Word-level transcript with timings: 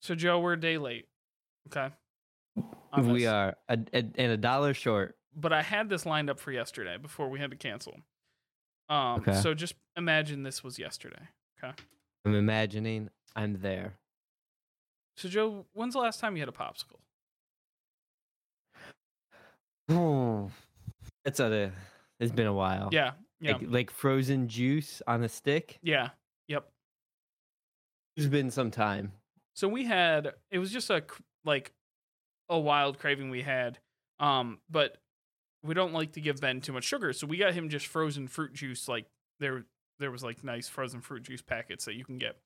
So 0.00 0.14
Joe, 0.14 0.40
we're 0.40 0.54
a 0.54 0.60
day 0.60 0.78
late. 0.78 1.06
Okay. 1.68 1.94
We 2.98 3.26
are 3.26 3.56
a, 3.68 3.78
a, 3.92 3.98
and 3.98 4.32
a 4.32 4.36
dollar 4.36 4.74
short. 4.74 5.16
But 5.36 5.52
I 5.52 5.62
had 5.62 5.88
this 5.88 6.04
lined 6.04 6.28
up 6.28 6.40
for 6.40 6.50
yesterday 6.50 6.96
before 6.96 7.28
we 7.28 7.38
had 7.38 7.50
to 7.50 7.56
cancel. 7.56 7.94
Um. 8.88 9.20
Okay. 9.20 9.34
So 9.34 9.54
just 9.54 9.74
imagine 9.96 10.42
this 10.42 10.64
was 10.64 10.78
yesterday. 10.78 11.28
Okay. 11.62 11.72
I'm 12.24 12.34
imagining 12.34 13.10
I'm 13.36 13.60
there. 13.60 13.94
So 15.16 15.28
Joe, 15.28 15.66
when's 15.72 15.94
the 15.94 16.00
last 16.00 16.18
time 16.18 16.36
you 16.36 16.40
had 16.42 16.48
a 16.48 16.52
popsicle? 16.52 16.98
Oh, 19.88 20.50
it's 21.24 21.40
a. 21.40 21.72
It's 22.18 22.32
been 22.32 22.46
a 22.46 22.52
while. 22.52 22.88
Yeah. 22.92 23.12
Yeah. 23.40 23.52
Like, 23.52 23.62
like 23.68 23.90
frozen 23.90 24.48
juice 24.48 25.00
on 25.06 25.22
a 25.22 25.28
stick. 25.28 25.78
yeah. 25.82 26.10
Yep. 26.48 26.68
It's 28.16 28.26
been 28.26 28.50
some 28.50 28.70
time. 28.72 29.12
So 29.60 29.68
we 29.68 29.84
had 29.84 30.32
it 30.50 30.58
was 30.58 30.72
just 30.72 30.88
a 30.88 31.04
like 31.44 31.72
a 32.48 32.58
wild 32.58 32.98
craving 32.98 33.28
we 33.28 33.42
had. 33.42 33.78
Um, 34.18 34.58
but 34.70 34.96
we 35.62 35.74
don't 35.74 35.92
like 35.92 36.12
to 36.12 36.22
give 36.22 36.40
Ben 36.40 36.62
too 36.62 36.72
much 36.72 36.84
sugar, 36.84 37.12
so 37.12 37.26
we 37.26 37.36
got 37.36 37.52
him 37.52 37.68
just 37.68 37.86
frozen 37.86 38.26
fruit 38.26 38.54
juice. 38.54 38.88
Like 38.88 39.04
there, 39.38 39.66
there 39.98 40.10
was 40.10 40.24
like 40.24 40.42
nice 40.42 40.66
frozen 40.66 41.02
fruit 41.02 41.24
juice 41.24 41.42
packets 41.42 41.84
that 41.84 41.94
you 41.94 42.06
can 42.06 42.16
get. 42.16 42.38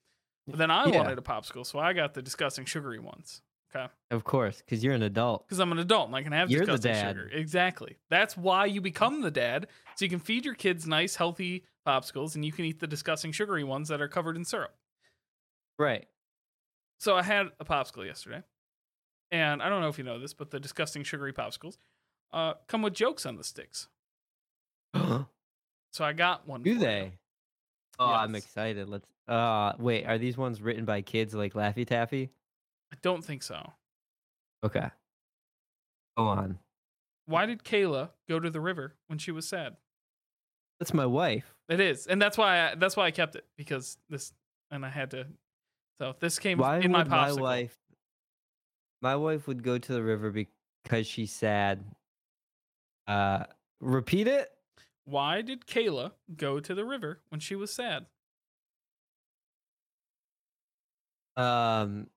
But 0.49 0.59
then 0.59 0.73
I 0.73 0.87
Yeah. 0.89 0.97
wanted 0.99 1.17
a 1.19 1.23
popsicle, 1.23 1.65
so 1.65 1.79
I 1.79 1.93
got 1.93 2.15
the 2.15 2.21
disgusting 2.23 2.65
sugary 2.65 2.99
ones. 2.99 3.43
Okay, 3.73 3.87
Of 4.11 4.25
course, 4.25 4.59
because 4.59 4.83
you're 4.83 4.95
an 4.95 5.03
adult. 5.05 5.47
because 5.47 5.61
I'm 5.61 5.71
an 5.71 5.79
adult 5.79 6.09
and 6.09 6.17
I 6.17 6.23
can 6.25 6.33
have 6.33 6.51
You're 6.51 6.67
the 6.67 6.79
dad. 6.79 7.15
sugar. 7.15 7.29
Exactly. 7.33 7.97
That's 8.11 8.37
why 8.37 8.67
you 8.67 8.81
become 8.81 9.21
the 9.23 9.31
dad, 9.31 9.69
so 9.95 10.05
you 10.05 10.09
can 10.09 10.19
feed 10.19 10.45
your 10.45 10.55
kids 10.55 10.85
nice, 10.85 11.15
healthy 11.15 11.65
popsicles, 11.87 12.35
and 12.35 12.45
you 12.45 12.51
can 12.51 12.65
eat 12.65 12.81
the 12.81 12.89
disgusting 12.89 13.31
sugary 13.31 13.63
ones 13.63 13.89
that 13.89 14.01
are 14.03 14.09
covered 14.09 14.37
in 14.37 14.45
syrup. 14.45 14.75
Right. 15.79 16.07
So 17.01 17.17
I 17.17 17.23
had 17.23 17.49
a 17.61 17.65
popsicle 17.65 18.07
yesterday, 18.07 18.43
and 19.31 19.63
I 19.63 19.69
don't 19.69 19.81
know 19.81 19.89
if 19.89 19.99
you 19.99 20.05
know 20.05 20.19
this, 20.19 20.33
but 20.35 20.51
the 20.51 20.61
disgusting 20.61 21.03
sugary 21.03 21.33
popsicles 21.33 21.77
uh, 22.33 22.55
come 22.69 22.83
with 22.83 22.95
jokes 22.95 23.27
on 23.27 23.37
the 23.37 23.45
sticks. 23.45 23.89
Do 24.95 25.27
So 25.93 26.05
I 26.05 26.13
got 26.13 26.49
one. 26.49 26.63
for 26.63 26.69
you. 26.69 26.79
they? 26.79 27.13
Oh, 27.99 28.07
I'm 28.07 28.35
excited. 28.35 28.89
Let's. 28.89 29.07
Uh, 29.29 29.73
wait. 29.79 30.07
Are 30.07 30.19
these 30.19 30.37
ones 30.37 30.61
written 30.61 30.85
by 30.85 31.03
kids 31.03 31.35
like 31.35 31.55
Laffy 31.55 31.87
Taffy? 31.87 32.31
I 32.93 32.97
don't 33.03 33.25
think 33.25 33.43
so. 33.43 33.73
Okay. 34.65 34.89
Go 36.17 36.25
on. 36.25 36.59
Why 37.27 37.47
did 37.47 37.63
Kayla 37.65 38.11
go 38.29 38.39
to 38.41 38.51
the 38.51 38.61
river 38.61 38.95
when 39.07 39.19
she 39.19 39.31
was 39.31 39.49
sad? 39.49 39.77
That's 40.81 40.93
my 40.93 41.07
wife. 41.07 41.55
It 41.69 41.81
is, 41.81 42.07
and 42.07 42.21
that's 42.21 42.37
why 42.37 42.71
I, 42.71 42.75
that's 42.75 42.97
why 42.97 43.07
I 43.07 43.11
kept 43.11 43.37
it 43.37 43.47
because 43.57 43.97
this, 44.11 44.33
and 44.71 44.85
I 44.85 44.91
had 44.91 45.13
to. 45.13 45.27
So 45.99 46.11
if 46.11 46.19
this 46.19 46.39
came 46.39 46.59
Why 46.59 46.79
in 46.79 46.93
my 46.93 46.99
would 46.99 47.09
my 47.09 47.33
wife? 47.33 47.77
My 49.01 49.17
wife 49.17 49.47
would 49.47 49.63
go 49.63 49.79
to 49.79 49.93
the 49.93 50.03
river 50.03 50.31
because 50.31 51.07
she's 51.07 51.33
sad. 51.33 51.85
Uh, 53.07 53.45
repeat 53.81 54.27
it. 54.27 54.51
Why 55.05 55.43
did 55.43 55.67
Kayla 55.67 56.13
go 56.37 56.59
to 56.59 56.75
the 56.75 56.85
river 56.85 57.21
when 57.29 57.41
she 57.41 57.55
was 57.55 57.73
sad? 57.73 58.07
Um. 61.37 62.09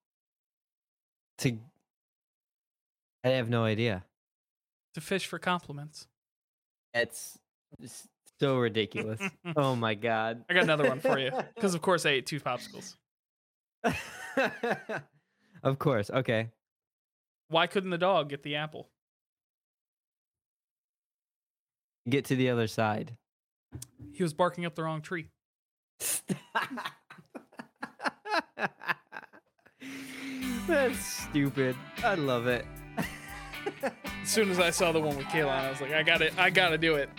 To. 1.39 1.57
I 3.23 3.29
have 3.29 3.49
no 3.49 3.63
idea. 3.63 4.05
To 4.93 5.01
fish 5.01 5.27
for 5.27 5.37
compliments. 5.37 6.07
It's 6.93 7.37
so 8.39 8.57
ridiculous. 8.57 9.19
oh 9.55 9.75
my 9.75 9.93
god. 9.93 10.45
I 10.49 10.53
got 10.53 10.63
another 10.63 10.87
one 10.87 10.99
for 10.99 11.19
you 11.19 11.31
because, 11.55 11.75
of 11.75 11.81
course, 11.83 12.05
I 12.05 12.11
ate 12.11 12.25
two 12.25 12.39
popsicles. 12.39 12.95
of 15.63 15.79
course. 15.79 16.09
Okay. 16.09 16.49
Why 17.49 17.67
couldn't 17.67 17.91
the 17.91 17.97
dog 17.97 18.29
get 18.29 18.43
the 18.43 18.55
apple? 18.55 18.89
Get 22.09 22.25
to 22.25 22.35
the 22.35 22.49
other 22.49 22.67
side. 22.67 23.15
He 24.13 24.23
was 24.23 24.33
barking 24.33 24.65
up 24.65 24.75
the 24.75 24.83
wrong 24.83 25.01
tree. 25.01 25.29
That's 30.67 30.99
stupid. 30.99 31.75
I 32.03 32.15
love 32.15 32.47
it. 32.47 32.65
As 33.83 34.29
soon 34.29 34.49
as 34.49 34.59
I 34.59 34.69
saw 34.69 34.91
the 34.91 34.99
one 34.99 35.15
with 35.15 35.27
Kayla, 35.27 35.49
I 35.49 35.69
was 35.69 35.79
like, 35.81 35.93
I 35.93 36.03
got 36.03 36.21
it. 36.21 36.37
I 36.37 36.49
got 36.49 36.69
to 36.69 36.77
do 36.77 36.95
it. 36.95 37.09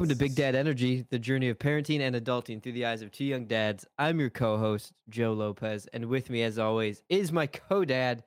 Welcome 0.00 0.16
to 0.16 0.24
Big 0.24 0.34
Dad 0.34 0.54
Energy, 0.54 1.04
the 1.10 1.18
journey 1.18 1.50
of 1.50 1.58
parenting 1.58 2.00
and 2.00 2.16
adulting 2.16 2.62
through 2.62 2.72
the 2.72 2.86
eyes 2.86 3.02
of 3.02 3.12
two 3.12 3.26
young 3.26 3.44
dads. 3.44 3.84
I'm 3.98 4.18
your 4.18 4.30
co-host, 4.30 4.94
Joe 5.10 5.34
Lopez, 5.34 5.86
and 5.92 6.06
with 6.06 6.30
me, 6.30 6.42
as 6.42 6.58
always, 6.58 7.02
is 7.10 7.32
my 7.32 7.46
co-dad, 7.46 8.24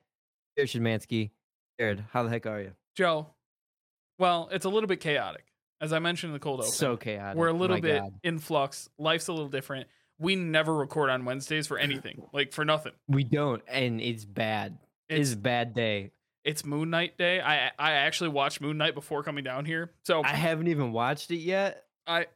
Jared 0.56 0.69
Szymanski. 0.69 1.31
Jared, 1.79 2.06
how 2.11 2.22
the 2.22 2.29
heck 2.29 2.45
are 2.45 2.61
you? 2.61 2.73
Joe, 2.95 3.25
well, 4.19 4.50
it's 4.51 4.66
a 4.66 4.69
little 4.69 4.85
bit 4.85 5.00
chaotic. 5.00 5.45
As 5.81 5.91
I 5.94 5.97
mentioned 5.97 6.29
in 6.29 6.34
the 6.35 6.39
cold 6.39 6.59
open, 6.59 6.72
So 6.72 6.95
chaotic. 6.95 7.39
we're 7.39 7.47
a 7.47 7.53
little 7.53 7.78
my 7.78 7.81
bit 7.81 8.01
God. 8.03 8.13
in 8.22 8.38
flux. 8.38 8.88
Life's 9.00 9.28
a 9.28 9.34
little 9.34 9.50
different. 9.50 9.88
We 10.19 10.35
never 10.35 10.75
record 10.75 11.09
on 11.09 11.25
Wednesdays 11.25 11.66
for 11.66 11.79
anything, 11.79 12.22
like 12.34 12.53
for 12.53 12.63
nothing. 12.63 12.94
We 13.07 13.23
don't, 13.23 13.63
and 13.67 14.00
it's 14.00 14.25
bad. 14.25 14.78
It's, 15.09 15.31
It's 15.31 15.34
a 15.34 15.41
bad 15.41 15.73
day. 15.73 16.11
It's 16.45 16.65
Moon 16.65 16.89
Knight 16.89 17.17
Day. 17.17 17.41
I 17.41 17.71
I 17.79 17.91
actually 17.93 18.29
watched 18.29 18.61
Moon 18.61 18.77
Knight 18.77 18.95
before 18.95 19.23
coming 19.23 19.43
down 19.43 19.65
here. 19.65 19.91
So 20.05 20.23
I 20.23 20.29
haven't 20.29 20.67
even 20.67 20.91
watched 20.91 21.31
it 21.31 21.37
yet. 21.37 21.83
I, 22.05 22.27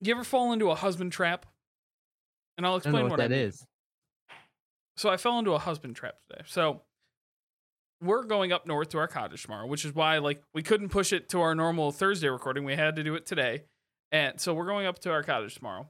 you 0.00 0.12
ever 0.12 0.24
fall 0.24 0.52
into 0.52 0.70
a 0.70 0.74
husband 0.74 1.12
trap? 1.12 1.46
And 2.58 2.66
I'll 2.66 2.74
I 2.74 2.76
explain 2.76 3.08
what 3.08 3.20
I 3.20 3.28
that 3.28 3.30
mean. 3.30 3.46
is. 3.46 3.66
So 4.96 5.08
I 5.08 5.16
fell 5.16 5.38
into 5.38 5.52
a 5.52 5.58
husband 5.58 5.96
trap 5.96 6.16
today. 6.28 6.42
So 6.46 6.82
we're 8.02 8.24
going 8.24 8.52
up 8.52 8.66
north 8.66 8.90
to 8.90 8.98
our 8.98 9.08
cottage 9.08 9.42
tomorrow, 9.42 9.66
which 9.66 9.84
is 9.84 9.94
why 9.94 10.18
like 10.18 10.42
we 10.52 10.62
couldn't 10.62 10.90
push 10.90 11.12
it 11.12 11.30
to 11.30 11.40
our 11.40 11.54
normal 11.54 11.92
Thursday 11.92 12.28
recording. 12.28 12.64
We 12.64 12.76
had 12.76 12.96
to 12.96 13.04
do 13.04 13.14
it 13.14 13.24
today. 13.24 13.64
And 14.12 14.40
so 14.40 14.52
we're 14.52 14.66
going 14.66 14.86
up 14.86 14.98
to 15.00 15.10
our 15.10 15.22
cottage 15.22 15.54
tomorrow. 15.54 15.88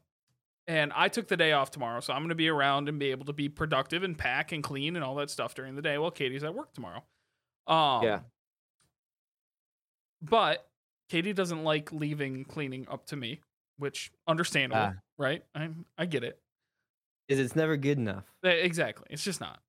And 0.71 0.93
I 0.95 1.09
took 1.09 1.27
the 1.27 1.37
day 1.37 1.51
off 1.51 1.73
tomorrow, 1.73 1.99
so 1.99 2.13
I'm 2.13 2.21
going 2.21 2.29
to 2.29 2.37
be 2.37 2.49
around 2.49 2.89
and 2.89 2.97
be 2.97 3.11
able 3.11 3.25
to 3.25 3.33
be 3.33 3.49
productive 3.49 4.05
and 4.05 4.17
pack 4.17 4.53
and 4.53 4.63
clean 4.63 4.95
and 4.95 5.05
all 5.05 5.17
that 5.17 5.29
stuff 5.29 5.53
during 5.53 5.75
the 5.75 5.83
day 5.83 5.99
while 5.99 6.13
Katie's 6.13 6.45
at 6.45 6.55
work 6.55 6.73
tomorrow. 6.75 7.03
Um, 7.67 8.05
Yeah. 8.05 8.21
But 10.23 10.69
Katie 11.09 11.33
doesn't 11.33 11.65
like 11.65 11.91
leaving 11.93 12.45
cleaning 12.45 12.87
up 12.89 13.07
to 13.07 13.17
me, 13.17 13.41
which 13.79 14.13
understandable, 14.29 14.81
Ah. 14.81 14.95
right? 15.19 15.43
I 15.57 15.71
I 15.99 16.07
get 16.07 16.23
it. 16.23 16.41
Is 17.29 17.41
it's 17.41 17.57
never 17.57 17.77
good 17.77 17.99
enough. 17.99 18.25
Eh, 18.45 18.51
Exactly. 18.51 19.07
It's 19.11 19.25
just 19.25 19.41
not. 19.41 19.61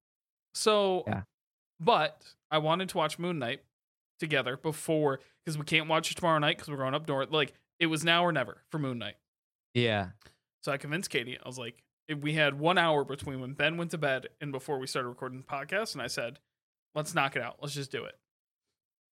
So, 0.53 1.03
Yeah. 1.07 1.23
but 1.79 2.35
I 2.51 2.57
wanted 2.59 2.89
to 2.89 2.97
watch 2.97 3.17
Moon 3.17 3.39
Knight 3.39 3.63
together 4.19 4.55
before 4.57 5.19
because 5.43 5.57
we 5.57 5.63
can't 5.65 5.87
watch 5.87 6.11
it 6.11 6.15
tomorrow 6.15 6.37
night 6.37 6.57
because 6.57 6.69
we're 6.69 6.77
going 6.77 6.93
up 6.93 7.07
north. 7.07 7.31
Like 7.31 7.53
it 7.79 7.87
was 7.87 8.03
now 8.03 8.23
or 8.23 8.31
never 8.31 8.63
for 8.69 8.77
Moon 8.77 8.99
Knight. 8.99 9.15
Yeah. 9.73 10.11
So 10.61 10.71
I 10.71 10.77
convinced 10.77 11.09
Katie. 11.09 11.37
I 11.43 11.47
was 11.47 11.57
like, 11.59 11.83
if 12.07 12.19
we 12.19 12.33
had 12.33 12.59
one 12.59 12.77
hour 12.77 13.03
between 13.03 13.39
when 13.41 13.53
Ben 13.53 13.77
went 13.77 13.91
to 13.91 13.97
bed 13.97 14.27
and 14.39 14.51
before 14.51 14.77
we 14.79 14.87
started 14.87 15.09
recording 15.09 15.39
the 15.39 15.45
podcast, 15.45 15.93
and 15.93 16.01
I 16.01 16.07
said, 16.07 16.39
let's 16.95 17.13
knock 17.15 17.35
it 17.35 17.41
out. 17.41 17.57
Let's 17.61 17.73
just 17.73 17.91
do 17.91 18.03
it. 18.05 18.15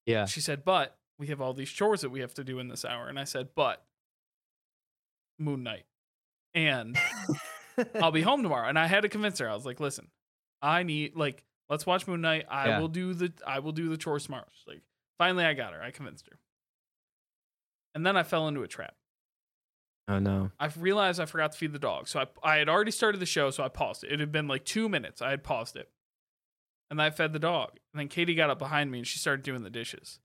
Yeah. 0.05 0.25
She 0.25 0.39
said, 0.41 0.63
but 0.66 0.97
we 1.19 1.28
have 1.28 1.41
all 1.41 1.53
these 1.53 1.69
chores 1.69 2.01
that 2.01 2.09
we 2.09 2.22
have 2.22 2.34
to 2.35 2.44
do 2.44 2.59
in 2.59 2.67
this 2.67 2.85
hour. 2.85 3.07
And 3.07 3.19
I 3.19 3.23
said, 3.23 3.50
but 3.55 3.84
Moon 5.39 5.63
Knight. 5.63 5.85
And 6.53 6.97
I'll 8.01 8.11
be 8.11 8.22
home 8.23 8.41
tomorrow. 8.44 8.67
And 8.69 8.79
I 8.79 8.88
had 8.88 9.01
to 9.01 9.09
convince 9.09 9.39
her. 9.39 9.50
I 9.50 9.53
was 9.53 9.66
like, 9.66 9.79
listen, 9.79 10.07
I 10.61 10.84
need 10.84 11.16
like 11.16 11.44
let's 11.69 11.85
watch 11.85 12.07
Moon 12.07 12.22
Knight. 12.22 12.45
I 12.50 12.67
Yeah. 12.69 12.79
will 12.79 12.88
do 12.88 13.13
the 13.13 13.34
I 13.45 13.59
will 13.59 13.73
do 13.73 13.89
the 13.89 13.97
chores 13.97 14.25
tomorrow. 14.25 14.45
She's 14.53 14.67
like, 14.67 14.81
finally 15.17 15.43
I 15.43 15.53
got 15.53 15.73
her. 15.73 15.81
I 15.81 15.91
convinced 15.91 16.28
her. 16.29 16.37
And 17.93 18.05
then 18.05 18.16
I 18.16 18.23
fell 18.23 18.47
into 18.47 18.64
a 18.64 18.67
trap. 18.67 18.96
Oh 20.07 20.19
no. 20.19 20.52
I 20.59 20.69
realized 20.78 21.19
I 21.19 21.25
forgot 21.25 21.52
to 21.53 21.57
feed 21.57 21.73
the 21.73 21.79
dog. 21.79 22.07
So 22.07 22.19
I 22.22 22.25
I 22.43 22.57
had 22.57 22.69
already 22.69 22.91
started 22.91 23.19
the 23.19 23.25
show, 23.25 23.49
so 23.52 23.63
I 23.63 23.69
paused 23.69 24.03
it. 24.03 24.11
It 24.11 24.19
had 24.19 24.31
been 24.31 24.47
like 24.47 24.66
two 24.66 24.87
minutes. 24.90 25.22
I 25.22 25.29
had 25.31 25.43
paused 25.43 25.75
it. 25.75 25.90
And 26.91 27.02
I 27.02 27.09
fed 27.09 27.34
the 27.34 27.40
dog. 27.40 27.72
And 27.93 27.99
then 27.99 28.07
Katie 28.09 28.35
got 28.35 28.49
up 28.52 28.59
behind 28.59 28.91
me 28.91 28.99
and 28.99 29.07
she 29.07 29.17
started 29.17 29.43
doing 29.43 29.63
the 29.63 29.69
dishes. 29.72 30.19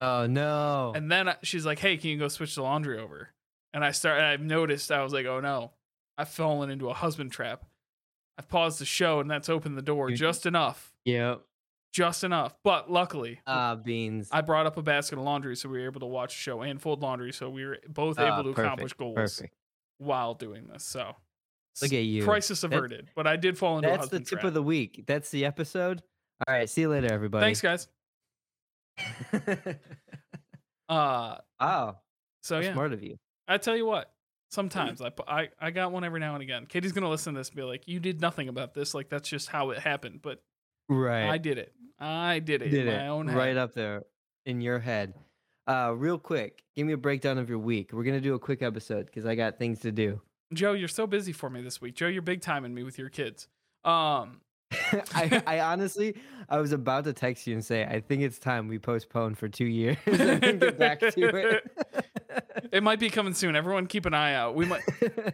Oh 0.00 0.26
no. 0.26 0.92
And 0.94 1.10
then 1.10 1.28
I- 1.30 1.36
she's 1.42 1.66
like, 1.66 1.80
"Hey, 1.80 1.96
can 1.96 2.10
you 2.10 2.18
go 2.18 2.28
switch 2.28 2.54
the 2.54 2.62
laundry 2.62 2.98
over?" 2.98 3.30
And 3.72 3.84
I 3.84 3.90
start. 3.90 4.20
I've 4.22 4.40
noticed. 4.40 4.92
I 4.92 5.02
was 5.02 5.12
like, 5.12 5.26
"Oh 5.26 5.40
no, 5.40 5.72
I've 6.16 6.28
fallen 6.28 6.70
into 6.70 6.88
a 6.88 6.94
husband 6.94 7.32
trap." 7.32 7.64
I've 8.38 8.48
paused 8.48 8.80
the 8.80 8.84
show, 8.84 9.18
and 9.18 9.28
that's 9.28 9.48
opened 9.48 9.76
the 9.76 9.82
door 9.82 10.08
You- 10.10 10.16
just 10.16 10.46
enough, 10.46 10.92
yep. 11.04 11.42
Just 11.92 12.24
enough. 12.24 12.54
But 12.64 12.90
luckily, 12.90 13.40
Ah, 13.46 13.74
beans. 13.76 14.28
I 14.32 14.40
brought 14.42 14.66
up 14.66 14.76
a 14.76 14.82
basket 14.82 15.18
of 15.18 15.24
laundry, 15.24 15.56
so 15.56 15.68
we 15.68 15.78
were 15.78 15.86
able 15.86 16.00
to 16.00 16.06
watch 16.06 16.34
the 16.34 16.40
show 16.40 16.62
and 16.62 16.80
fold 16.80 17.02
laundry, 17.02 17.32
so 17.32 17.48
we 17.50 17.64
were 17.64 17.78
both 17.88 18.18
Ah, 18.18 18.34
able 18.38 18.52
to 18.52 18.60
accomplish 18.60 18.92
goals 18.92 19.14
Perfect. 19.16 19.54
while 19.98 20.34
doing 20.34 20.66
this. 20.68 20.84
So, 20.84 21.14
Look 21.82 21.92
at 21.92 22.02
you. 22.04 22.24
crisis 22.24 22.62
averted. 22.64 23.10
but 23.16 23.26
I 23.26 23.36
did 23.36 23.56
fall 23.58 23.76
into 23.78 23.88
That's 23.88 24.08
the 24.08 24.18
tip 24.20 24.28
trap. 24.40 24.44
of 24.44 24.54
the 24.54 24.62
week. 24.62 25.04
That's 25.06 25.30
the 25.30 25.44
episode. 25.44 26.02
All 26.46 26.54
right. 26.54 26.68
See 26.68 26.82
you 26.82 26.88
later, 26.88 27.12
everybody. 27.12 27.44
Thanks, 27.44 27.60
guys. 27.60 27.88
Uh, 30.88 31.36
wow. 31.60 31.98
so 32.42 32.58
yeah, 32.60 32.72
Smart 32.72 32.92
of 32.94 33.02
you. 33.02 33.16
I 33.46 33.58
tell 33.58 33.76
you 33.76 33.84
what. 33.86 34.10
Sometimes 34.50 35.02
I, 35.02 35.10
I 35.26 35.48
I 35.60 35.70
got 35.70 35.92
one 35.92 36.02
every 36.04 36.18
now 36.20 36.32
and 36.32 36.42
again. 36.42 36.64
Katie's 36.64 36.92
gonna 36.92 37.10
listen 37.10 37.34
to 37.34 37.40
this 37.40 37.48
and 37.48 37.56
be 37.56 37.62
like, 37.62 37.86
"You 37.86 38.00
did 38.00 38.22
nothing 38.22 38.48
about 38.48 38.72
this. 38.72 38.94
Like 38.94 39.10
that's 39.10 39.28
just 39.28 39.48
how 39.50 39.68
it 39.70 39.78
happened." 39.80 40.20
But 40.22 40.42
Right. 40.88 41.28
I 41.28 41.38
did 41.38 41.58
it. 41.58 41.72
I 41.98 42.38
did 42.38 42.62
it. 42.62 42.70
did 42.70 42.86
in 42.86 42.94
it 42.94 43.06
own 43.08 43.28
head. 43.28 43.36
right 43.36 43.56
up 43.56 43.74
there 43.74 44.04
in 44.46 44.60
your 44.60 44.78
head. 44.78 45.14
Uh, 45.66 45.92
real 45.94 46.18
quick, 46.18 46.62
give 46.74 46.86
me 46.86 46.94
a 46.94 46.98
breakdown 46.98 47.36
of 47.38 47.48
your 47.48 47.58
week. 47.58 47.92
We're 47.92 48.04
gonna 48.04 48.20
do 48.20 48.34
a 48.34 48.38
quick 48.38 48.62
episode 48.62 49.06
because 49.06 49.26
I 49.26 49.34
got 49.34 49.58
things 49.58 49.80
to 49.80 49.92
do. 49.92 50.20
Joe, 50.54 50.72
you're 50.72 50.88
so 50.88 51.06
busy 51.06 51.32
for 51.32 51.50
me 51.50 51.60
this 51.60 51.80
week. 51.80 51.94
Joe, 51.94 52.06
you're 52.06 52.22
big 52.22 52.40
time 52.40 52.62
timing 52.62 52.74
me 52.74 52.82
with 52.82 52.98
your 52.98 53.10
kids. 53.10 53.48
Um, 53.84 54.40
I, 55.14 55.42
I 55.46 55.60
honestly, 55.60 56.14
I 56.48 56.58
was 56.58 56.72
about 56.72 57.04
to 57.04 57.12
text 57.12 57.46
you 57.46 57.54
and 57.54 57.64
say, 57.64 57.84
I 57.84 58.00
think 58.00 58.22
it's 58.22 58.38
time 58.38 58.68
we 58.68 58.78
postpone 58.78 59.34
for 59.34 59.48
two 59.48 59.66
years 59.66 59.98
and 60.06 60.60
get 60.60 60.78
back 60.78 61.00
to 61.00 61.10
it 61.16 61.64
it 62.72 62.82
might 62.82 62.98
be 62.98 63.10
coming 63.10 63.34
soon. 63.34 63.56
Everyone, 63.56 63.86
keep 63.86 64.06
an 64.06 64.14
eye 64.14 64.34
out. 64.34 64.54
We 64.54 64.66
might. 64.66 64.82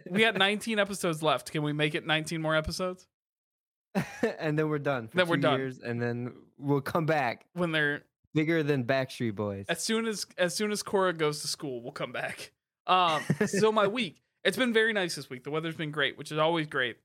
We 0.09 0.21
got 0.21 0.35
19 0.35 0.79
episodes 0.79 1.23
left. 1.23 1.51
Can 1.51 1.63
we 1.63 1.73
make 1.73 1.95
it 1.95 2.05
19 2.05 2.41
more 2.41 2.55
episodes 2.55 3.07
and 4.39 4.57
then 4.57 4.69
we're 4.69 4.79
done. 4.79 5.07
For 5.07 5.17
Then 5.17 5.27
we're 5.27 5.37
done. 5.37 5.59
Years, 5.59 5.79
and 5.79 6.01
then 6.01 6.33
we'll 6.57 6.81
come 6.81 7.05
back 7.05 7.45
when 7.53 7.71
they're 7.71 8.03
bigger 8.33 8.63
than 8.63 8.83
Backstreet 8.83 9.35
Boys. 9.35 9.65
as 9.69 9.81
soon 9.81 10.05
as 10.05 10.25
as 10.37 10.53
soon 10.53 10.71
as 10.71 10.83
Cora 10.83 11.13
goes 11.13 11.41
to 11.41 11.47
school, 11.47 11.81
we'll 11.81 11.91
come 11.91 12.11
back. 12.11 12.51
Um, 12.87 13.23
so 13.47 13.71
my 13.71 13.87
week, 13.87 14.21
it's 14.43 14.57
been 14.57 14.71
very 14.71 14.93
nice 14.93 15.15
this 15.15 15.27
week. 15.27 15.43
The 15.43 15.49
weather's 15.49 15.73
been 15.73 15.89
great, 15.89 16.19
which 16.19 16.31
is 16.31 16.37
always 16.37 16.67
great. 16.67 16.97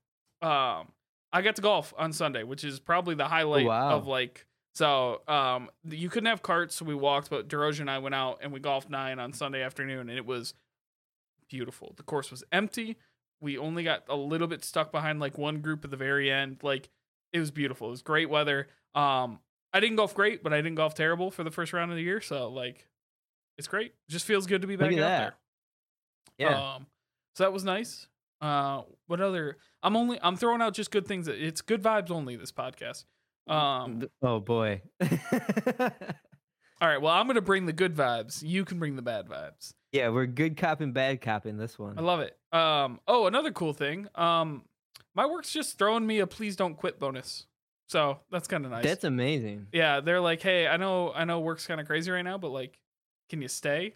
Um, 0.43 0.89
I 1.33 1.41
got 1.41 1.55
to 1.55 1.63
golf 1.63 1.91
on 1.97 2.13
Sunday, 2.13 2.43
which 2.43 2.63
is 2.63 2.79
probably 2.79 3.15
the 3.15 3.27
highlight 3.27 3.65
wow. 3.65 3.97
of 3.97 4.05
like. 4.05 4.45
So 4.75 5.23
um, 5.27 5.71
you 5.83 6.07
couldn't 6.07 6.27
have 6.27 6.43
carts, 6.43 6.75
so 6.75 6.85
we 6.85 6.93
walked. 6.93 7.31
But 7.31 7.47
Deroja 7.47 7.79
and 7.79 7.89
I 7.89 7.97
went 7.97 8.13
out 8.13 8.41
and 8.43 8.53
we 8.53 8.59
golfed 8.59 8.91
nine 8.91 9.17
on 9.17 9.33
Sunday 9.33 9.63
afternoon, 9.63 10.09
and 10.09 10.19
it 10.19 10.25
was 10.27 10.53
beautiful. 11.49 11.93
The 11.97 12.03
course 12.03 12.29
was 12.29 12.43
empty. 12.51 12.97
We 13.41 13.57
only 13.57 13.83
got 13.83 14.03
a 14.07 14.15
little 14.15 14.47
bit 14.47 14.63
stuck 14.63 14.91
behind 14.91 15.19
like 15.19 15.37
one 15.37 15.61
group 15.61 15.83
at 15.83 15.91
the 15.91 15.97
very 15.97 16.31
end. 16.31 16.59
Like 16.61 16.89
it 17.33 17.39
was 17.39 17.51
beautiful. 17.51 17.87
It 17.87 17.91
was 17.91 18.01
great 18.01 18.29
weather. 18.29 18.67
Um, 18.93 19.39
I 19.73 19.79
didn't 19.79 19.95
golf 19.95 20.13
great, 20.13 20.43
but 20.43 20.53
I 20.53 20.57
didn't 20.57 20.75
golf 20.75 20.95
terrible 20.95 21.31
for 21.31 21.43
the 21.43 21.51
first 21.51 21.73
round 21.73 21.91
of 21.91 21.97
the 21.97 22.03
year. 22.03 22.21
So 22.21 22.49
like, 22.49 22.87
it's 23.57 23.67
great. 23.67 23.87
It 24.07 24.11
just 24.11 24.25
feels 24.25 24.45
good 24.47 24.61
to 24.61 24.67
be 24.67 24.75
back 24.75 24.91
out 24.91 24.95
there. 24.97 25.35
yeah. 26.37 26.75
Um, 26.75 26.87
so 27.35 27.43
that 27.43 27.53
was 27.53 27.63
nice. 27.63 28.07
Uh, 28.41 28.81
what 29.07 29.21
other? 29.21 29.57
I'm 29.83 29.95
only 29.95 30.19
I'm 30.21 30.35
throwing 30.35 30.61
out 30.61 30.73
just 30.73 30.91
good 30.91 31.07
things. 31.07 31.27
It's 31.27 31.61
good 31.61 31.81
vibes 31.81 32.11
only. 32.11 32.35
This 32.35 32.51
podcast. 32.51 33.05
Um, 33.47 34.03
oh 34.21 34.39
boy. 34.39 34.81
all 35.01 35.09
right. 36.81 37.01
Well, 37.01 37.13
I'm 37.13 37.27
gonna 37.27 37.41
bring 37.41 37.65
the 37.65 37.73
good 37.73 37.95
vibes. 37.95 38.43
You 38.43 38.65
can 38.65 38.79
bring 38.79 38.95
the 38.95 39.01
bad 39.01 39.27
vibes. 39.27 39.73
yeah, 39.91 40.09
we're 40.09 40.25
good 40.25 40.57
cop 40.57 40.81
and 40.81 40.93
bad 40.93 41.21
cop 41.21 41.45
in 41.45 41.57
this 41.57 41.77
one. 41.77 41.97
I 41.97 42.01
love 42.01 42.19
it. 42.19 42.37
Um. 42.51 42.99
Oh, 43.07 43.27
another 43.27 43.51
cool 43.51 43.73
thing. 43.73 44.07
Um, 44.15 44.63
my 45.13 45.25
work's 45.25 45.51
just 45.51 45.77
throwing 45.77 46.05
me 46.05 46.19
a 46.19 46.27
please 46.27 46.55
don't 46.55 46.75
quit 46.75 46.99
bonus. 46.99 47.45
So 47.87 48.19
that's 48.31 48.47
kind 48.47 48.63
of 48.65 48.71
nice. 48.71 48.85
That's 48.85 49.03
amazing. 49.03 49.67
yeah, 49.73 49.99
they're 49.99 50.21
like, 50.21 50.41
hey, 50.41 50.65
I 50.65 50.77
know, 50.77 51.11
I 51.13 51.25
know, 51.25 51.41
work's 51.41 51.67
kind 51.67 51.81
of 51.81 51.87
crazy 51.87 52.09
right 52.09 52.21
now, 52.21 52.37
but 52.37 52.49
like, 52.51 52.79
can 53.29 53.41
you 53.41 53.49
stay? 53.49 53.95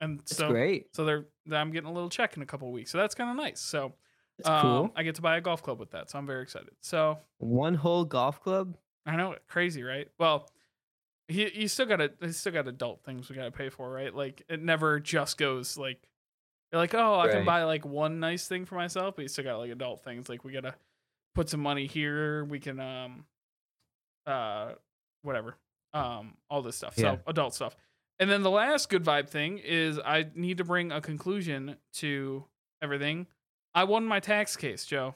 And 0.00 0.20
That's 0.20 0.36
so, 0.36 0.50
great. 0.50 0.94
so 0.94 1.04
they're, 1.04 1.24
I'm 1.50 1.72
getting 1.72 1.88
a 1.88 1.92
little 1.92 2.10
check 2.10 2.36
in 2.36 2.42
a 2.42 2.46
couple 2.46 2.70
weeks, 2.70 2.92
so 2.92 2.98
that's 2.98 3.14
kind 3.16 3.28
of 3.28 3.36
nice. 3.36 3.58
So, 3.60 3.94
That's 4.38 4.48
um, 4.48 4.62
cool. 4.62 4.92
I 4.94 5.02
get 5.02 5.16
to 5.16 5.22
buy 5.22 5.36
a 5.36 5.40
golf 5.40 5.64
club 5.64 5.80
with 5.80 5.90
that, 5.92 6.10
so 6.10 6.18
I'm 6.18 6.26
very 6.26 6.42
excited. 6.42 6.70
So 6.80 7.18
One 7.38 7.74
whole 7.74 8.04
golf 8.04 8.40
club. 8.40 8.76
I 9.04 9.16
know, 9.16 9.34
crazy, 9.48 9.82
right? 9.82 10.06
Well, 10.18 10.48
he 11.26 11.50
you 11.60 11.66
still 11.66 11.86
got 11.86 11.96
to, 11.96 12.32
still 12.32 12.52
got 12.52 12.68
adult 12.68 13.02
things 13.04 13.28
we 13.28 13.34
got 13.34 13.46
to 13.46 13.50
pay 13.50 13.68
for, 13.68 13.90
right? 13.90 14.14
Like 14.14 14.42
it 14.48 14.62
never 14.62 15.00
just 15.00 15.38
goes 15.38 15.76
like, 15.76 16.06
you're 16.76 16.82
like, 16.82 16.94
oh, 16.94 17.18
I 17.20 17.28
can 17.28 17.44
buy 17.44 17.64
like 17.64 17.86
one 17.86 18.20
nice 18.20 18.46
thing 18.46 18.66
for 18.66 18.74
myself, 18.74 19.16
but 19.16 19.22
you 19.22 19.28
still 19.28 19.44
got 19.44 19.56
like 19.56 19.70
adult 19.70 20.04
things. 20.04 20.28
Like 20.28 20.44
we 20.44 20.52
gotta 20.52 20.74
put 21.34 21.48
some 21.48 21.60
money 21.60 21.86
here. 21.86 22.44
We 22.44 22.60
can, 22.60 22.78
um, 22.78 23.24
uh, 24.26 24.72
whatever, 25.22 25.56
um, 25.94 26.34
all 26.50 26.60
this 26.60 26.76
stuff. 26.76 26.94
Yeah. 26.96 27.14
So 27.14 27.20
adult 27.26 27.54
stuff. 27.54 27.76
And 28.18 28.30
then 28.30 28.42
the 28.42 28.50
last 28.50 28.90
good 28.90 29.04
vibe 29.04 29.28
thing 29.28 29.58
is 29.58 29.98
I 29.98 30.26
need 30.34 30.58
to 30.58 30.64
bring 30.64 30.92
a 30.92 31.00
conclusion 31.00 31.76
to 31.94 32.44
everything. 32.82 33.26
I 33.74 33.84
won 33.84 34.04
my 34.04 34.20
tax 34.20 34.56
case, 34.56 34.84
Joe. 34.84 35.14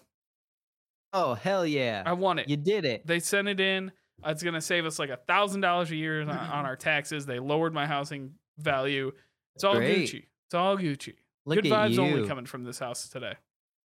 Oh 1.12 1.35
hell 1.35 1.67
yeah! 1.67 2.05
I 2.07 2.12
won 2.12 2.39
it. 2.39 2.49
you 2.49 2.57
did 2.57 2.85
it. 2.85 3.07
They 3.07 3.19
sent 3.21 3.49
it 3.49 3.59
in. 3.61 3.93
It's 4.25 4.43
gonna 4.43 4.61
save 4.61 4.87
us 4.87 4.99
like 4.99 5.11
a 5.11 5.17
thousand 5.17 5.61
dollars 5.61 5.91
a 5.91 5.97
year 5.97 6.23
on, 6.23 6.31
on 6.31 6.65
our 6.65 6.77
taxes. 6.77 7.27
They 7.27 7.39
lowered 7.39 7.75
my 7.75 7.87
housing 7.87 8.35
value. 8.59 9.12
It's 9.57 9.65
all 9.65 9.75
Great. 9.75 10.09
Gucci. 10.09 10.25
It's 10.47 10.55
all 10.55 10.77
Gucci. 10.77 11.15
Look 11.47 11.57
Good 11.63 11.67
at 11.67 11.73
vibes 11.91 11.95
you. 11.95 12.03
only 12.03 12.29
coming 12.29 12.47
from 12.47 12.65
this 12.65 12.79
house 12.79 13.09
today. 13.09 13.35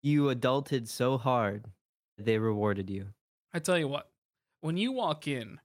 You 0.03 0.25
adulted 0.25 0.89
so 0.89 1.19
hard. 1.19 1.67
They 2.19 2.39
rewarded 2.39 2.91
you. 2.91 3.09
I 3.55 3.59
tell 3.59 3.79
you 3.79 3.89
what, 3.89 4.09
when 4.61 4.77
you 4.77 4.93
walk 4.93 5.27
in 5.29 5.61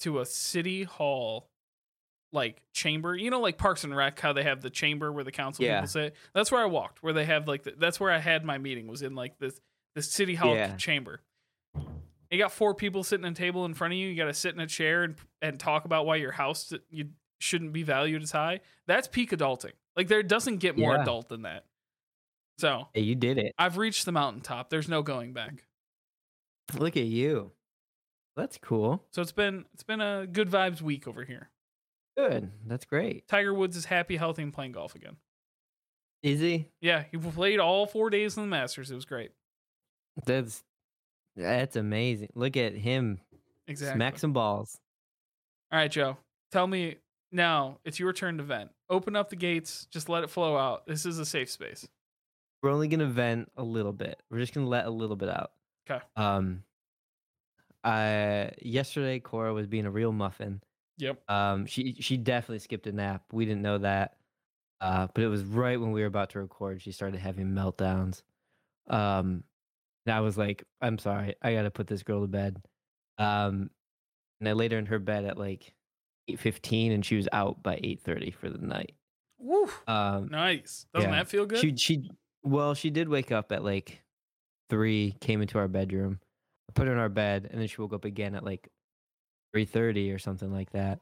to 0.00 0.20
a 0.20 0.26
city 0.26 0.84
hall 0.84 1.48
like 2.32 2.62
chamber, 2.72 3.14
you 3.16 3.30
know, 3.30 3.40
like 3.40 3.56
Parks 3.58 3.84
and 3.84 3.94
Rec, 3.96 4.18
how 4.20 4.32
they 4.32 4.42
have 4.42 4.60
the 4.60 4.70
chamber 4.70 5.12
where 5.12 5.24
the 5.24 5.32
council 5.32 5.64
Yeah. 5.64 5.80
people 5.80 5.88
sit. 5.88 6.16
That's 6.34 6.50
where 6.50 6.60
I 6.62 6.66
walked. 6.66 7.02
Where 7.02 7.12
they 7.12 7.24
have 7.24 7.46
like 7.48 7.62
the, 7.62 7.74
that's 7.78 8.00
where 8.00 8.10
I 8.10 8.18
had 8.18 8.44
my 8.44 8.58
meeting 8.58 8.86
was 8.88 9.02
in 9.02 9.14
like 9.14 9.38
this 9.38 9.60
the 9.94 10.02
city 10.02 10.34
hall 10.34 10.54
Yeah. 10.54 10.76
chamber. 10.76 11.20
You 12.30 12.38
got 12.38 12.52
four 12.52 12.74
people 12.74 13.04
sitting 13.04 13.24
at 13.24 13.32
a 13.32 13.34
table 13.34 13.64
in 13.64 13.74
front 13.74 13.92
of 13.94 13.98
you. 13.98 14.08
You 14.08 14.16
got 14.16 14.24
to 14.26 14.34
sit 14.34 14.54
in 14.54 14.60
a 14.60 14.66
chair 14.66 15.04
and 15.04 15.14
and 15.40 15.60
talk 15.60 15.84
about 15.84 16.04
why 16.06 16.16
your 16.16 16.32
house 16.32 16.72
you 16.90 17.10
shouldn't 17.38 17.72
be 17.72 17.82
valued 17.84 18.22
as 18.22 18.32
high. 18.32 18.60
That's 18.86 19.06
peak 19.06 19.30
adulting. 19.30 19.72
Like 19.96 20.08
there 20.08 20.22
doesn't 20.22 20.58
get 20.58 20.76
more 20.76 20.94
Yeah. 20.94 21.02
adult 21.02 21.28
than 21.28 21.42
that. 21.42 21.64
So 22.58 22.88
Hey, 22.94 23.02
you 23.02 23.14
did 23.14 23.38
it. 23.38 23.54
I've 23.58 23.76
reached 23.78 24.04
the 24.04 24.12
mountaintop. 24.12 24.70
There's 24.70 24.88
no 24.88 25.02
going 25.02 25.32
back. 25.32 25.64
Look 26.74 26.96
at 26.96 27.04
you. 27.04 27.52
That's 28.36 28.58
cool. 28.58 29.04
So 29.12 29.22
it's 29.22 29.32
been 29.32 29.64
it's 29.74 29.82
been 29.82 30.00
a 30.00 30.26
good 30.26 30.50
vibes 30.50 30.80
week 30.82 31.06
over 31.08 31.24
here. 31.24 31.50
Good. 32.16 32.50
That's 32.66 32.84
great. 32.84 33.28
Tiger 33.28 33.52
Woods 33.54 33.76
is 33.76 33.84
happy, 33.86 34.16
healthy, 34.16 34.42
and 34.42 34.52
playing 34.52 34.72
golf 34.72 34.94
again. 34.94 35.16
Is 36.22 36.40
he? 36.40 36.66
Yeah, 36.80 37.04
he 37.10 37.18
played 37.18 37.60
all 37.60 37.86
four 37.86 38.10
days 38.10 38.36
in 38.36 38.42
the 38.42 38.48
Masters. 38.48 38.90
It 38.90 38.94
was 38.94 39.04
great. 39.04 39.32
That's 40.24 40.64
that's 41.36 41.76
amazing. 41.76 42.30
Look 42.34 42.56
at 42.56 42.74
him 42.74 43.20
Exactly. 43.68 43.96
smack 43.98 44.18
some 44.18 44.32
balls. 44.32 44.78
All 45.70 45.78
right, 45.78 45.90
Joe. 45.90 46.16
Tell 46.52 46.66
me 46.66 46.96
now. 47.32 47.78
It's 47.84 47.98
your 47.98 48.12
turn 48.12 48.38
to 48.38 48.42
vent. 48.44 48.70
Open 48.88 49.16
up 49.16 49.30
the 49.30 49.36
gates. 49.36 49.86
Just 49.90 50.08
let 50.08 50.24
it 50.24 50.30
flow 50.30 50.56
out. 50.56 50.86
This 50.86 51.06
is 51.06 51.18
a 51.18 51.26
safe 51.26 51.50
space. 51.50 51.88
We're 52.62 52.70
only 52.70 52.88
gonna 52.88 53.06
vent 53.06 53.50
a 53.56 53.62
little 53.62 53.92
bit. 53.92 54.22
We're 54.30 54.38
just 54.40 54.54
gonna 54.54 54.66
let 54.66 54.86
a 54.86 54.90
little 54.90 55.16
bit 55.16 55.28
out. 55.28 55.52
'Kay. 55.86 56.00
Um. 56.16 56.64
I 57.84 58.52
yesterday 58.62 59.20
Cora 59.20 59.54
was 59.54 59.66
being 59.66 59.86
a 59.86 59.90
real 59.90 60.12
muffin. 60.12 60.62
Yep. 60.98 61.22
Um. 61.30 61.66
She 61.66 61.94
she 62.00 62.16
definitely 62.16 62.58
skipped 62.60 62.86
a 62.86 62.92
nap. 62.92 63.24
We 63.32 63.44
didn't 63.46 63.62
know 63.62 63.78
that. 63.78 64.16
Uh. 64.80 65.08
But 65.14 65.24
it 65.24 65.28
was 65.28 65.44
right 65.44 65.80
when 65.80 65.92
we 65.92 66.00
were 66.00 66.06
about 66.06 66.30
to 66.30 66.40
record. 66.40 66.82
She 66.82 66.92
started 66.92 67.20
having 67.20 67.48
meltdowns. 67.48 68.22
Um. 68.88 69.44
And 70.06 70.14
I 70.14 70.20
was 70.20 70.38
like, 70.38 70.64
I'm 70.80 70.98
sorry. 70.98 71.34
I 71.42 71.52
gotta 71.54 71.70
put 71.70 71.86
this 71.88 72.02
girl 72.02 72.22
to 72.22 72.28
bed. 72.28 72.62
Um. 73.18 73.70
And 74.40 74.48
I 74.48 74.52
laid 74.52 74.72
her 74.72 74.78
in 74.78 74.86
her 74.86 74.98
bed 74.98 75.24
at 75.24 75.38
like 75.38 75.74
eight 76.28 76.40
fifteen, 76.40 76.92
and 76.92 77.04
she 77.04 77.16
was 77.16 77.28
out 77.32 77.62
by 77.62 77.78
eight 77.82 78.00
thirty 78.00 78.30
for 78.30 78.48
the 78.48 78.58
night. 78.58 78.94
Woo. 79.38 79.68
Um. 79.86 80.28
Nice. 80.28 80.86
Doesn't 80.94 81.10
yeah. 81.10 81.16
that 81.16 81.28
feel 81.28 81.46
good? 81.46 81.58
She 81.58 81.76
she 81.76 82.10
well, 82.42 82.74
she 82.74 82.90
did 82.90 83.08
wake 83.08 83.32
up 83.32 83.52
at 83.52 83.64
like 83.64 84.02
three, 84.70 85.16
came 85.20 85.42
into 85.42 85.58
our 85.58 85.68
bedroom, 85.68 86.20
put 86.74 86.86
her 86.86 86.92
in 86.92 86.98
our 86.98 87.08
bed, 87.08 87.48
and 87.50 87.60
then 87.60 87.68
she 87.68 87.80
woke 87.80 87.92
up 87.92 88.04
again 88.04 88.34
at 88.34 88.44
like 88.44 88.68
three 89.52 89.64
thirty 89.64 90.12
or 90.12 90.18
something 90.18 90.52
like 90.52 90.70
that. 90.70 91.00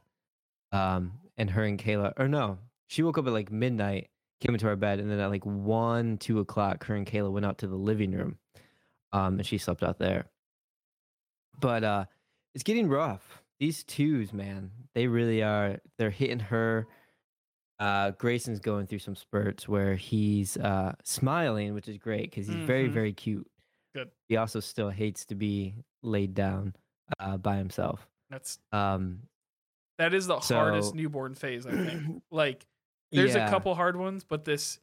Um, 0.72 1.12
and 1.36 1.50
her 1.50 1.64
and 1.64 1.78
Kayla, 1.78 2.12
or 2.16 2.28
no, 2.28 2.58
she 2.88 3.02
woke 3.02 3.18
up 3.18 3.26
at 3.26 3.32
like 3.32 3.52
midnight, 3.52 4.08
came 4.40 4.54
into 4.54 4.66
our 4.66 4.76
bed, 4.76 5.00
and 5.00 5.10
then 5.10 5.20
at 5.20 5.30
like 5.30 5.44
one, 5.44 6.18
two 6.18 6.40
o'clock, 6.40 6.84
her 6.86 6.94
and 6.94 7.06
Kayla 7.06 7.30
went 7.30 7.46
out 7.46 7.58
to 7.58 7.66
the 7.66 7.76
living 7.76 8.12
room, 8.12 8.38
um, 9.12 9.38
and 9.38 9.46
she 9.46 9.58
slept 9.58 9.82
out 9.82 9.98
there. 9.98 10.26
But 11.60 11.84
uh, 11.84 12.04
it's 12.54 12.64
getting 12.64 12.88
rough. 12.88 13.42
These 13.64 13.84
twos, 13.84 14.30
man, 14.34 14.72
they 14.94 15.06
really 15.06 15.42
are. 15.42 15.78
They're 15.96 16.10
hitting 16.10 16.38
her 16.38 16.86
uh, 17.78 18.10
Grayson's 18.10 18.60
going 18.60 18.86
through 18.86 18.98
some 18.98 19.16
spurts 19.16 19.66
where 19.66 19.94
he's 19.94 20.58
uh, 20.58 20.94
smiling, 21.02 21.72
which 21.72 21.88
is 21.88 21.96
great 21.96 22.30
because 22.30 22.46
he's 22.46 22.56
very, 22.66 22.90
Mhm. 22.90 22.92
very 22.92 23.12
cute. 23.14 23.50
Good. 23.94 24.10
He 24.28 24.36
also 24.36 24.60
still 24.60 24.90
hates 24.90 25.24
to 25.26 25.34
be 25.34 25.76
laid 26.02 26.34
down 26.34 26.76
uh, 27.18 27.38
by 27.38 27.56
himself. 27.56 28.06
That's 28.28 28.58
Um, 28.70 29.22
that 29.96 30.12
is 30.12 30.26
the 30.26 30.40
hardest 30.40 30.94
newborn 30.94 31.34
phase. 31.34 31.66
I 31.66 31.70
think. 31.70 32.22
like, 32.30 32.66
there's 33.12 33.34
yeah, 33.34 33.46
a 33.46 33.50
couple 33.50 33.74
hard 33.74 33.96
ones, 33.96 34.24
but 34.24 34.44
this 34.44 34.78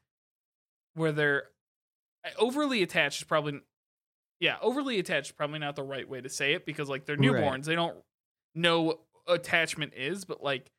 where 0.96 1.12
they're 1.12 1.50
overly 2.40 2.82
attached 2.82 3.22
is 3.22 3.28
probably 3.28 3.62
yeah 4.40 4.58
overly 4.60 4.98
attached 4.98 5.28
is 5.28 5.34
probably 5.34 5.60
not 5.60 5.76
the 5.76 5.84
right 5.84 6.10
way 6.10 6.20
to 6.20 6.30
say 6.30 6.54
it 6.54 6.66
because 6.66 6.90
like 6.90 7.06
they're 7.06 7.16
Right. 7.16 7.28
newborns 7.28 7.66
they 7.66 7.76
don't 7.76 8.04
know 8.56 9.02
attachment 9.28 9.94
is, 9.96 10.26
but 10.26 10.44
like 10.44 10.72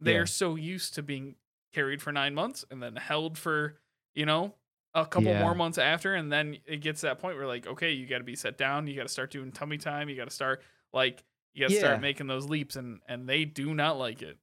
they're 0.00 0.26
Yeah. 0.26 0.26
so 0.26 0.56
used 0.56 0.94
to 0.94 1.02
being 1.02 1.36
carried 1.72 2.02
for 2.02 2.12
nine 2.12 2.34
months 2.34 2.64
and 2.70 2.82
then 2.82 2.96
held 2.96 3.38
for, 3.38 3.80
you 4.14 4.26
know, 4.26 4.54
a 4.94 5.06
couple 5.06 5.32
Yeah. 5.32 5.34
more 5.34 5.54
months 5.54 5.78
after. 5.78 6.14
And 6.14 6.30
then 6.30 6.58
it 6.66 6.78
gets 6.78 7.00
to 7.00 7.06
that 7.06 7.18
point 7.18 7.36
where, 7.36 7.46
like, 7.46 7.66
okay, 7.66 7.92
you 7.92 8.06
got 8.06 8.18
to 8.18 8.24
be 8.24 8.36
set 8.36 8.58
down. 8.58 8.86
You 8.86 8.96
got 8.96 9.04
to 9.04 9.08
start 9.08 9.30
doing 9.30 9.52
tummy 9.52 9.78
time. 9.78 10.08
You 10.08 10.16
got 10.16 10.26
to 10.26 10.34
start, 10.34 10.62
like, 10.92 11.24
you 11.54 11.62
got 11.62 11.68
to 11.70 11.74
Yeah. 11.74 11.76
start 11.76 12.00
making 12.00 12.26
those 12.26 12.46
leaps. 12.46 12.76
And, 12.76 13.00
and 13.08 13.28
they 13.28 13.44
do 13.44 13.74
not 13.74 13.98
like 13.98 14.22
it. 14.22 14.38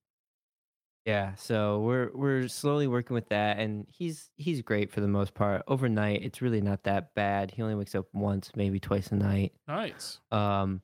Yeah, 1.05 1.33
so 1.35 1.79
we're 1.81 2.11
we're 2.13 2.47
slowly 2.47 2.85
working 2.87 3.13
with 3.15 3.29
that, 3.29 3.57
and 3.57 3.87
he's 3.89 4.31
he's 4.35 4.61
great 4.61 4.91
for 4.91 5.01
the 5.01 5.07
most 5.07 5.33
part. 5.33 5.63
Overnight, 5.67 6.21
it's 6.23 6.41
really 6.41 6.61
not 6.61 6.83
that 6.83 7.15
bad. 7.15 7.51
He 7.51 7.61
only 7.61 7.75
wakes 7.75 7.95
up 7.95 8.07
once, 8.13 8.51
maybe 8.55 8.79
twice 8.79 9.07
a 9.11 9.15
night. 9.15 9.53
Nice. 9.67 10.19
Um, 10.31 10.83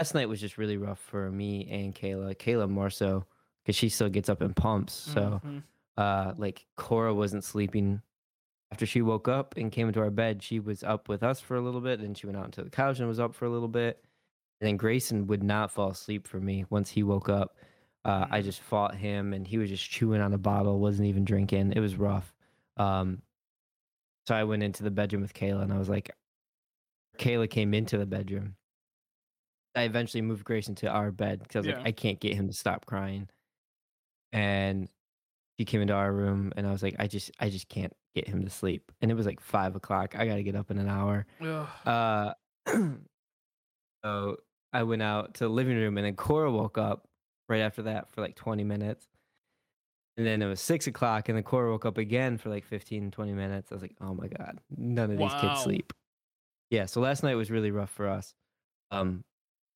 last 0.00 0.14
night 0.14 0.28
was 0.28 0.40
just 0.40 0.56
really 0.56 0.78
rough 0.78 0.98
for 0.98 1.30
me 1.30 1.68
and 1.70 1.94
Kayla. 1.94 2.34
Kayla 2.34 2.68
more 2.70 2.88
so 2.88 3.26
because 3.62 3.76
she 3.76 3.90
still 3.90 4.08
gets 4.08 4.30
up 4.30 4.40
and 4.40 4.56
pumps. 4.56 4.94
So, 4.94 5.42
Mhm. 5.44 5.62
uh, 5.98 6.32
like 6.38 6.64
Cora 6.76 7.12
wasn't 7.14 7.44
sleeping 7.44 8.00
after 8.72 8.86
she 8.86 9.02
woke 9.02 9.28
up 9.28 9.58
and 9.58 9.70
came 9.70 9.88
into 9.88 10.00
our 10.00 10.10
bed. 10.10 10.42
She 10.42 10.58
was 10.58 10.82
up 10.82 11.10
with 11.10 11.22
us 11.22 11.38
for 11.40 11.56
a 11.56 11.60
little 11.60 11.82
bit, 11.82 12.00
and 12.00 12.16
she 12.16 12.26
went 12.26 12.38
out 12.38 12.46
into 12.46 12.64
the 12.64 12.70
couch 12.70 12.98
and 12.98 13.08
was 13.08 13.20
up 13.20 13.34
for 13.34 13.44
a 13.44 13.50
little 13.50 13.68
bit. 13.68 14.02
And 14.60 14.68
then 14.68 14.78
Grayson 14.78 15.26
would 15.26 15.42
not 15.42 15.70
fall 15.70 15.90
asleep 15.90 16.26
for 16.26 16.40
me 16.40 16.64
once 16.70 16.88
he 16.88 17.02
woke 17.02 17.28
up. 17.28 17.58
Uh, 18.06 18.26
I 18.30 18.40
Mm. 18.40 18.44
just 18.44 18.60
fought 18.62 18.94
him, 18.94 19.34
and 19.34 19.46
he 19.46 19.58
was 19.58 19.68
just 19.68 19.90
chewing 19.90 20.22
on 20.22 20.32
a 20.32 20.38
bottle, 20.38 20.80
wasn't 20.80 21.08
even 21.08 21.26
drinking. 21.26 21.72
It 21.72 21.80
was 21.80 21.96
rough. 21.96 22.32
Um, 22.78 23.20
so 24.26 24.34
I 24.34 24.44
went 24.44 24.62
into 24.62 24.82
the 24.82 24.90
bedroom 24.90 25.20
with 25.20 25.34
Kayla, 25.34 25.60
and 25.62 25.72
I 25.74 25.78
was 25.78 25.90
like, 25.90 26.10
Kayla 27.18 27.50
came 27.50 27.74
into 27.74 27.98
the 27.98 28.06
bedroom. 28.06 28.56
I 29.74 29.82
eventually 29.84 30.22
moved 30.22 30.44
Grayson 30.44 30.74
to 30.76 30.88
our 30.88 31.10
bed 31.12 31.40
because 31.40 31.56
I 31.56 31.58
was 31.60 31.66
Yeah. 31.68 31.74
like, 31.78 31.86
I 31.86 31.92
can't 31.92 32.20
get 32.20 32.34
him 32.34 32.48
to 32.48 32.52
stop 32.52 32.86
crying. 32.86 33.28
And 34.32 34.88
he 35.58 35.64
came 35.64 35.80
into 35.82 35.94
our 35.94 36.12
room, 36.12 36.52
and 36.56 36.66
I 36.66 36.72
was 36.72 36.82
like, 36.82 36.96
I 36.98 37.06
just, 37.06 37.30
I 37.40 37.50
just 37.50 37.68
can't 37.68 37.92
get 38.14 38.26
him 38.28 38.44
to 38.44 38.50
sleep. 38.50 38.90
And 39.00 39.10
it 39.10 39.14
was 39.14 39.26
like 39.26 39.40
five 39.40 39.76
o'clock. 39.76 40.14
I 40.16 40.26
got 40.26 40.36
to 40.36 40.42
get 40.42 40.56
up 40.56 40.70
in 40.70 40.78
an 40.78 40.88
hour. 40.88 41.26
Uh, 41.84 42.34
so 44.04 44.36
I 44.72 44.82
went 44.82 45.02
out 45.02 45.34
to 45.34 45.44
the 45.44 45.50
living 45.50 45.76
room, 45.76 45.98
and 45.98 46.06
then 46.06 46.16
Cora 46.16 46.50
woke 46.50 46.78
up 46.78 47.08
right 47.48 47.60
after 47.60 47.82
that 47.82 48.10
for 48.10 48.20
like 48.20 48.36
20 48.36 48.64
minutes. 48.64 49.06
And 50.16 50.26
then 50.26 50.42
it 50.42 50.46
was 50.46 50.60
six 50.60 50.86
o'clock, 50.86 51.28
and 51.28 51.38
the 51.38 51.42
Cora 51.42 51.70
woke 51.70 51.86
up 51.86 51.98
again 51.98 52.36
for 52.38 52.50
like 52.50 52.64
15, 52.64 53.10
20 53.10 53.32
minutes. 53.32 53.70
I 53.72 53.74
was 53.74 53.82
like, 53.82 53.96
oh 54.00 54.14
my 54.14 54.28
God, 54.28 54.58
none 54.76 55.10
of 55.10 55.18
these 55.18 55.20
Wow. 55.32 55.38
kids 55.40 55.60
sleep. 55.60 55.92
Yeah, 56.70 56.86
so 56.86 57.00
last 57.00 57.22
night 57.22 57.34
was 57.34 57.50
really 57.50 57.70
rough 57.70 57.90
for 57.90 58.06
us. 58.08 58.34
Um, 58.90 59.24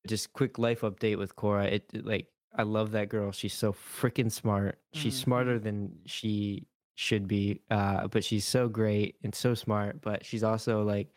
just 0.07 0.33
quick 0.33 0.57
life 0.57 0.81
update 0.81 1.17
with 1.17 1.35
Cora. 1.35 1.65
It, 1.65 1.89
it, 1.93 2.05
like 2.05 2.27
I 2.55 2.63
love 2.63 2.91
that 2.91 3.09
girl. 3.09 3.31
She's 3.31 3.53
so 3.53 3.73
freaking 3.73 4.31
smart. 4.31 4.79
She's 4.93 5.15
Mhm. 5.19 5.23
smarter 5.23 5.59
than 5.59 5.99
she 6.05 6.67
should 6.95 7.27
be. 7.27 7.61
Uh, 7.69 8.07
but 8.07 8.23
she's 8.23 8.45
so 8.45 8.69
great 8.69 9.17
and 9.23 9.35
so 9.35 9.53
smart. 9.53 10.01
But 10.01 10.25
she's 10.25 10.43
also 10.43 10.83
like 10.83 11.09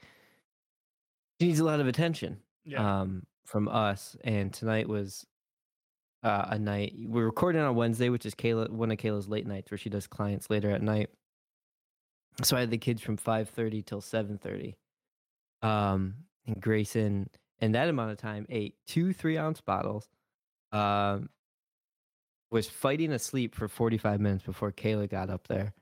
she 1.41 1.47
needs 1.49 1.61
a 1.61 1.65
lot 1.65 1.79
of 1.81 1.87
attention 1.87 2.41
Yeah. 2.65 3.01
um, 3.03 3.25
from 3.45 3.69
us. 3.69 4.17
And 4.25 4.53
tonight 4.53 4.89
was 4.89 5.25
uh, 6.25 6.47
a 6.51 6.59
night 6.59 6.95
we're 7.07 7.25
recording 7.27 7.61
on 7.63 7.77
Wednesday, 7.77 8.09
which 8.09 8.27
is 8.27 8.35
Kayla 8.35 8.69
one 8.71 8.91
of 8.91 8.99
Kayla's 8.99 9.29
late 9.29 9.47
nights 9.47 9.71
where 9.71 9.79
she 9.79 9.89
does 9.89 10.09
clients 10.09 10.51
later 10.51 10.71
at 10.71 10.83
night. 10.83 11.11
So 12.43 12.57
I 12.57 12.61
had 12.61 12.71
the 12.71 12.79
kids 12.79 13.01
from 13.03 13.17
five 13.17 13.49
thirty 13.51 13.83
till 13.83 14.01
seven 14.01 14.37
thirty. 14.39 14.77
Um, 15.63 16.15
and 16.47 16.61
Grayson, 16.61 17.31
in 17.61 17.73
that 17.73 17.89
amount 17.89 18.11
of 18.13 18.19
time, 18.19 18.47
ate 18.49 18.75
two 18.87 19.13
three 19.13 19.37
ounce 19.39 19.61
bottles. 19.61 20.09
Um, 20.73 21.29
was 22.51 22.69
fighting 22.69 23.13
asleep 23.13 23.55
for 23.55 23.69
forty 23.69 23.99
five 23.99 24.21
minutes 24.21 24.45
before 24.45 24.73
Kayla 24.73 25.09
got 25.09 25.31
up 25.31 25.47
there. 25.49 25.75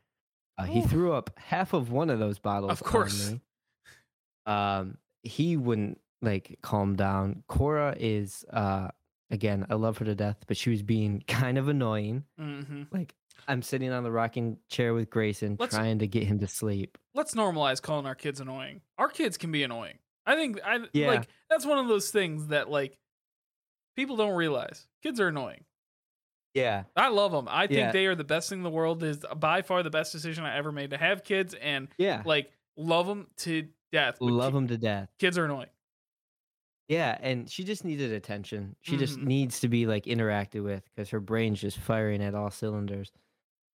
Uh, 0.58 0.64
he 0.64 0.80
threw 0.82 1.12
up 1.12 1.30
half 1.38 1.72
of 1.74 1.90
one 1.92 2.08
of 2.10 2.18
those 2.18 2.38
bottles. 2.38 2.72
Of 2.72 2.82
course. 2.82 3.28
On 3.28 3.32
me. 3.34 3.40
Um, 4.46 4.98
he 5.22 5.56
wouldn't 5.56 6.00
like 6.22 6.58
calm 6.62 6.96
down. 6.96 7.42
Cora 7.48 7.94
is 7.98 8.44
uh 8.52 8.88
again, 9.30 9.66
I 9.68 9.74
love 9.74 9.98
her 9.98 10.04
to 10.04 10.14
death, 10.14 10.38
but 10.46 10.56
she 10.56 10.70
was 10.70 10.82
being 10.82 11.22
kind 11.28 11.58
of 11.58 11.68
annoying. 11.68 12.24
hmm 12.38 12.84
Like 12.92 13.14
I'm 13.48 13.60
sitting 13.62 13.92
on 13.92 14.02
the 14.02 14.10
rocking 14.10 14.56
chair 14.68 14.94
with 14.94 15.10
Grayson, 15.10 15.56
Let's- 15.60 15.74
trying 15.74 15.98
to 16.00 16.06
get 16.06 16.24
him 16.24 16.38
to 16.40 16.48
sleep. 16.48 16.96
Let's 17.14 17.34
normalize 17.34 17.80
calling 17.82 18.06
our 18.06 18.14
kids 18.14 18.40
annoying. 18.40 18.80
Our 18.98 19.08
kids 19.08 19.36
can 19.36 19.50
be 19.52 19.62
annoying. 19.62 19.98
I 20.26 20.34
think 20.36 20.60
I 20.64 20.80
Yeah. 20.92 21.08
like 21.08 21.28
that's 21.48 21.64
one 21.64 21.78
of 21.78 21.88
those 21.88 22.10
things 22.10 22.48
that 22.48 22.68
like 22.70 22.98
people 23.96 24.16
don't 24.16 24.34
realize. 24.36 24.86
Kids 25.02 25.20
are 25.20 25.28
annoying. 25.28 25.64
Yeah, 26.54 26.84
I 26.96 27.08
love 27.08 27.32
them. 27.32 27.46
I 27.50 27.66
think 27.66 27.78
Yeah. 27.78 27.92
they 27.92 28.06
are 28.06 28.14
the 28.14 28.24
best 28.24 28.48
thing 28.48 28.60
in 28.60 28.62
the 28.64 28.70
world. 28.70 29.02
Is 29.02 29.18
by 29.36 29.62
far 29.62 29.82
the 29.82 29.90
best 29.90 30.12
decision 30.12 30.44
I 30.44 30.56
ever 30.56 30.72
made 30.72 30.90
to 30.90 30.96
have 30.98 31.22
kids 31.22 31.54
and 31.54 31.88
yeah, 31.98 32.22
like 32.24 32.50
love 32.76 33.06
them 33.06 33.28
to 33.38 33.68
death. 33.92 34.16
love 34.20 34.54
him 34.54 34.66
to 34.68 34.78
death. 34.78 35.10
Kids 35.18 35.36
are 35.38 35.44
annoying. 35.44 35.68
Yeah, 36.88 37.18
and 37.20 37.50
she 37.50 37.64
just 37.64 37.84
needed 37.84 38.12
attention. 38.12 38.76
She 38.82 38.96
just 38.96 39.18
Mhm. 39.18 39.24
needs 39.24 39.60
to 39.60 39.68
be 39.68 39.86
like 39.86 40.04
interacted 40.04 40.62
with 40.62 40.84
because 40.94 41.10
her 41.10 41.20
brain's 41.20 41.60
just 41.60 41.78
firing 41.78 42.22
at 42.22 42.34
all 42.34 42.50
cylinders. 42.50 43.12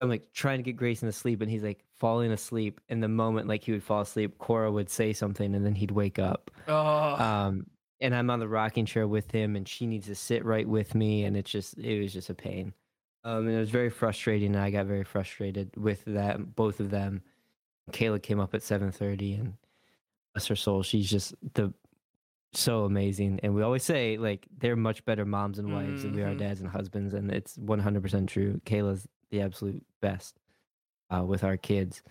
I'm 0.02 0.10
like 0.10 0.32
trying 0.34 0.60
to 0.60 0.64
get 0.64 0.76
Grayson 0.76 1.08
to 1.08 1.14
sleep, 1.14 1.42
and 1.42 1.50
he's 1.50 1.64
like 1.64 1.84
falling 2.00 2.32
asleep. 2.32 2.80
And 2.90 3.02
the 3.02 3.08
moment 3.08 3.48
like 3.48 3.64
he 3.64 3.72
would 3.72 3.84
fall 3.84 4.02
asleep, 4.02 4.38
Cora 4.40 4.72
would 4.72 4.90
say 4.90 5.14
something, 5.14 5.56
and 5.56 5.66
then 5.66 5.76
he'd 5.76 5.92
wake 5.92 6.20
up. 6.20 6.52
Oh, 6.68 6.74
Um, 7.16 7.68
and 8.00 8.14
I'm 8.16 8.30
on 8.30 8.40
the 8.40 8.48
rocking 8.48 8.86
chair 8.86 9.08
with 9.08 9.32
him, 9.32 9.56
and 9.56 9.68
she 9.68 9.88
needs 9.88 10.08
to 10.08 10.16
sit 10.16 10.46
right 10.46 10.68
with 10.68 10.94
me, 10.96 11.24
and 11.24 11.36
it's 11.36 11.50
just 11.52 11.78
it 11.78 12.02
was 12.02 12.14
just 12.14 12.30
a 12.30 12.36
pain. 12.36 12.74
Um, 13.24 13.48
and 13.48 13.56
it 13.56 13.60
was 13.60 13.72
very 13.72 13.90
frustrating, 13.90 14.56
and 14.56 14.64
I 14.64 14.70
got 14.70 14.86
very 14.86 15.04
frustrated 15.04 15.76
with 15.76 16.04
that 16.06 16.56
both 16.56 16.80
of 16.80 16.92
them. 16.92 17.24
Kayla 17.92 18.22
came 18.22 18.40
up 18.40 18.54
at 18.54 18.62
7:30, 18.62 19.40
and 19.40 19.54
bless 20.34 20.48
her 20.48 20.56
soul, 20.56 20.84
she's 20.84 21.10
just 21.10 21.34
the 21.54 21.74
so 22.54 22.86
amazing. 22.86 23.40
And 23.44 23.54
we 23.56 23.62
always 23.62 23.84
say 23.84 24.18
like 24.18 24.48
they're 24.58 24.76
much 24.76 25.04
better 25.06 25.26
moms 25.26 25.60
and 25.60 25.72
wives 25.72 26.04
than 26.04 26.14
we 26.14 26.24
are 26.24 26.34
Mhm. 26.34 26.38
dads 26.38 26.62
and 26.62 26.70
husbands, 26.70 27.14
and 27.14 27.32
it's 27.32 27.58
100% 27.58 28.30
true. 28.30 28.62
Kayla's 28.66 29.08
the 29.32 29.42
absolute 29.42 29.86
best 30.02 30.40
uh, 31.16 31.24
with 31.24 31.44
our 31.44 31.58
kids. 31.58 32.02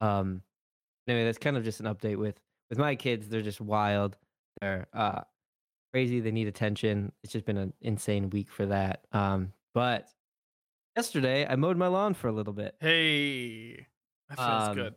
Um, 0.00 0.42
anyway, 1.08 1.24
that's 1.24 1.38
kind 1.38 1.56
of 1.56 1.64
just 1.64 1.80
an 1.80 1.86
update 1.86 2.16
with 2.16 2.38
with 2.70 2.78
my 2.78 2.94
kids. 2.96 3.28
They're 3.28 3.42
just 3.42 3.60
wild. 3.60 4.16
They're 4.60 4.86
uh, 4.92 5.22
crazy. 5.92 6.20
They 6.20 6.30
need 6.32 6.48
attention. 6.48 7.12
It's 7.22 7.32
just 7.32 7.44
been 7.46 7.58
an 7.58 7.72
insane 7.80 8.30
week 8.30 8.50
for 8.50 8.66
that. 8.66 9.06
Um, 9.12 9.52
but 9.74 10.08
yesterday 10.96 11.46
I 11.46 11.56
mowed 11.56 11.76
my 11.76 11.86
lawn 11.86 12.14
for 12.14 12.28
a 12.28 12.32
little 12.32 12.52
bit. 12.52 12.74
hey, 12.80 13.86
that 14.28 14.36
feels 14.36 14.68
Um, 14.68 14.74
good. 14.74 14.94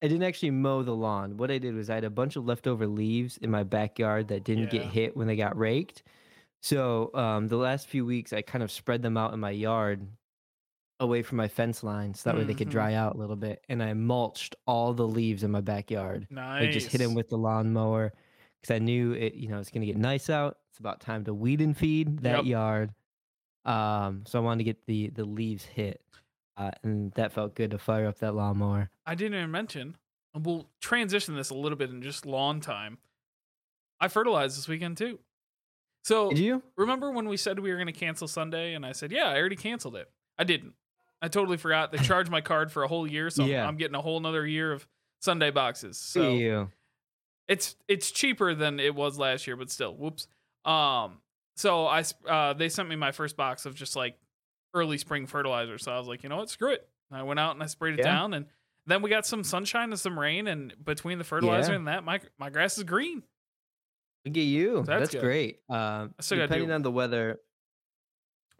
I 0.00 0.06
didn't 0.06 0.22
actually 0.22 0.52
mow 0.52 0.84
the 0.84 0.94
lawn. 0.94 1.36
What 1.36 1.50
I 1.50 1.58
did 1.58 1.74
was 1.74 1.90
I 1.90 1.96
had 1.96 2.04
a 2.04 2.10
bunch 2.10 2.36
of 2.36 2.44
leftover 2.46 2.86
leaves 2.86 3.36
in 3.38 3.50
my 3.50 3.64
backyard 3.64 4.28
that 4.28 4.44
didn't 4.44 4.70
get 4.70 4.82
hit 4.84 5.16
when 5.16 5.26
they 5.26 5.34
got 5.34 5.58
raked. 5.58 6.04
So 6.62 7.10
um, 7.14 7.48
the 7.48 7.56
last 7.56 7.88
few 7.88 8.06
weeks, 8.06 8.32
I 8.32 8.42
kind 8.42 8.62
of 8.62 8.70
spread 8.70 9.02
them 9.02 9.16
out 9.16 9.34
in 9.34 9.40
my 9.40 9.50
yard 9.50 10.06
away 11.00 11.22
from 11.22 11.36
my 11.36 11.48
fence 11.48 11.82
line 11.82 12.12
so 12.14 12.28
that 12.30 12.36
way 12.38 12.44
they 12.44 12.54
could 12.54 12.68
Mhm. 12.68 12.72
dry 12.72 12.94
out 12.94 13.14
a 13.14 13.18
little 13.18 13.36
bit. 13.36 13.64
And 13.68 13.82
I 13.82 13.94
mulched 13.94 14.56
all 14.66 14.92
the 14.94 15.06
leaves 15.06 15.42
in 15.44 15.50
my 15.50 15.60
backyard. 15.60 16.26
Nice. 16.30 16.62
I 16.68 16.70
just 16.72 16.88
hit 16.90 16.98
them 16.98 17.14
with 17.14 17.28
the 17.28 17.38
lawnmower 17.38 18.12
because 18.60 18.74
I 18.74 18.78
knew 18.80 19.12
it. 19.12 19.34
You 19.34 19.48
know, 19.48 19.60
it's 19.60 19.70
gonna 19.70 19.86
get 19.86 19.96
nice 19.96 20.28
out. 20.28 20.58
It's 20.70 20.78
about 20.78 21.00
time 21.00 21.24
to 21.24 21.34
weed 21.34 21.60
and 21.60 21.76
feed 21.76 22.18
that 22.20 22.38
Yep. 22.38 22.44
yard. 22.46 22.94
Um, 23.64 24.24
so 24.26 24.38
I 24.40 24.42
wanted 24.42 24.58
to 24.58 24.64
get 24.64 24.86
the 24.86 25.08
the 25.10 25.24
leaves 25.24 25.64
hit, 25.64 26.02
uh, 26.56 26.70
and 26.82 27.12
that 27.12 27.32
felt 27.32 27.54
good 27.54 27.70
to 27.72 27.78
fire 27.78 28.06
up 28.06 28.18
that 28.18 28.34
lawnmower. 28.34 28.90
I 29.06 29.14
didn't 29.14 29.34
even 29.38 29.50
mention. 29.50 29.96
and 30.34 30.44
We'll 30.44 30.68
transition 30.80 31.34
this 31.36 31.50
a 31.50 31.54
little 31.54 31.76
bit 31.76 31.90
in 31.90 32.02
just 32.02 32.26
lawn 32.26 32.60
time. 32.60 32.98
I 34.00 34.08
fertilized 34.08 34.56
this 34.58 34.68
weekend 34.68 34.96
too. 34.96 35.18
So 36.04 36.30
Did 36.30 36.38
you? 36.38 36.62
remember 36.76 37.10
when 37.10 37.28
we 37.28 37.36
said 37.36 37.58
we 37.58 37.70
were 37.70 37.76
going 37.76 37.86
to 37.86 37.92
cancel 37.92 38.28
Sunday, 38.28 38.74
and 38.74 38.86
I 38.86 38.92
said, 38.92 39.10
"Yeah, 39.12 39.28
I 39.28 39.36
already 39.38 39.56
canceled 39.56 39.96
it." 39.96 40.10
I 40.38 40.44
didn't. 40.44 40.74
I 41.20 41.28
totally 41.28 41.56
forgot. 41.56 41.90
They 41.92 41.98
charged 41.98 42.30
my 42.30 42.40
card 42.40 42.70
for 42.70 42.82
a 42.84 42.88
whole 42.88 43.06
year, 43.06 43.30
so 43.30 43.44
I'm- 43.44 43.68
I'm, 43.68 43.76
getting 43.76 43.94
a 43.96 44.00
whole 44.00 44.16
another 44.18 44.46
year 44.46 44.72
of 44.72 44.86
Sunday 45.20 45.50
boxes. 45.50 45.98
So 45.98 46.30
you. 46.32 46.70
it's 47.48 47.74
it's 47.88 48.10
cheaper 48.10 48.54
than 48.54 48.78
it 48.78 48.94
was 48.94 49.18
last 49.18 49.46
year, 49.46 49.56
but 49.56 49.70
still, 49.70 49.94
whoops. 49.96 50.28
Um, 50.64 51.20
so 51.56 51.86
I 51.86 52.04
uh, 52.28 52.52
they 52.52 52.68
sent 52.68 52.88
me 52.88 52.96
my 52.96 53.10
first 53.12 53.36
box 53.36 53.66
of 53.66 53.74
just 53.74 53.96
like 53.96 54.16
early 54.74 54.98
spring 54.98 55.26
fertilizer. 55.26 55.78
So 55.78 55.90
I 55.92 55.98
was 55.98 56.06
like, 56.06 56.22
you 56.22 56.28
know 56.28 56.36
what, 56.36 56.50
screw 56.50 56.72
it. 56.72 56.88
And 57.10 57.18
I 57.18 57.22
went 57.24 57.40
out 57.40 57.54
and 57.54 57.62
I 57.62 57.66
sprayed 57.66 57.94
it 57.94 58.00
Yeah. 58.00 58.12
down, 58.12 58.34
and 58.34 58.46
then 58.86 59.02
we 59.02 59.10
got 59.10 59.26
some 59.26 59.42
sunshine 59.42 59.90
and 59.90 59.98
some 59.98 60.18
rain, 60.18 60.46
and 60.46 60.72
between 60.84 61.18
the 61.18 61.24
fertilizer 61.24 61.72
Yeah. 61.72 61.78
and 61.78 61.88
that, 61.88 62.04
my 62.04 62.20
my 62.38 62.50
grass 62.50 62.78
is 62.78 62.84
green. 62.84 63.22
Look 64.24 64.36
at 64.36 64.42
you. 64.42 64.84
That's 64.86 65.12
That's, 65.12 65.24
great. 65.24 65.60
Um, 65.68 66.14
I 66.18 66.22
depending 66.34 66.70
on 66.70 66.82
the 66.82 66.90
weather, 66.90 67.40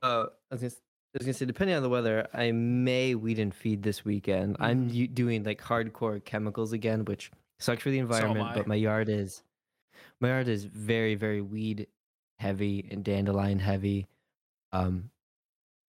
uh, 0.03 0.27
I 0.51 0.55
was, 0.55 0.61
gonna, 0.63 0.73
I 1.15 1.19
was 1.19 1.27
gonna 1.27 1.35
say, 1.35 1.47
depending 1.47 1.75
on 1.75 1.83
the 1.83 1.89
weather, 1.89 2.29
I 2.35 2.53
may 2.53 3.15
weed 3.15 3.39
and 3.39 3.55
feed 3.55 3.83
this 3.83 4.05
weekend. 4.05 4.57
I'm 4.61 4.91
Mhm. 4.91 4.95
u- 4.95 5.09
doing 5.09 5.43
like 5.43 5.61
hardcore 5.61 6.23
chemicals 6.25 6.73
again, 6.73 7.05
which 7.07 7.31
sucks 7.59 7.83
for 7.83 7.91
the 7.91 7.99
environment. 7.99 8.49
I. 8.51 8.55
but 8.55 8.67
my 8.67 8.75
yard 8.75 9.09
is, 9.09 9.43
my 10.21 10.29
yard 10.29 10.49
is 10.49 10.65
very, 10.65 11.15
very 11.15 11.41
weed 11.41 11.87
heavy 12.39 12.87
and 12.91 13.03
dandelion 13.03 13.59
heavy. 13.59 14.07
Um, 14.73 15.11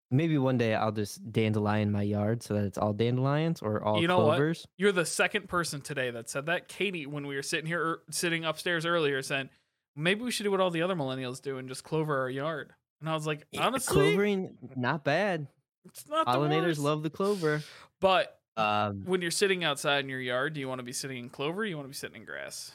maybe 0.09 0.38
one 0.38 0.57
day 0.57 0.73
I'll 0.73 0.93
just 0.93 1.31
dandelion 1.31 1.91
my 1.91 2.01
yard 2.01 2.41
so 2.41 2.53
that 2.55 2.63
it's 2.63 2.77
all 2.77 2.93
dandelions 2.93 3.61
or 3.61 3.83
all 3.83 4.01
You 4.01 4.07
know 4.07 4.19
what? 4.19 4.38
clovers. 4.38 4.65
You're 4.77 4.93
the 4.93 5.05
second 5.05 5.49
person 5.49 5.81
today 5.81 6.11
that 6.11 6.29
said 6.29 6.45
that. 6.45 6.69
Katie, 6.69 7.05
when 7.05 7.27
we 7.27 7.35
were 7.35 7.43
sitting 7.43 7.67
here, 7.67 7.83
er, 7.85 8.03
sitting 8.09 8.45
upstairs 8.45 8.85
earlier, 8.85 9.21
said 9.21 9.49
maybe 9.97 10.21
we 10.23 10.31
should 10.31 10.43
do 10.45 10.51
what 10.51 10.61
all 10.61 10.71
the 10.71 10.81
other 10.81 10.95
millennials 10.95 11.41
do 11.41 11.57
and 11.57 11.67
just 11.67 11.83
clover 11.83 12.17
our 12.21 12.29
yard. 12.29 12.73
And 13.01 13.09
I 13.09 13.13
was 13.13 13.25
like, 13.27 13.45
Yeah, 13.51 13.65
honestly, 13.65 13.93
clovering 13.93 14.57
not 14.75 15.03
bad. 15.03 15.47
it's 15.85 16.07
not 16.07 16.27
Pollinators 16.27 16.63
worst. 16.65 16.79
love 16.81 17.03
the 17.03 17.09
clover. 17.09 17.63
But 18.01 18.39
Um, 18.57 19.03
when 19.05 19.21
you're 19.21 19.31
sitting 19.31 19.63
outside 19.63 20.03
in 20.03 20.09
your 20.09 20.19
yard, 20.19 20.53
do 20.53 20.59
you 20.59 20.67
want 20.67 20.79
to 20.79 20.83
be 20.83 20.91
sitting 20.93 21.17
in 21.17 21.29
clover? 21.29 21.61
Or 21.61 21.65
you 21.65 21.75
want 21.77 21.85
to 21.85 21.89
be 21.89 21.95
sitting 21.95 22.17
in 22.17 22.25
grass? 22.25 22.73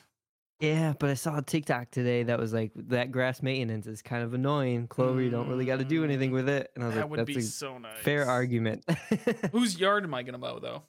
yeah, 0.61 0.95
but 0.99 1.11
I 1.11 1.15
saw 1.15 1.37
a 1.37 1.43
TikTok 1.43 1.91
today 1.91 2.23
that 2.23 2.39
was 2.39 2.55
like 2.55 2.71
that 2.75 3.13
grass 3.13 3.43
maintenance 3.43 3.87
is 3.87 4.01
kind 4.01 4.23
of 4.23 4.33
annoying. 4.33 4.87
Clover, 4.89 5.21
you 5.21 5.29
don't 5.29 5.49
really 5.49 5.67
got 5.67 5.81
to 5.81 5.85
do 5.85 6.05
anything 6.05 6.31
with 6.31 6.49
it. 6.49 6.71
And 6.75 6.85
I 6.85 6.87
was 6.87 6.95
That 6.97 7.01
like, 7.03 7.11
would 7.11 7.21
that's 7.21 7.27
be 7.27 7.39
a 7.39 7.43
so 7.43 7.77
nice. 7.77 7.99
fair 7.99 8.27
argument. 8.27 8.85
Whose 9.53 9.79
yard 9.79 10.05
am 10.05 10.15
I 10.15 10.23
gonna 10.23 10.39
mow 10.39 10.59
though? 10.61 10.85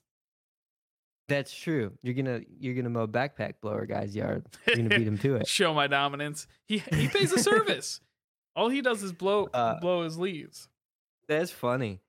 that's 1.27 1.51
true. 1.53 1.91
You're 2.03 2.13
gonna 2.13 2.41
you're 2.59 2.75
gonna 2.75 2.89
mow 2.91 3.07
backpack 3.07 3.55
blower 3.61 3.85
guy's 3.87 4.15
yard. 4.15 4.45
You're 4.67 4.77
gonna 4.77 4.89
beat 4.89 5.07
him 5.07 5.17
to 5.19 5.35
it. 5.37 5.47
Show 5.47 5.73
my 5.73 5.87
dominance. 5.87 6.47
He 6.67 6.77
he 6.93 7.07
pays 7.07 7.31
a 7.33 7.39
service. 7.39 7.99
All 8.55 8.69
he 8.69 8.81
does 8.81 9.03
is 9.03 9.11
blow 9.13 9.47
Uh, 9.53 9.79
blow 9.79 10.03
his 10.03 10.17
leaves. 10.17 10.67
That's 11.27 11.51
funny. 11.51 12.01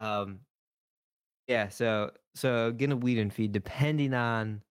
Um, 0.00 0.40
yeah. 1.48 1.68
So 1.68 2.12
so 2.34 2.72
gonna 2.72 2.96
weed 2.96 3.18
and 3.18 3.32
feed 3.32 3.52
depending 3.52 4.14
on 4.14 4.62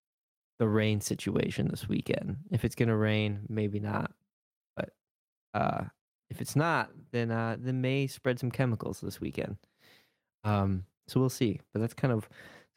the 0.59 0.67
rain 0.67 1.01
situation 1.01 1.67
this 1.67 1.87
weekend. 1.87 2.37
If 2.51 2.65
it's 2.65 2.75
gonna 2.75 2.95
rain, 2.97 3.41
maybe 3.49 3.79
not. 3.79 4.11
But 4.75 4.89
uh, 5.53 5.83
if 6.29 6.41
it's 6.41 6.55
not, 6.55 6.91
then 7.11 7.31
uh, 7.31 7.57
then 7.59 7.81
may 7.81 8.07
spread 8.07 8.39
some 8.39 8.51
chemicals 8.51 9.01
this 9.01 9.19
weekend. 9.21 9.57
Um, 10.43 10.85
so 11.07 11.19
we'll 11.19 11.29
see. 11.29 11.59
But 11.73 11.81
that's 11.81 11.93
kind 11.93 12.13
of 12.13 12.27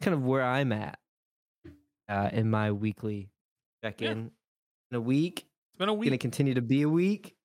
kind 0.03 0.15
of 0.15 0.25
where 0.25 0.43
I'm 0.43 0.73
at 0.73 0.99
uh, 2.09 2.31
in 2.33 2.51
my 2.51 2.73
weekly 2.73 3.31
check 3.83 4.03
in. 4.03 4.31
In 4.91 4.97
a 4.97 5.01
week, 5.01 5.47
It's 5.71 5.79
been 5.79 5.89
a 5.89 5.95
week. 5.95 6.09
gonna 6.11 6.19
continue 6.19 6.55
to 6.55 6.63
be 6.63 6.83
a 6.83 6.89
week. 6.89 7.37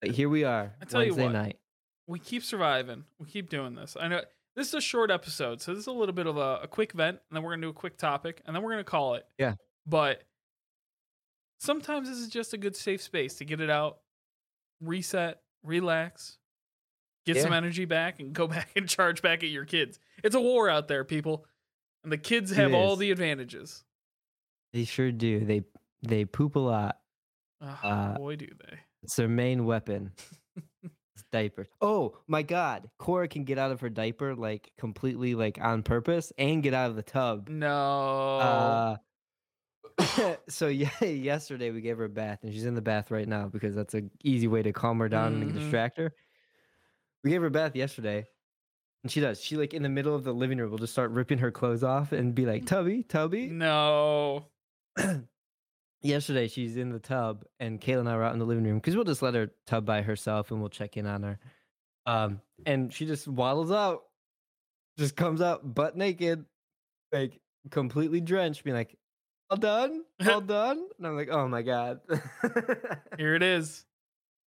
But 0.00 0.10
here 0.12 0.28
we 0.28 0.44
are, 0.44 0.74
I 0.80 0.84
tell 0.84 1.02
you 1.02 1.10
Wednesday 1.10 1.24
what, 1.24 1.32
night. 1.32 1.58
We 2.06 2.18
keep 2.18 2.42
surviving. 2.42 3.04
We 3.18 3.26
keep 3.26 3.50
doing 3.50 3.74
this. 3.74 3.96
I 4.00 4.08
know 4.08 4.22
this 4.56 4.68
is 4.68 4.74
a 4.74 4.80
short 4.80 5.10
episode, 5.10 5.60
so 5.60 5.72
this 5.72 5.82
is 5.82 5.86
a 5.86 5.92
little 5.92 6.14
bit 6.14 6.26
of 6.26 6.36
a, 6.36 6.60
a 6.62 6.68
quick 6.68 6.92
vent, 6.92 7.18
and 7.28 7.36
then 7.36 7.42
we're 7.42 7.50
gonna 7.52 7.62
do 7.62 7.68
a 7.70 7.74
quick 7.74 7.96
topic, 7.98 8.42
and 8.46 8.54
then 8.56 8.62
we're 8.62 8.70
gonna 8.70 8.84
call 8.84 9.14
it. 9.14 9.26
Yeah. 9.38 9.54
But 9.86 10.22
sometimes 11.58 12.08
this 12.08 12.18
is 12.18 12.28
just 12.28 12.52
a 12.52 12.58
good 12.58 12.76
safe 12.76 13.02
space 13.02 13.34
to 13.36 13.44
get 13.44 13.60
it 13.60 13.70
out, 13.70 13.98
reset, 14.80 15.40
relax, 15.62 16.38
get 17.26 17.36
some 17.36 17.52
energy 17.52 17.84
back, 17.84 18.18
and 18.20 18.32
go 18.32 18.46
back 18.48 18.70
and 18.76 18.88
charge 18.88 19.22
back 19.22 19.42
at 19.44 19.50
your 19.50 19.64
kids. 19.64 19.98
It's 20.24 20.34
a 20.34 20.40
war 20.40 20.68
out 20.68 20.88
there, 20.88 21.04
people, 21.04 21.46
and 22.02 22.10
the 22.10 22.18
kids 22.18 22.50
have 22.52 22.72
all 22.74 22.96
the 22.96 23.10
advantages. 23.10 23.84
They 24.72 24.84
sure 24.84 25.12
do. 25.12 25.44
They 25.44 25.62
they 26.02 26.24
poop 26.24 26.56
a 26.56 26.60
lot. 26.60 26.98
Oh, 27.60 27.66
Uh, 27.82 28.16
boy, 28.16 28.36
do 28.36 28.46
they! 28.46 28.78
It's 29.02 29.16
their 29.16 29.28
main 29.28 29.64
weapon. 29.66 30.12
It's 30.82 31.24
diapers. 31.32 31.68
Oh 31.82 32.16
my 32.28 32.42
god. 32.42 32.88
Cora 32.98 33.28
can 33.28 33.44
get 33.44 33.58
out 33.58 33.72
of 33.72 33.80
her 33.80 33.90
diaper 33.90 34.34
like 34.34 34.70
completely 34.78 35.34
like 35.34 35.58
on 35.60 35.82
purpose 35.82 36.32
and 36.38 36.62
get 36.62 36.72
out 36.72 36.88
of 36.88 36.96
the 36.96 37.02
tub. 37.02 37.48
No. 37.48 38.38
Uh 38.38 38.96
so 40.48 40.68
yeah, 40.68 40.88
yesterday 41.04 41.70
we 41.72 41.80
gave 41.82 41.98
her 41.98 42.04
a 42.04 42.08
bath 42.08 42.38
and 42.42 42.52
she's 42.54 42.64
in 42.64 42.74
the 42.74 42.80
bath 42.80 43.10
right 43.10 43.28
now 43.28 43.48
because 43.48 43.74
that's 43.74 43.92
an 43.94 44.10
easy 44.24 44.46
way 44.48 44.62
to 44.62 44.72
calm 44.72 44.98
her 45.00 45.08
down 45.10 45.34
Mhm. 45.36 45.42
and 45.42 45.54
distract 45.54 45.98
her. 45.98 46.14
We 47.24 47.30
gave 47.30 47.40
her 47.42 47.48
a 47.48 47.50
bath 47.50 47.76
yesterday. 47.76 48.26
And 49.02 49.10
she 49.12 49.20
does. 49.20 49.42
She 49.42 49.56
like 49.56 49.74
in 49.74 49.82
the 49.82 49.88
middle 49.90 50.14
of 50.14 50.24
the 50.24 50.32
living 50.32 50.56
room 50.58 50.70
will 50.70 50.78
just 50.78 50.92
start 50.92 51.10
ripping 51.10 51.38
her 51.38 51.50
clothes 51.50 51.82
off 51.82 52.12
and 52.12 52.34
be 52.34 52.46
like, 52.46 52.64
Tubby, 52.66 53.02
Tubby. 53.02 53.48
no. 53.48 54.46
yesterday 56.02 56.48
she's 56.48 56.76
in 56.76 56.90
the 56.90 56.98
tub 56.98 57.44
and 57.58 57.80
Kayla 57.80 58.00
and 58.00 58.08
I 58.08 58.16
were 58.16 58.24
out 58.24 58.32
in 58.32 58.38
the 58.38 58.44
living 58.44 58.64
room 58.64 58.78
because 58.78 58.96
we'll 58.96 59.04
just 59.04 59.22
let 59.22 59.34
her 59.34 59.50
tub 59.66 59.84
by 59.84 60.02
herself 60.02 60.50
and 60.50 60.60
we'll 60.60 60.70
check 60.70 60.96
in 60.96 61.06
on 61.06 61.22
her. 61.22 61.38
Um, 62.06 62.40
and 62.66 62.92
she 62.92 63.06
just 63.06 63.28
waddles 63.28 63.70
out, 63.70 64.02
just 64.98 65.16
comes 65.16 65.40
out 65.40 65.74
butt 65.74 65.96
naked, 65.96 66.44
like 67.12 67.40
completely 67.70 68.20
drenched, 68.20 68.64
being 68.64 68.76
like, 68.76 68.96
"All 69.50 69.56
done, 69.56 70.04
all 70.28 70.40
done." 70.40 70.88
And 70.98 71.06
I'm 71.06 71.16
like, 71.16 71.28
"Oh 71.30 71.46
my 71.46 71.62
god." 71.62 72.00
Here 73.18 73.34
it 73.34 73.42
is. 73.42 73.84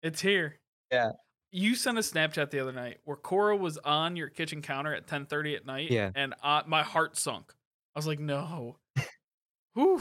It's 0.02 0.20
here. 0.20 0.58
Yeah. 0.90 1.12
You 1.52 1.74
sent 1.74 1.98
a 1.98 2.00
Snapchat 2.00 2.50
the 2.50 2.60
other 2.60 2.72
night 2.72 2.98
where 3.04 3.16
Cora 3.16 3.56
was 3.56 3.76
on 3.78 4.14
your 4.16 4.28
kitchen 4.28 4.62
counter 4.62 4.94
at 4.94 5.06
10:30 5.06 5.56
at 5.56 5.66
night. 5.66 5.90
Yeah. 5.90 6.10
And 6.14 6.34
uh, 6.42 6.62
my 6.66 6.82
heart 6.82 7.16
sunk. 7.16 7.52
I 7.94 7.98
was 7.98 8.06
like, 8.06 8.20
no. 8.20 8.76
Whew. 9.74 10.00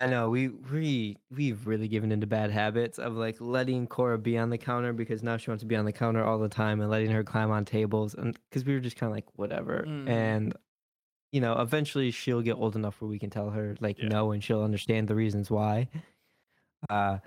I 0.00 0.06
know 0.06 0.28
we 0.28 0.48
we 0.48 1.16
we've 1.30 1.66
really 1.66 1.88
given 1.88 2.10
into 2.12 2.26
bad 2.26 2.50
habits 2.50 2.98
of 2.98 3.14
like 3.14 3.36
letting 3.40 3.86
Cora 3.86 4.18
be 4.18 4.36
on 4.36 4.50
the 4.50 4.58
counter 4.58 4.92
because 4.92 5.22
now 5.22 5.36
she 5.36 5.50
wants 5.50 5.62
to 5.62 5.66
be 5.66 5.76
on 5.76 5.84
the 5.84 5.92
counter 5.92 6.24
all 6.24 6.38
the 6.38 6.48
time 6.48 6.80
and 6.80 6.90
letting 6.90 7.10
her 7.10 7.22
climb 7.24 7.50
on 7.50 7.64
tables 7.64 8.14
and 8.14 8.38
because 8.50 8.64
we 8.64 8.74
were 8.74 8.80
just 8.80 8.96
kind 8.96 9.10
of 9.10 9.14
like 9.16 9.26
whatever 9.36 9.84
Mhm. 9.86 10.08
and 10.08 10.54
you 11.32 11.40
know 11.40 11.54
eventually 11.60 12.10
she'll 12.10 12.42
get 12.42 12.54
old 12.56 12.74
enough 12.76 13.00
where 13.00 13.08
we 13.08 13.18
can 13.18 13.30
tell 13.30 13.50
her 13.50 13.76
like 13.80 13.98
Yeah. 13.98 14.08
no 14.08 14.32
and 14.32 14.42
she'll 14.42 14.62
understand 14.64 15.08
the 15.08 15.14
reasons 15.14 15.50
why. 15.50 15.88
Uh, 16.90 17.18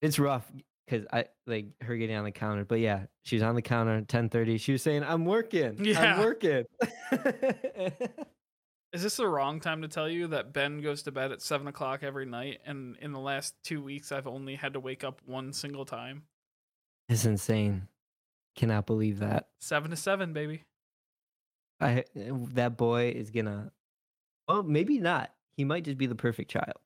it's 0.00 0.18
rough 0.18 0.50
because 0.86 1.06
I 1.12 1.24
like 1.46 1.66
her 1.82 1.96
getting 1.96 2.14
on 2.16 2.24
the 2.24 2.30
counter, 2.32 2.64
but 2.64 2.78
yeah, 2.80 3.06
she's 3.24 3.42
on 3.42 3.54
the 3.54 3.62
counter 3.62 3.96
at 3.96 4.08
ten 4.08 4.28
thirty. 4.28 4.58
She 4.58 4.72
was 4.72 4.82
saying, 4.82 5.02
"I'm 5.02 5.24
working, 5.24 5.82
Yeah. 5.84 6.16
I'm 6.16 6.20
working." 6.20 6.64
Is 8.92 9.02
this 9.02 9.16
the 9.16 9.26
wrong 9.26 9.58
time 9.58 9.82
to 9.82 9.88
tell 9.88 10.08
you 10.08 10.26
that 10.28 10.52
Ben 10.52 10.82
goes 10.82 11.02
to 11.04 11.12
bed 11.12 11.32
at 11.32 11.40
seven 11.40 11.66
o'clock 11.66 12.02
every 12.02 12.26
night? 12.26 12.60
And 12.66 12.96
in 13.00 13.12
the 13.12 13.18
last 13.18 13.54
two 13.64 13.82
weeks, 13.82 14.12
I've 14.12 14.26
only 14.26 14.54
had 14.54 14.74
to 14.74 14.80
wake 14.80 15.02
up 15.02 15.20
one 15.24 15.52
single 15.52 15.86
time. 15.86 16.24
it's 17.08 17.24
insane. 17.24 17.88
Cannot 18.54 18.84
believe 18.84 19.20
that. 19.20 19.48
Seven 19.60 19.90
to 19.90 19.96
seven, 19.96 20.34
baby. 20.34 20.64
I 21.80 22.04
that 22.14 22.76
boy 22.76 23.12
is 23.16 23.30
gonna. 23.30 23.72
Well, 24.46 24.62
maybe 24.62 24.98
not. 24.98 25.32
He 25.56 25.64
might 25.64 25.84
just 25.84 25.96
be 25.96 26.06
the 26.06 26.14
perfect 26.14 26.50
child. 26.50 26.76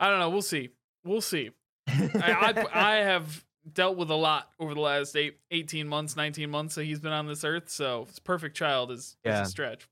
I 0.00 0.08
don't 0.08 0.18
know. 0.18 0.30
We'll 0.30 0.42
see. 0.42 0.70
We'll 1.04 1.20
see. 1.20 1.50
I, 1.86 2.02
I, 2.14 2.66
I 2.72 2.94
have 2.96 3.44
dealt 3.70 3.96
with 3.96 4.10
a 4.10 4.14
lot 4.16 4.50
over 4.58 4.74
the 4.74 4.80
last 4.80 5.14
eight, 5.16 5.38
18 5.50 5.86
months, 5.86 6.16
19 6.16 6.50
months 6.50 6.74
that 6.74 6.84
he's 6.84 7.00
been 7.00 7.12
on 7.12 7.26
this 7.26 7.44
earth. 7.44 7.68
So 7.70 8.06
his 8.08 8.18
perfect 8.18 8.56
child 8.56 8.90
is, 8.90 9.16
is 9.24 9.38
a 9.38 9.44
stretch. 9.44 9.88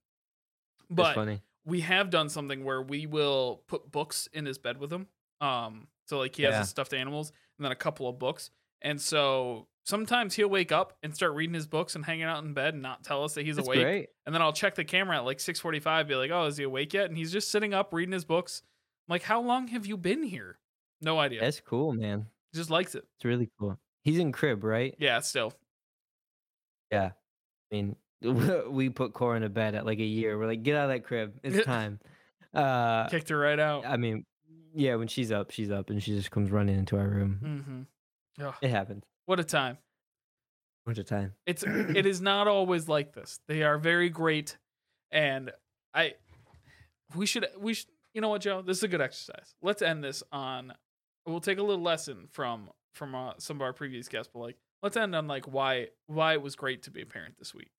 But 0.90 1.14
funny. 1.14 1.40
We 1.64 1.80
have 1.82 2.10
done 2.10 2.28
something 2.28 2.64
where 2.64 2.82
we 2.82 3.06
will 3.06 3.62
put 3.68 3.90
books 3.90 4.28
in 4.32 4.46
his 4.46 4.58
bed 4.58 4.78
with 4.78 4.92
him. 4.92 5.06
Um, 5.40 5.88
so 6.06 6.18
like 6.18 6.34
he 6.36 6.42
has 6.44 6.52
Yeah. 6.52 6.58
his 6.60 6.68
stuffed 6.70 6.92
animals 6.94 7.32
and 7.58 7.64
then 7.64 7.72
a 7.72 7.76
couple 7.76 8.08
of 8.08 8.18
books. 8.18 8.50
And 8.82 9.00
so 9.00 9.68
sometimes 9.84 10.34
he'll 10.34 10.48
wake 10.48 10.72
up 10.72 10.96
and 11.02 11.14
start 11.14 11.34
reading 11.34 11.54
his 11.54 11.66
books 11.66 11.94
and 11.94 12.04
hanging 12.04 12.24
out 12.24 12.42
in 12.44 12.54
bed 12.54 12.74
and 12.74 12.82
not 12.82 13.04
tell 13.04 13.24
us 13.24 13.34
that 13.34 13.44
he's 13.44 13.56
That's 13.56 13.68
awake. 13.68 13.80
great. 13.82 14.08
And 14.26 14.34
then 14.34 14.42
I'll 14.42 14.52
check 14.52 14.74
the 14.74 14.84
camera 14.84 15.16
at 15.18 15.24
like 15.24 15.38
6:45, 15.38 16.08
be 16.08 16.14
like, 16.16 16.30
"Oh, 16.30 16.46
is 16.46 16.56
he 16.56 16.64
awake 16.64 16.94
yet?" 16.94 17.06
And 17.06 17.16
he's 17.16 17.32
just 17.32 17.50
sitting 17.50 17.74
up 17.74 17.92
reading 17.92 18.12
his 18.12 18.24
books. 18.24 18.62
I'm 19.08 19.12
like, 19.12 19.22
"How 19.22 19.40
long 19.40 19.68
have 19.68 19.86
you 19.86 19.96
been 19.96 20.22
here?" 20.22 20.58
No 21.02 21.18
idea. 21.18 21.40
That's 21.40 21.60
cool, 21.60 21.92
man. 21.92 22.26
He 22.52 22.58
just 22.58 22.70
likes 22.70 22.94
it. 22.94 23.04
It's 23.16 23.24
really 23.24 23.50
cool. 23.58 23.78
He's 24.02 24.18
in 24.18 24.32
crib, 24.32 24.64
right? 24.64 24.94
Yeah, 24.98 25.20
still. 25.20 25.52
Yeah. 26.90 27.12
I 27.72 27.74
mean, 27.74 27.96
we 28.68 28.88
put 28.90 29.12
Cora 29.12 29.36
in 29.36 29.42
a 29.42 29.48
bed 29.48 29.74
at 29.74 29.86
like 29.86 29.98
a 29.98 30.04
year. 30.04 30.38
We're 30.38 30.46
like, 30.46 30.62
get 30.62 30.76
out 30.76 30.84
of 30.84 30.90
that 30.90 31.04
crib. 31.04 31.34
It's 31.42 31.64
time. 31.66 32.00
Uh, 32.54 33.08
Kicked 33.08 33.28
her 33.28 33.38
right 33.38 33.58
out. 33.58 33.86
I 33.86 33.96
mean, 33.96 34.24
yeah, 34.74 34.96
when 34.96 35.08
she's 35.08 35.32
up, 35.32 35.50
she's 35.50 35.70
up, 35.70 35.90
and 35.90 36.02
she 36.02 36.12
just 36.16 36.30
comes 36.30 36.50
running 36.50 36.78
into 36.78 36.96
our 36.98 37.08
room. 37.08 37.86
Mm-hmm. 38.38 38.44
Oh, 38.46 38.54
It 38.62 38.70
happens. 38.70 39.04
what 39.26 39.40
a 39.40 39.44
time. 39.44 39.78
Bunch 40.86 40.98
of 40.98 41.06
time. 41.06 41.34
It's 41.46 41.62
it 41.66 42.06
is 42.06 42.20
not 42.20 42.48
always 42.48 42.88
like 42.88 43.12
this. 43.12 43.38
They 43.48 43.62
are 43.62 43.78
very 43.78 44.08
great, 44.08 44.56
and 45.10 45.50
I 45.94 46.14
we 47.14 47.26
should 47.26 47.46
we 47.58 47.74
should 47.74 47.88
you 48.14 48.20
know 48.20 48.30
what 48.30 48.40
Joe? 48.42 48.62
This 48.62 48.78
is 48.78 48.82
a 48.84 48.88
good 48.88 49.00
exercise. 49.02 49.54
Let's 49.62 49.82
end 49.82 50.02
this 50.02 50.22
on. 50.32 50.72
We'll 51.26 51.40
take 51.40 51.58
a 51.58 51.62
little 51.62 51.82
lesson 51.84 52.28
from 52.32 52.70
from 52.94 53.14
uh, 53.14 53.32
some 53.38 53.58
of 53.58 53.62
our 53.62 53.72
previous 53.74 54.08
guests, 54.08 54.30
but 54.32 54.40
like 54.40 54.56
let's 54.82 54.96
end 54.96 55.14
on 55.14 55.26
like 55.28 55.44
why 55.46 55.88
why 56.06 56.32
it 56.32 56.42
was 56.42 56.56
great 56.56 56.82
to 56.84 56.90
be 56.90 57.02
a 57.02 57.06
parent 57.06 57.34
this 57.38 57.54
week. 57.54 57.70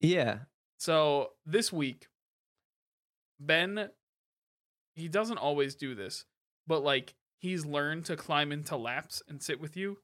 Yeah. 0.00 0.38
So 0.78 1.30
this 1.46 1.72
week, 1.72 2.06
Ben, 3.38 3.90
he 4.94 5.08
doesn't 5.08 5.38
always 5.38 5.74
do 5.74 5.94
this, 5.94 6.24
but 6.66 6.82
like 6.82 7.14
he's 7.38 7.64
learned 7.64 8.04
to 8.06 8.16
climb 8.16 8.52
into 8.52 8.76
laps 8.76 9.22
and 9.28 9.42
sit 9.42 9.60
with 9.60 9.76
you 9.76 9.98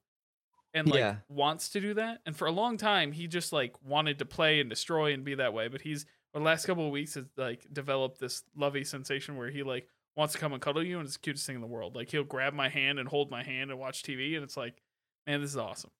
and 0.73 0.87
like 0.87 0.99
Yeah. 0.99 1.17
wants 1.29 1.69
to 1.69 1.81
do 1.81 1.93
that. 1.95 2.19
And 2.25 2.35
for 2.35 2.47
a 2.47 2.51
long 2.51 2.77
time, 2.77 3.11
he 3.11 3.27
just 3.27 3.53
like 3.53 3.73
wanted 3.83 4.19
to 4.19 4.25
play 4.25 4.59
and 4.59 4.69
destroy 4.69 5.13
and 5.13 5.23
be 5.23 5.35
that 5.35 5.53
way. 5.53 5.67
But 5.67 5.81
he's, 5.81 6.05
the 6.33 6.39
last 6.39 6.65
couple 6.65 6.85
of 6.85 6.91
weeks, 6.91 7.13
has 7.15 7.25
like 7.37 7.65
developed 7.71 8.19
this 8.19 8.43
lovey 8.55 8.83
sensation 8.83 9.35
where 9.37 9.49
he 9.49 9.63
like 9.63 9.87
wants 10.15 10.33
to 10.33 10.39
come 10.39 10.53
and 10.53 10.61
cuddle 10.61 10.83
you 10.83 10.97
and 10.97 11.05
it's 11.05 11.15
the 11.15 11.21
cutest 11.21 11.45
thing 11.45 11.55
in 11.55 11.61
the 11.61 11.67
world. 11.67 11.95
Like 11.95 12.09
he'll 12.09 12.23
grab 12.23 12.53
my 12.53 12.69
hand 12.69 12.97
and 12.99 13.07
hold 13.07 13.29
my 13.29 13.43
hand 13.43 13.69
and 13.71 13.79
watch 13.79 14.01
TV. 14.03 14.35
And 14.35 14.43
it's 14.43 14.57
like, 14.57 14.81
man, 15.27 15.41
this 15.41 15.51
is 15.51 15.57
awesome. 15.57 15.91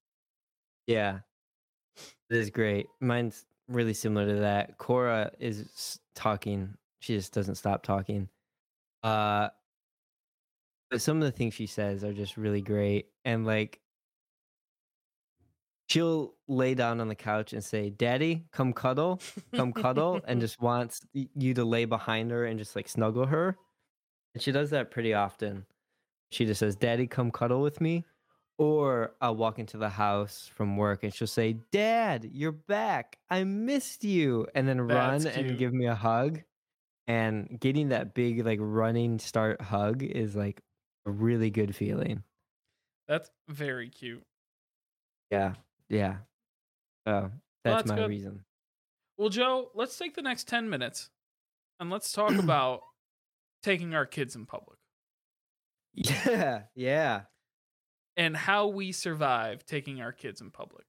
Yeah. 0.87 1.19
this 2.29 2.39
is 2.45 2.49
great. 2.49 2.87
Mine's 2.99 3.45
really 3.67 3.93
similar 3.93 4.27
to 4.27 4.39
that. 4.41 4.77
Cora 4.77 5.31
is 5.39 5.99
talking. 6.15 6.75
She 6.99 7.15
just 7.15 7.33
doesn't 7.33 7.55
stop 7.55 7.83
talking. 7.83 8.29
Uh 9.03 9.49
but 10.89 11.01
some 11.01 11.17
of 11.17 11.23
the 11.23 11.31
things 11.31 11.53
she 11.53 11.67
says 11.67 12.03
are 12.03 12.13
just 12.13 12.37
really 12.37 12.61
great. 12.61 13.07
And 13.25 13.45
like 13.45 13.81
she'll 15.87 16.33
lay 16.47 16.75
down 16.75 17.01
on 17.01 17.07
the 17.07 17.15
couch 17.15 17.53
and 17.53 17.63
say, 17.63 17.89
Daddy, 17.89 18.45
come 18.51 18.73
cuddle, 18.73 19.19
come 19.55 19.73
cuddle, 19.73 20.21
and 20.27 20.39
just 20.39 20.61
wants 20.61 21.01
you 21.13 21.53
to 21.53 21.65
lay 21.65 21.85
behind 21.85 22.31
her 22.31 22.45
and 22.45 22.59
just 22.59 22.75
like 22.75 22.87
snuggle 22.87 23.25
her. 23.25 23.57
And 24.33 24.43
she 24.43 24.51
does 24.51 24.69
that 24.69 24.91
pretty 24.91 25.13
often. 25.13 25.65
She 26.29 26.45
just 26.45 26.59
says, 26.59 26.75
Daddy, 26.75 27.07
come 27.07 27.31
cuddle 27.31 27.61
with 27.61 27.81
me. 27.81 28.05
Or 28.59 29.13
I'll 29.21 29.35
walk 29.35 29.59
into 29.59 29.77
the 29.77 29.89
house 29.89 30.49
from 30.55 30.77
work 30.77 31.03
and 31.03 31.13
she'll 31.13 31.27
say, 31.27 31.57
Dad, 31.71 32.27
you're 32.31 32.51
back. 32.51 33.19
I 33.29 33.43
missed 33.43 34.03
you. 34.03 34.47
And 34.55 34.67
then 34.67 34.87
That's 34.87 35.25
run 35.25 35.33
and 35.33 35.57
give 35.59 35.73
me 35.73 35.85
a 35.85 35.95
hug. 35.95 36.41
And 37.07 37.59
getting 37.59 37.89
that 37.89 38.13
big, 38.15 38.43
like 38.45 38.59
running 38.61 39.19
start 39.19 39.61
hug 39.61 40.01
is 40.01 40.35
like 40.35 40.61
a 41.05 41.11
really 41.11 41.51
good 41.51 41.75
feeling. 41.75 42.23
That's 43.07 43.29
very 43.47 43.89
cute. 43.89 44.23
Yeah. 45.31 45.53
Yeah. 45.87 46.17
So 47.07 47.31
that's, 47.63 47.83
that's 47.83 47.89
my 47.89 47.95
good. 47.95 48.09
reason. 48.09 48.43
Well, 49.17 49.29
Joe, 49.29 49.69
let's 49.73 49.97
take 49.97 50.15
the 50.15 50.21
next 50.21 50.47
10 50.47 50.69
minutes 50.69 51.09
and 51.79 51.89
let's 51.89 52.11
talk 52.11 52.31
about 52.39 52.81
taking 53.63 53.93
our 53.93 54.05
kids 54.05 54.35
in 54.35 54.45
public 54.45 54.77
Yeah. 55.93 56.63
Yeah. 56.75 57.21
And 58.17 58.35
how 58.35 58.67
we 58.67 58.91
survive 58.91 59.65
taking 59.65 60.01
our 60.01 60.11
kids 60.11 60.41
in 60.41 60.51
public. 60.51 60.85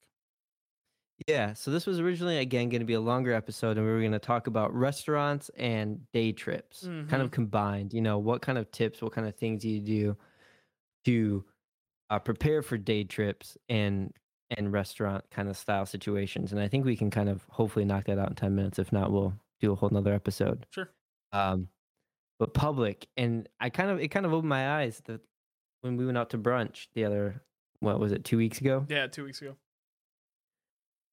Yeah, 1.26 1.52
so 1.54 1.72
this 1.72 1.84
was 1.84 1.98
originally 1.98 2.38
again 2.38 2.68
going 2.68 2.80
to 2.80 2.86
be 2.86 2.94
a 2.94 3.00
longer 3.00 3.32
episode, 3.32 3.76
and 3.76 3.84
we 3.84 3.92
were 3.92 3.98
going 4.00 4.12
to 4.12 4.20
talk 4.20 4.46
about 4.46 4.72
restaurants 4.72 5.48
and 5.56 6.06
day 6.12 6.30
trips, 6.32 6.82
kind 6.84 7.08
Mhm. 7.08 7.20
of 7.24 7.30
combined. 7.32 7.92
You 7.92 8.00
know, 8.02 8.18
what 8.18 8.40
kind 8.40 8.56
of 8.56 8.70
tips, 8.70 9.02
what 9.02 9.12
kind 9.12 9.26
of 9.26 9.34
things 9.36 9.64
you 9.64 9.80
do 9.80 10.16
to 11.06 11.44
uh, 12.10 12.18
prepare 12.20 12.62
for 12.62 12.78
day 12.78 13.04
trips 13.04 13.58
and 13.68 14.12
and 14.56 14.72
restaurant 14.72 15.28
kind 15.30 15.48
of 15.48 15.56
style 15.58 15.86
situations. 15.86 16.52
And 16.52 16.60
I 16.60 16.68
think 16.68 16.86
we 16.86 16.96
can 16.96 17.10
kind 17.10 17.28
of 17.28 17.44
hopefully 17.50 17.84
knock 17.84 18.04
that 18.06 18.18
out 18.18 18.30
in 18.30 18.34
ten 18.36 18.54
minutes. 18.54 18.78
If 18.78 18.92
not, 18.92 19.12
we'll 19.12 19.34
do 19.60 19.72
a 19.72 19.76
whole 19.76 19.90
nother 19.90 20.14
episode. 20.14 20.66
Sure. 20.70 20.90
Um, 21.32 21.68
but 22.38 22.54
public, 22.54 23.08
and 23.16 23.48
I 23.60 23.70
kind 23.70 23.90
of 23.90 24.00
it 24.00 24.08
kind 24.08 24.26
of 24.26 24.32
opened 24.32 24.48
my 24.50 24.80
eyes 24.80 25.02
that 25.06 25.22
when 25.82 25.96
we 25.96 26.04
went 26.06 26.18
out 26.18 26.30
to 26.30 26.38
brunch 26.38 26.88
the 26.94 27.04
other 27.04 27.42
what 27.80 27.98
was 28.00 28.12
it 28.12 28.24
two 28.24 28.36
weeks 28.36 28.60
ago 28.60 28.84
Yeah, 28.88 29.06
two 29.06 29.24
weeks 29.24 29.40
ago. 29.40 29.56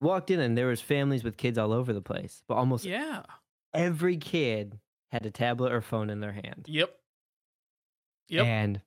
walked 0.02 0.32
in 0.32 0.40
and 0.40 0.58
there 0.58 0.68
was 0.68 0.82
families 0.82 1.24
with 1.24 1.38
kids 1.38 1.58
all 1.58 1.72
over 1.74 1.94
the 1.94 2.02
place 2.02 2.44
but 2.48 2.56
almost 2.56 2.86
Yeah. 2.86 3.24
every 3.74 4.18
kid 4.18 4.80
had 5.12 5.26
a 5.26 5.32
tablet 5.32 5.72
or 5.72 5.82
phone 5.82 6.10
in 6.10 6.20
their 6.20 6.34
hand 6.34 6.66
Yep. 6.68 6.96
Yep. 8.30 8.46
and 8.46 8.82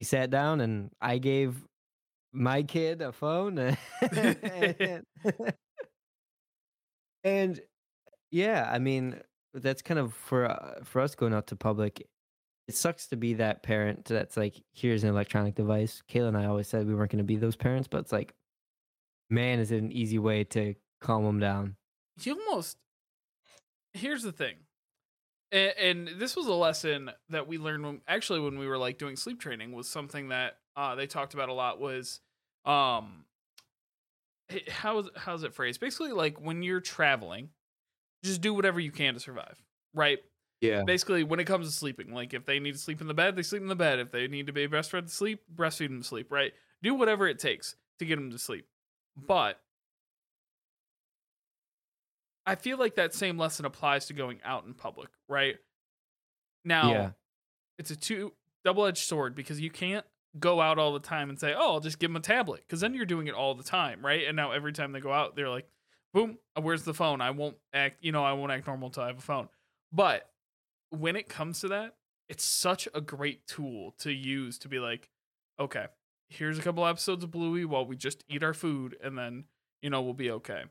he 0.00 0.04
sat 0.04 0.30
down 0.30 0.60
and 0.60 0.90
i 1.00 1.18
gave 1.18 1.64
my 2.32 2.62
kid 2.64 3.00
a 3.00 3.12
phone 3.12 3.58
and, 4.12 5.06
and 7.24 7.60
yeah 8.30 8.68
i 8.70 8.78
mean 8.78 9.20
that's 9.54 9.80
kind 9.82 9.98
of 9.98 10.12
for 10.12 10.44
uh, 10.50 10.84
for 10.84 11.00
us 11.00 11.14
going 11.14 11.32
out 11.32 11.46
to 11.46 11.56
public 11.56 12.06
it 12.68 12.74
sucks 12.74 13.06
to 13.08 13.16
be 13.16 13.34
that 13.34 13.62
parent 13.62 14.04
that's 14.04 14.36
like 14.36 14.62
here's 14.72 15.04
an 15.04 15.10
electronic 15.10 15.54
device. 15.54 16.02
Kayla 16.10 16.28
and 16.28 16.36
i 16.36 16.46
always 16.46 16.68
said 16.68 16.86
we 16.86 16.94
weren't 16.94 17.10
going 17.10 17.18
to 17.18 17.24
be 17.24 17.36
those 17.36 17.56
parents 17.56 17.88
but 17.88 17.98
it's 17.98 18.12
like 18.12 18.34
man 19.30 19.58
is 19.58 19.70
it 19.70 19.82
an 19.82 19.92
easy 19.92 20.18
way 20.18 20.44
to 20.44 20.74
calm 21.00 21.24
them 21.24 21.40
down. 21.40 21.76
You 22.20 22.38
almost 22.48 22.78
here's 23.92 24.22
the 24.22 24.32
thing 24.32 24.56
and, 25.52 25.72
and 25.78 26.20
this 26.20 26.36
was 26.36 26.46
a 26.46 26.52
lesson 26.52 27.10
that 27.30 27.46
we 27.46 27.58
learned 27.58 27.84
when 27.84 28.00
actually 28.08 28.40
when 28.40 28.58
we 28.58 28.66
were 28.66 28.78
like 28.78 28.98
doing 28.98 29.16
sleep 29.16 29.40
training 29.40 29.72
was 29.72 29.88
something 29.88 30.28
that 30.28 30.58
uh, 30.76 30.94
they 30.94 31.06
talked 31.06 31.34
about 31.34 31.48
a 31.48 31.54
lot 31.54 31.80
was 31.80 32.20
um 32.64 33.24
how 34.68 34.98
is 34.98 35.08
how's 35.16 35.42
it 35.42 35.54
phrased? 35.54 35.80
Basically 35.80 36.12
like 36.12 36.40
when 36.40 36.62
you're 36.62 36.80
traveling 36.80 37.50
just 38.24 38.40
do 38.40 38.54
whatever 38.54 38.80
you 38.80 38.90
can 38.90 39.14
to 39.14 39.20
survive 39.20 39.62
right 39.94 40.18
yeah. 40.60 40.82
Basically 40.84 41.22
when 41.24 41.40
it 41.40 41.44
comes 41.44 41.68
to 41.68 41.72
sleeping 41.72 42.12
like 42.12 42.32
if 42.32 42.44
they 42.46 42.58
need 42.58 42.72
to 42.72 42.78
sleep 42.78 43.00
in 43.00 43.06
the 43.06 43.14
bed 43.14 43.36
they 43.36 43.42
sleep 43.42 43.62
in 43.62 43.68
the 43.68 43.76
bed. 43.76 43.98
If 43.98 44.10
they 44.10 44.26
need 44.26 44.46
to 44.46 44.52
be 44.52 44.66
breastfed 44.66 45.06
to 45.06 45.08
sleep 45.08 45.42
breastfeed 45.54 45.88
them 45.88 46.00
to 46.02 46.06
sleep 46.06 46.30
right? 46.30 46.52
Do 46.82 46.94
whatever 46.94 47.26
it 47.26 47.38
takes 47.38 47.76
to 47.98 48.04
get 48.04 48.16
them 48.16 48.30
to 48.30 48.38
sleep. 48.38 48.66
But 49.16 49.60
i 52.48 52.54
feel 52.54 52.78
like 52.78 52.94
that 52.94 53.12
same 53.12 53.36
lesson 53.36 53.64
applies 53.64 54.06
to 54.06 54.12
going 54.12 54.38
out 54.44 54.64
in 54.64 54.74
public 54.74 55.10
right? 55.28 55.56
Now 56.64 56.90
yeah. 56.90 57.10
it's 57.78 57.90
a 57.90 57.96
two 57.96 58.32
double-edged 58.64 59.04
sword 59.04 59.34
because 59.34 59.60
you 59.60 59.70
can't 59.70 60.04
go 60.38 60.60
out 60.60 60.78
all 60.78 60.92
the 60.92 61.00
time 61.00 61.30
and 61.30 61.38
say 61.38 61.54
oh 61.56 61.74
i'll 61.74 61.80
just 61.80 61.98
give 61.98 62.10
them 62.10 62.16
a 62.16 62.20
tablet 62.20 62.62
because 62.66 62.80
then 62.80 62.94
you're 62.94 63.06
doing 63.06 63.26
it 63.26 63.34
all 63.34 63.54
the 63.54 63.64
time 63.64 64.04
right? 64.04 64.26
And 64.26 64.36
now 64.36 64.52
every 64.52 64.72
time 64.72 64.92
they 64.92 65.00
go 65.00 65.12
out 65.12 65.36
they're 65.36 65.50
like 65.50 65.66
boom 66.14 66.38
where's 66.60 66.84
the 66.84 66.94
phone? 66.94 67.20
I 67.20 67.30
won't 67.30 67.56
act 67.74 67.98
you 68.00 68.12
know 68.12 68.24
i 68.24 68.32
won't 68.32 68.52
act 68.52 68.66
normal 68.66 68.88
until 68.88 69.02
i 69.02 69.08
have 69.08 69.18
a 69.18 69.22
phone. 69.22 69.48
But 69.92 70.28
when 70.90 71.16
it 71.16 71.28
comes 71.28 71.60
to 71.60 71.68
that 71.68 71.94
it's 72.28 72.44
such 72.44 72.88
a 72.94 73.00
great 73.00 73.46
tool 73.46 73.94
to 73.98 74.12
use 74.12 74.58
to 74.58 74.68
be 74.68 74.78
like 74.78 75.08
okay 75.58 75.86
here's 76.28 76.58
a 76.58 76.62
couple 76.62 76.84
episodes 76.86 77.22
of 77.24 77.30
bluey 77.30 77.64
while 77.64 77.86
we 77.86 77.96
just 77.96 78.24
eat 78.28 78.42
our 78.42 78.54
food 78.54 78.96
and 79.02 79.16
then 79.16 79.44
you 79.82 79.90
know 79.90 80.02
we'll 80.02 80.12
be 80.14 80.30
okay 80.30 80.64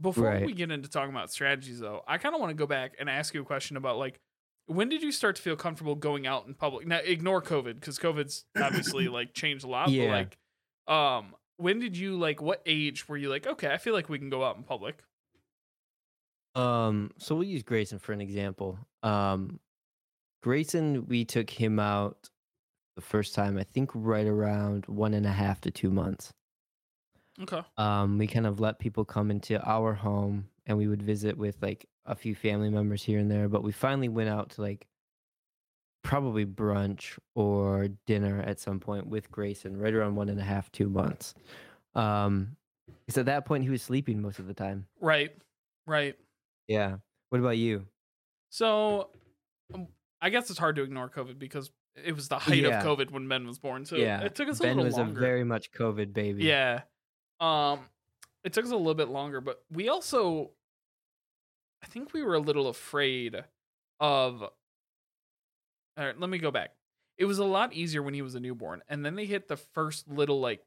before 0.00 0.24
Right. 0.24 0.44
we 0.46 0.52
get 0.52 0.70
into 0.70 0.88
talking 0.88 1.10
about 1.10 1.30
strategies 1.30 1.80
though 1.80 2.02
i 2.06 2.18
kind 2.18 2.34
of 2.34 2.40
want 2.40 2.50
to 2.50 2.54
go 2.54 2.66
back 2.66 2.94
and 2.98 3.08
ask 3.08 3.32
you 3.34 3.40
a 3.40 3.44
question 3.44 3.76
about 3.76 3.98
like 3.98 4.20
when 4.66 4.88
did 4.88 5.02
you 5.02 5.12
start 5.12 5.36
to 5.36 5.42
feel 5.42 5.56
comfortable 5.56 5.94
going 5.94 6.26
out 6.26 6.46
in 6.46 6.54
public 6.54 6.86
now 6.86 6.98
ignore 6.98 7.40
covid 7.40 7.74
because 7.80 7.98
covid's 7.98 8.44
obviously 8.60 9.08
like 9.08 9.32
changed 9.32 9.64
a 9.64 9.68
lot 9.68 9.88
Yeah. 9.90 10.04
but 10.06 10.10
like 10.88 10.94
um 10.94 11.34
when 11.56 11.78
did 11.78 11.96
you 11.96 12.16
like 12.18 12.42
what 12.42 12.60
age 12.66 13.08
were 13.08 13.16
you 13.16 13.30
like 13.30 13.46
okay 13.46 13.68
i 13.72 13.78
feel 13.78 13.94
like 13.94 14.08
we 14.08 14.18
can 14.18 14.28
go 14.30 14.44
out 14.44 14.56
in 14.56 14.62
public 14.62 14.98
Um, 16.56 17.10
so 17.18 17.34
we'll 17.34 17.44
use 17.44 17.62
Grayson 17.62 17.98
for 17.98 18.12
an 18.12 18.20
example. 18.20 18.78
Um, 19.02 19.60
Grayson, 20.42 21.06
we 21.06 21.24
took 21.24 21.50
him 21.50 21.78
out 21.78 22.30
the 22.96 23.02
first 23.02 23.34
time, 23.34 23.58
I 23.58 23.62
think 23.64 23.90
right 23.94 24.26
around 24.26 24.86
one 24.86 25.12
and 25.12 25.26
a 25.26 25.32
half 25.32 25.60
to 25.62 25.70
two 25.70 25.90
months. 25.90 26.32
okay 27.40 27.60
Um, 27.76 28.16
we 28.16 28.26
kind 28.26 28.46
of 28.46 28.58
let 28.58 28.78
people 28.78 29.04
come 29.04 29.30
into 29.30 29.62
our 29.62 29.92
home 29.92 30.48
and 30.64 30.78
we 30.78 30.88
would 30.88 31.02
visit 31.02 31.36
with 31.36 31.56
like 31.60 31.86
a 32.06 32.14
few 32.14 32.34
family 32.34 32.70
members 32.70 33.02
here 33.02 33.18
and 33.18 33.30
there, 33.30 33.48
but 33.48 33.62
we 33.62 33.70
finally 33.72 34.08
went 34.08 34.30
out 34.30 34.50
to 34.50 34.62
like 34.62 34.86
probably 36.02 36.46
brunch 36.46 37.18
or 37.34 37.88
dinner 38.06 38.40
at 38.46 38.60
some 38.60 38.80
point 38.80 39.06
with 39.06 39.30
Grayson 39.30 39.76
right 39.78 39.92
around 39.92 40.14
one 40.14 40.28
and 40.30 40.40
a 40.40 40.44
half, 40.44 40.72
two 40.72 40.88
months. 40.88 41.34
Um, 41.94 42.56
because 43.04 43.18
at 43.18 43.26
that 43.26 43.44
point 43.44 43.64
he 43.64 43.70
was 43.70 43.82
sleeping 43.82 44.22
most 44.22 44.38
of 44.38 44.46
the 44.46 44.54
time. 44.54 44.86
right 45.00 45.32
right 45.86 46.16
Yeah. 46.68 46.96
What 47.30 47.38
about 47.40 47.56
you? 47.58 47.86
So, 48.50 49.10
um, 49.74 49.88
I 50.20 50.30
guess 50.30 50.48
it's 50.50 50.58
hard 50.58 50.76
to 50.76 50.82
ignore 50.82 51.08
COVID 51.08 51.38
because 51.38 51.70
it 52.04 52.12
was 52.14 52.28
the 52.28 52.38
height 52.38 52.62
Yeah. 52.62 52.80
of 52.80 52.84
COVID 52.86 53.10
when 53.10 53.28
Ben 53.28 53.46
was 53.46 53.58
born. 53.58 53.84
So 53.84 53.96
yeah, 53.96 54.20
it 54.22 54.34
took 54.34 54.48
us 54.48 54.60
a 54.60 54.64
Ben 54.64 54.76
little 54.76 54.84
was 54.84 54.96
longer. 54.96 55.18
a 55.18 55.22
very 55.22 55.44
much 55.44 55.70
COVID 55.72 56.12
baby. 56.12 56.44
yeah. 56.44 56.82
Um, 57.40 57.80
it 58.44 58.52
took 58.52 58.64
us 58.64 58.70
a 58.70 58.76
little 58.76 58.94
bit 58.94 59.08
longer, 59.08 59.40
but 59.40 59.62
we 59.70 59.88
also, 59.88 60.50
I 61.82 61.86
think 61.86 62.12
we 62.14 62.22
were 62.22 62.34
a 62.34 62.40
little 62.40 62.68
afraid 62.68 63.44
of. 64.00 64.42
All 65.98 66.04
right, 66.04 66.18
let 66.18 66.28
me 66.30 66.38
go 66.38 66.50
back. 66.50 66.72
It 67.18 67.24
was 67.24 67.38
a 67.38 67.44
lot 67.44 67.72
easier 67.72 68.02
when 68.02 68.12
he 68.14 68.20
was 68.22 68.34
a 68.34 68.40
newborn, 68.40 68.82
and 68.88 69.04
then 69.04 69.14
they 69.14 69.24
hit 69.24 69.48
the 69.48 69.56
first 69.56 70.06
little 70.08 70.40
like 70.40 70.62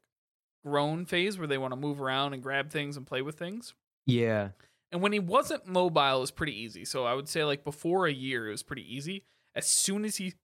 grown 0.64 1.06
phase 1.06 1.38
where 1.38 1.46
they 1.46 1.58
want 1.58 1.72
to 1.72 1.76
move 1.76 2.00
around 2.00 2.34
and 2.34 2.42
grab 2.42 2.70
things 2.70 2.96
and 2.96 3.06
play 3.06 3.22
with 3.22 3.36
things. 3.38 3.74
yeah, 4.06 4.48
And 4.92 5.00
when 5.02 5.12
he 5.12 5.18
wasn't 5.18 5.66
mobile, 5.66 6.16
it 6.16 6.20
was 6.20 6.30
pretty 6.30 6.60
easy. 6.60 6.84
So 6.84 7.04
I 7.04 7.14
would 7.14 7.28
say 7.28 7.44
like 7.44 7.64
before 7.64 8.06
a 8.06 8.12
year, 8.12 8.48
it 8.48 8.52
was 8.52 8.62
pretty 8.62 8.94
easy. 8.94 9.24
As 9.54 9.66
soon 9.66 10.04
as 10.04 10.16
he 10.16 10.34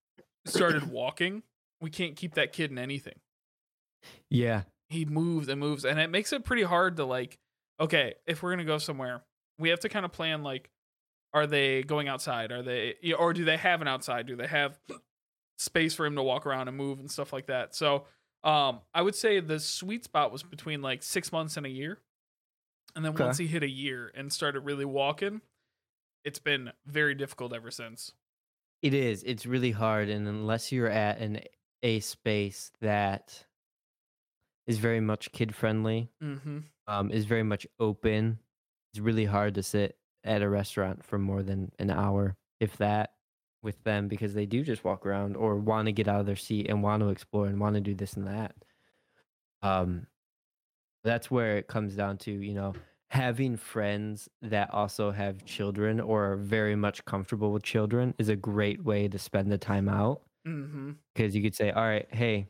started 0.46 0.90
walking, 0.90 1.42
we 1.80 1.90
can't 1.90 2.16
keep 2.16 2.34
that 2.34 2.52
kid 2.52 2.70
in 2.70 2.78
anything. 2.78 3.18
yeah, 4.30 4.62
He 4.88 5.04
moves 5.04 5.48
and 5.48 5.60
moves, 5.60 5.84
and 5.84 5.98
it 5.98 6.10
makes 6.10 6.32
it 6.32 6.44
pretty 6.44 6.62
hard 6.62 6.96
to 6.96 7.04
like, 7.04 7.38
okay, 7.80 8.14
if 8.26 8.42
we're 8.42 8.50
gonna 8.50 8.64
go 8.64 8.78
somewhere, 8.78 9.22
we 9.58 9.70
have 9.70 9.80
to 9.80 9.88
kind 9.88 10.04
of 10.04 10.12
plan 10.12 10.42
like, 10.42 10.70
are 11.34 11.46
they 11.46 11.82
going 11.82 12.08
outside? 12.08 12.52
Are 12.52 12.62
they, 12.62 12.94
or 13.18 13.32
do 13.32 13.44
they 13.44 13.56
have 13.56 13.82
an 13.82 13.88
outside? 13.88 14.26
Do 14.26 14.36
they 14.36 14.46
have 14.46 14.78
space 15.58 15.94
for 15.94 16.06
him 16.06 16.14
to 16.16 16.22
walk 16.22 16.46
around 16.46 16.68
and 16.68 16.76
move 16.76 16.98
and 16.98 17.10
stuff 17.10 17.32
like 17.32 17.46
that? 17.46 17.74
So, 17.74 18.04
um, 18.44 18.80
I 18.94 19.02
would 19.02 19.14
say 19.16 19.40
the 19.40 19.58
sweet 19.58 20.04
spot 20.04 20.30
was 20.30 20.42
between 20.42 20.80
like 20.80 21.02
six 21.02 21.32
months 21.32 21.56
and 21.56 21.66
a 21.66 21.70
year. 21.70 21.98
And 22.96 23.04
then 23.04 23.12
Okay. 23.12 23.22
once 23.24 23.38
he 23.38 23.46
hit 23.46 23.62
a 23.62 23.68
year 23.68 24.10
and 24.14 24.32
started 24.32 24.60
really 24.60 24.84
walking, 24.86 25.42
it's 26.24 26.38
been 26.40 26.72
very 26.86 27.14
difficult 27.14 27.52
ever 27.54 27.70
since. 27.70 28.12
it 28.82 28.92
is. 28.94 29.22
It's 29.24 29.46
really 29.46 29.70
hard, 29.70 30.08
and 30.08 30.26
unless 30.28 30.70
you're 30.72 30.88
at 30.90 31.18
an 31.18 31.40
a 31.82 32.00
space 32.00 32.72
that 32.80 33.44
is 34.66 34.78
very 34.78 35.00
much 35.00 35.30
kid 35.32 35.54
friendly. 35.54 36.10
Mm-hmm. 36.22 36.58
Um, 36.88 37.10
is 37.10 37.24
very 37.26 37.42
much 37.42 37.66
open. 37.80 38.38
It's 38.92 39.00
really 39.00 39.24
hard 39.24 39.54
to 39.54 39.62
sit 39.62 39.98
at 40.24 40.42
a 40.42 40.48
restaurant 40.48 41.04
for 41.04 41.18
more 41.18 41.42
than 41.42 41.72
an 41.78 41.90
hour, 41.90 42.36
if 42.60 42.76
that, 42.78 43.14
with 43.62 43.82
them 43.84 44.08
because 44.08 44.34
they 44.34 44.46
do 44.46 44.62
just 44.62 44.84
walk 44.84 45.04
around 45.06 45.36
or 45.36 45.56
want 45.56 45.86
to 45.86 45.92
get 45.92 46.06
out 46.08 46.20
of 46.20 46.26
their 46.26 46.36
seat 46.36 46.68
and 46.68 46.82
want 46.82 47.02
to 47.02 47.08
explore 47.10 47.46
and 47.46 47.58
want 47.60 47.74
to 47.74 47.80
do 47.80 47.94
this 47.94 48.14
and 48.14 48.26
that. 48.26 48.54
Um, 49.62 50.06
that's 51.06 51.30
where 51.30 51.56
it 51.56 51.68
comes 51.68 51.94
down 51.94 52.18
to, 52.18 52.30
you 52.32 52.54
know, 52.54 52.74
having 53.10 53.56
friends 53.56 54.28
that 54.42 54.68
also 54.74 55.12
have 55.12 55.44
children 55.44 56.00
or 56.00 56.32
are 56.32 56.36
very 56.36 56.74
much 56.76 57.04
comfortable 57.04 57.52
with 57.52 57.62
children 57.62 58.14
is 58.18 58.28
a 58.28 58.36
great 58.36 58.82
way 58.84 59.06
to 59.08 59.18
spend 59.18 59.50
the 59.50 59.58
time 59.58 59.88
out 59.88 60.22
Mm-hmm. 60.46 60.92
because 61.14 61.34
you 61.34 61.42
could 61.42 61.56
say, 61.56 61.70
all 61.72 61.82
right, 61.84 62.06
hey, 62.12 62.46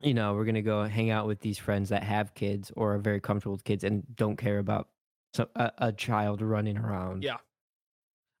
you 0.00 0.14
know, 0.14 0.34
we're 0.34 0.44
gonna 0.44 0.62
go 0.62 0.84
hang 0.84 1.10
out 1.10 1.26
with 1.26 1.40
these 1.40 1.58
friends 1.58 1.88
that 1.88 2.04
have 2.04 2.34
kids 2.34 2.70
or 2.76 2.94
are 2.94 2.98
very 2.98 3.20
comfortable 3.20 3.54
with 3.54 3.64
kids 3.64 3.82
and 3.84 4.04
don't 4.14 4.36
care 4.36 4.58
about 4.58 4.88
so, 5.32 5.48
a, 5.56 5.72
a 5.78 5.92
child 5.92 6.40
running 6.42 6.76
around. 6.78 7.24
Yeah. 7.24 7.38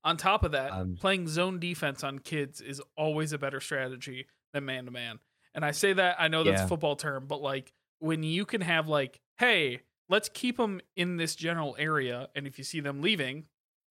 On 0.04 0.16
top 0.16 0.44
of 0.44 0.52
that, 0.52 0.70
Um, 0.72 0.96
playing 1.00 1.26
zone 1.28 1.58
defense 1.58 2.04
on 2.04 2.18
kids 2.20 2.60
is 2.60 2.80
always 2.96 3.32
a 3.32 3.38
better 3.38 3.60
strategy 3.60 4.26
than 4.52 4.64
man 4.66 4.84
to 4.84 4.90
man. 4.90 5.18
And 5.54 5.64
I 5.64 5.70
say 5.72 5.92
that 5.94 6.16
I 6.20 6.28
know 6.28 6.44
that's 6.44 6.60
Yeah. 6.60 6.64
a 6.66 6.68
football 6.68 6.94
term, 6.96 7.26
but 7.26 7.40
like 7.40 7.72
when 8.00 8.22
you 8.22 8.44
can 8.44 8.60
have 8.60 8.88
like, 8.88 9.20
hey, 9.38 9.80
let's 10.08 10.28
keep 10.28 10.56
them 10.56 10.80
in 10.96 11.16
this 11.16 11.34
general 11.34 11.76
area, 11.78 12.28
and 12.34 12.46
if 12.46 12.58
you 12.58 12.64
see 12.64 12.80
them 12.80 13.00
leaving, 13.00 13.44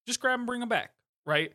just 0.08 0.20
grab 0.20 0.40
and 0.40 0.48
bring 0.48 0.60
them 0.60 0.70
back. 0.70 0.92
Right? 1.26 1.54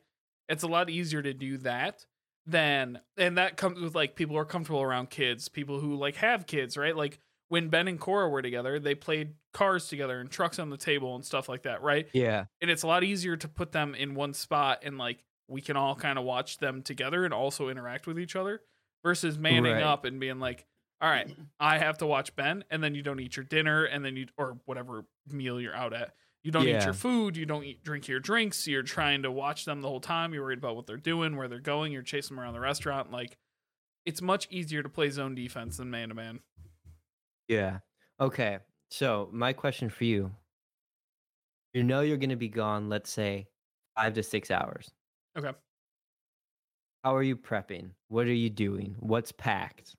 It's 0.48 0.62
a 0.62 0.68
lot 0.68 0.88
easier 0.90 1.20
to 1.22 1.34
do 1.34 1.58
that 1.58 2.06
than, 2.46 3.00
and 3.16 3.37
that 3.37 3.56
comes 3.56 3.80
with 3.80 3.94
like 3.94 4.16
people 4.16 4.34
who 4.34 4.40
are 4.40 4.44
comfortable 4.46 4.80
around 4.82 5.11
kids, 5.11 5.48
people 5.48 5.80
who 5.80 5.94
like 5.96 6.16
have 6.16 6.46
kids, 6.46 6.76
right? 6.76 6.96
Like 6.96 7.18
when 7.48 7.68
Ben 7.68 7.88
and 7.88 8.00
Cora 8.00 8.28
were 8.28 8.42
together, 8.42 8.78
they 8.78 8.94
played 8.94 9.34
cars 9.52 9.88
together 9.88 10.20
and 10.20 10.30
trucks 10.30 10.58
on 10.58 10.70
the 10.70 10.76
table 10.78 11.14
and 11.14 11.24
stuff 11.24 11.48
like 11.48 11.62
that, 11.64 11.82
right? 11.82 12.08
Yeah. 12.12 12.46
and 12.62 12.70
it's 12.70 12.82
a 12.82 12.87
lot 12.87 13.04
easier 13.04 13.37
to 13.37 13.48
put 13.48 13.72
them 13.72 13.94
in 13.94 14.14
one 14.14 14.32
spot 14.34 14.80
and 14.82 14.96
like 14.98 15.22
we 15.48 15.61
can 15.61 15.76
all 15.76 15.94
kind 15.94 16.18
of 16.18 16.24
watch 16.24 16.58
them 16.58 16.82
together 16.82 17.24
and 17.24 17.32
also 17.34 17.68
interact 17.68 18.06
with 18.06 18.18
each 18.18 18.37
other 18.37 18.61
versus 19.04 19.38
manning 19.38 19.72
Right. 19.74 19.82
up 19.82 20.04
and 20.04 20.18
being 20.20 20.38
like 20.40 20.66
all 21.00 21.11
right 21.11 21.34
i 21.61 21.78
have 21.78 21.98
to 21.98 22.06
watch 22.06 22.34
ben 22.37 22.64
and 22.70 22.82
then 22.82 22.94
you 22.94 23.02
don't 23.02 23.20
eat 23.20 23.37
your 23.37 23.44
dinner 23.44 23.84
and 23.84 24.04
then 24.04 24.16
you 24.16 24.26
or 24.37 24.58
whatever 24.64 25.04
meal 25.30 25.61
you're 25.61 25.74
out 25.74 25.92
at 25.92 26.14
you 26.42 26.50
don't 26.50 26.66
eat 26.66 26.84
your 26.84 26.94
food 26.94 27.37
you 27.37 27.46
don't 27.46 27.64
eat 27.64 27.84
drink 27.84 28.08
your 28.08 28.20
drinks 28.20 28.66
you're 28.66 28.82
trying 28.82 29.22
to 29.22 29.30
watch 29.30 29.64
them 29.64 29.80
the 29.80 29.88
whole 29.88 30.00
time 30.00 30.32
you're 30.32 30.42
worried 30.42 30.58
about 30.58 30.76
what 30.76 30.87
they're 30.87 30.96
doing 30.96 31.37
where 31.37 31.48
they're 31.48 31.58
going 31.61 31.92
you're 31.92 32.02
chasing 32.02 32.37
them 32.37 32.42
around 32.42 32.54
the 32.54 32.61
restaurant 32.61 33.11
like 33.12 33.37
it's 34.08 34.22
much 34.22 34.48
easier 34.50 34.82
to 34.82 34.88
play 34.88 35.11
zone 35.11 35.34
defense 35.34 35.76
than 35.76 35.90
man 35.90 36.08
to 36.08 36.14
man 36.14 36.40
Yeah. 37.48 37.78
Okay. 38.20 38.58
So 38.90 39.28
my 39.32 39.52
question 39.52 39.90
for 39.90 40.04
you: 40.04 40.30
You 41.74 41.82
know 41.82 42.00
you're 42.00 42.16
gonna 42.16 42.37
be 42.37 42.48
gone. 42.48 42.88
Let's 42.88 43.11
say 43.11 43.48
five 43.96 44.14
to 44.14 44.22
six 44.22 44.50
hours. 44.50 44.90
Okay. 45.37 45.52
How 47.04 47.14
are 47.14 47.22
you 47.22 47.37
prepping? 47.37 47.90
What 48.08 48.26
are 48.26 48.32
you 48.32 48.50
doing? 48.50 48.96
What's 48.98 49.32
packed? 49.32 49.94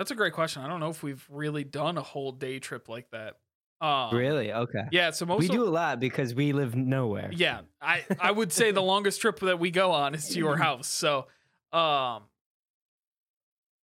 That's 0.00 0.10
a 0.10 0.14
great 0.14 0.32
question 0.32 0.62
i 0.62 0.66
don't 0.66 0.80
know 0.80 0.88
if 0.88 1.02
we've 1.02 1.26
really 1.30 1.62
done 1.62 1.98
a 1.98 2.02
whole 2.02 2.32
day 2.32 2.58
trip 2.58 2.88
like 2.88 3.10
that 3.10 3.36
um, 3.82 4.14
really? 4.14 4.52
Okay. 4.52 4.82
yeah 4.92 5.10
so 5.10 5.24
most 5.24 5.38
we 5.40 5.46
of- 5.46 5.52
do 5.52 5.64
a 5.66 5.70
lot 5.70 6.00
because 6.00 6.34
we 6.34 6.52
live 6.52 6.76
nowhere. 6.76 7.30
Yeah, 7.32 7.60
I 7.80 8.04
I 8.20 8.30
would 8.30 8.52
say 8.52 8.72
the 8.72 8.82
longest 8.82 9.22
trip 9.22 9.40
that 9.40 9.58
we 9.58 9.70
go 9.70 9.92
on 9.92 10.14
is 10.14 10.28
to 10.28 10.38
your 10.38 10.54
house. 10.66 10.86
So, 10.86 11.28
um, 11.72 12.24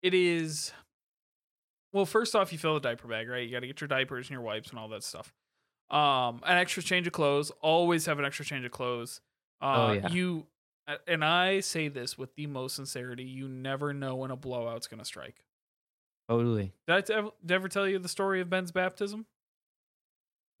it 0.02 0.14
is. 0.14 0.72
Well, 1.92 2.06
first 2.06 2.36
off, 2.36 2.52
you 2.52 2.58
fill 2.58 2.74
the 2.74 2.80
diaper 2.80 3.08
bag, 3.08 3.28
right? 3.28 3.44
You 3.44 3.50
got 3.50 3.60
to 3.60 3.66
get 3.66 3.80
your 3.80 3.88
diapers 3.88 4.26
and 4.28 4.34
your 4.34 4.42
wipes 4.42 4.70
and 4.70 4.78
all 4.78 4.88
that 4.90 5.02
stuff. 5.02 5.34
Um, 5.90 6.42
an 6.46 6.58
extra 6.58 6.80
change 6.82 7.08
of 7.08 7.12
clothes. 7.12 7.50
Always 7.60 8.06
have 8.06 8.20
an 8.20 8.24
extra 8.24 8.44
change 8.44 8.64
of 8.64 8.70
clothes. 8.70 9.20
Uh, 9.60 9.64
Oh, 9.88 9.92
yeah. 9.94 10.08
You, 10.10 10.46
and 11.08 11.24
I 11.24 11.58
say 11.58 11.88
this 11.88 12.16
with 12.16 12.36
the 12.36 12.46
most 12.46 12.76
sincerity. 12.76 13.24
You 13.24 13.48
never 13.48 13.92
know 13.92 14.14
when 14.14 14.30
a 14.30 14.36
blowout's 14.36 14.86
gonna 14.86 15.04
strike. 15.04 15.42
Totally. 16.28 16.72
Did 16.86 16.94
I, 16.96 17.00
t- 17.00 17.14
ever, 17.14 17.30
did 17.44 17.52
I 17.52 17.54
ever 17.54 17.68
tell 17.68 17.88
you 17.88 17.98
the 17.98 18.08
story 18.08 18.40
of 18.40 18.50
Ben's 18.50 18.70
baptism? 18.72 19.26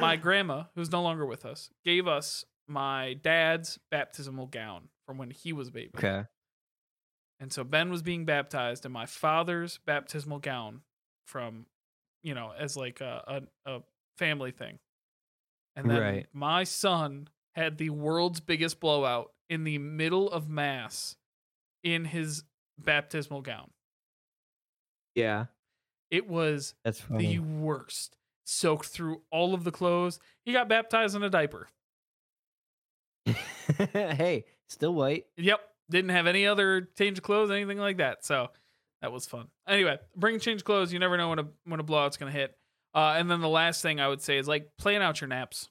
my 0.00 0.16
grandma, 0.16 0.64
who's 0.74 0.90
no 0.90 1.02
longer 1.02 1.26
with 1.26 1.44
us, 1.44 1.70
gave 1.84 2.06
us 2.08 2.44
my 2.66 3.14
dad's 3.14 3.78
baptismal 3.90 4.46
gown 4.46 4.88
from 5.06 5.18
when 5.18 5.30
he 5.30 5.52
was 5.52 5.68
a 5.68 5.72
baby. 5.72 5.90
okay. 5.96 6.24
And 7.40 7.52
so 7.52 7.64
Ben 7.64 7.90
was 7.90 8.02
being 8.02 8.24
baptized, 8.24 8.86
in 8.86 8.92
my 8.92 9.04
father's 9.06 9.78
baptismal 9.84 10.38
gown 10.38 10.82
from, 11.26 11.66
you 12.22 12.34
know, 12.34 12.52
as 12.56 12.76
like 12.76 13.00
a, 13.00 13.42
a, 13.66 13.72
a 13.76 13.80
family 14.16 14.52
thing. 14.52 14.78
And 15.74 15.90
then 15.90 16.00
Right. 16.00 16.26
my 16.32 16.62
son 16.62 17.28
had 17.56 17.78
the 17.78 17.90
world's 17.90 18.38
biggest 18.40 18.78
blowout 18.78 19.32
in 19.50 19.64
the 19.64 19.78
middle 19.78 20.30
of 20.30 20.48
Mass 20.48 21.16
in 21.82 22.04
his 22.04 22.44
baptismal 22.78 23.42
gown. 23.42 23.70
Yeah. 25.14 25.46
It 26.10 26.28
was 26.28 26.74
That's 26.84 27.02
the 27.10 27.38
worst. 27.38 28.16
Soaked 28.44 28.86
through 28.86 29.22
all 29.30 29.54
of 29.54 29.64
the 29.64 29.70
clothes. 29.70 30.18
He 30.44 30.52
got 30.52 30.68
baptized 30.68 31.14
in 31.16 31.22
a 31.22 31.30
diaper. 31.30 31.68
hey, 33.92 34.44
still 34.68 34.94
white. 34.94 35.26
Yep. 35.36 35.60
Didn't 35.90 36.10
have 36.10 36.26
any 36.26 36.46
other 36.46 36.88
change 36.96 37.18
of 37.18 37.24
clothes, 37.24 37.50
anything 37.50 37.78
like 37.78 37.98
that. 37.98 38.24
So 38.24 38.48
that 39.00 39.12
was 39.12 39.26
fun. 39.26 39.48
Anyway, 39.68 39.98
bring 40.16 40.40
change 40.40 40.64
clothes. 40.64 40.92
You 40.92 40.98
never 40.98 41.16
know 41.16 41.28
when 41.30 41.38
a 41.38 41.46
when 41.64 41.80
a 41.80 41.82
blowout's 41.84 42.16
gonna 42.16 42.30
hit. 42.32 42.56
Uh, 42.94 43.14
and 43.16 43.30
then 43.30 43.40
the 43.40 43.48
last 43.48 43.82
thing 43.82 44.00
I 44.00 44.08
would 44.08 44.20
say 44.20 44.38
is 44.38 44.48
like 44.48 44.70
plan 44.78 45.02
out 45.02 45.20
your 45.20 45.28
naps. 45.28 45.68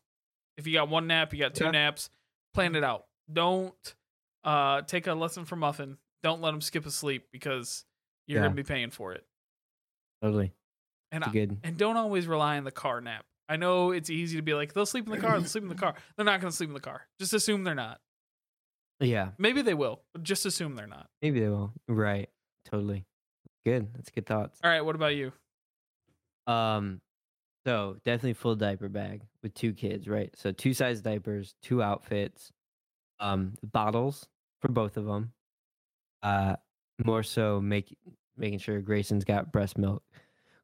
If 0.58 0.68
you 0.68 0.74
got 0.74 0.90
one 0.90 1.08
nap, 1.08 1.34
you 1.34 1.40
got 1.40 1.56
two 1.56 1.66
Okay. 1.66 1.72
naps. 1.72 2.10
Plan 2.54 2.76
it 2.76 2.84
out. 2.84 3.06
Don't 3.32 3.96
uh, 4.44 4.82
take 4.82 5.08
a 5.08 5.14
lesson 5.14 5.46
from 5.46 5.60
Muffin. 5.60 5.98
Don't 6.24 6.42
let 6.42 6.52
them 6.52 6.62
skip 6.62 6.86
a 6.86 6.92
sleep 6.92 7.28
because 7.32 7.86
you're 8.28 8.40
Yeah. 8.40 8.46
gonna 8.46 8.56
be 8.56 8.64
paying 8.64 8.92
for 8.92 9.14
it. 9.14 9.26
Totally. 10.22 10.54
And 11.12 11.24
I, 11.24 11.32
good. 11.32 11.58
and 11.64 11.78
don't 11.78 11.98
always 11.98 12.28
rely 12.28 12.58
on 12.58 12.64
the 12.64 12.72
car 12.72 13.02
nap. 13.02 13.26
I 13.50 13.58
know 13.58 13.92
it's 13.92 14.10
easy 14.10 14.38
to 14.38 14.42
be 14.42 14.54
like 14.54 14.74
they'll 14.74 14.86
sleep 14.86 15.06
in 15.06 15.12
the 15.12 15.18
car. 15.18 15.38
They'll 15.40 15.48
sleep 15.50 15.64
in 15.64 15.70
the 15.70 15.76
car. 15.76 15.96
They're 16.16 16.26
not 16.26 16.40
gonna 16.40 16.52
sleep 16.54 16.70
in 16.70 16.74
the 16.74 16.80
car. 16.80 17.08
Just 17.20 17.34
assume 17.34 17.64
they're 17.64 17.76
not. 17.76 18.00
Yeah. 19.00 19.32
Maybe 19.38 19.62
they 19.62 19.74
will, 19.74 20.04
but 20.14 20.24
just 20.24 20.46
assume 20.46 20.76
they're 20.76 20.88
not. 20.88 21.10
Maybe 21.22 21.40
they 21.40 21.50
will. 21.50 21.74
Right. 21.88 22.30
Totally. 22.66 23.06
Good. 23.66 23.94
That's 23.96 24.10
good 24.12 24.26
thoughts. 24.26 24.60
All 24.64 24.70
right. 24.70 24.82
What 24.82 24.96
about 24.96 25.16
you? 25.16 25.34
Um, 26.48 27.02
so 27.66 27.98
definitely 28.06 28.34
full 28.34 28.56
diaper 28.56 28.90
bag 28.90 29.24
with 29.44 29.54
two 29.54 29.74
kids, 29.74 30.08
right? 30.08 30.34
So 30.38 30.52
two 30.52 30.74
size 30.74 31.02
diapers, 31.02 31.56
two 31.62 31.82
outfits, 31.84 32.52
um, 33.20 33.56
bottles 33.64 34.28
for 34.62 34.70
both 34.70 34.98
of 34.98 35.06
them. 35.06 35.34
Uh, 36.24 36.56
more 37.04 37.24
so 37.24 37.60
make 37.60 37.98
making 38.38 38.60
sure 38.60 38.82
Grayson's 38.82 39.26
got 39.26 39.52
breast 39.52 39.78
milk. 39.78 40.04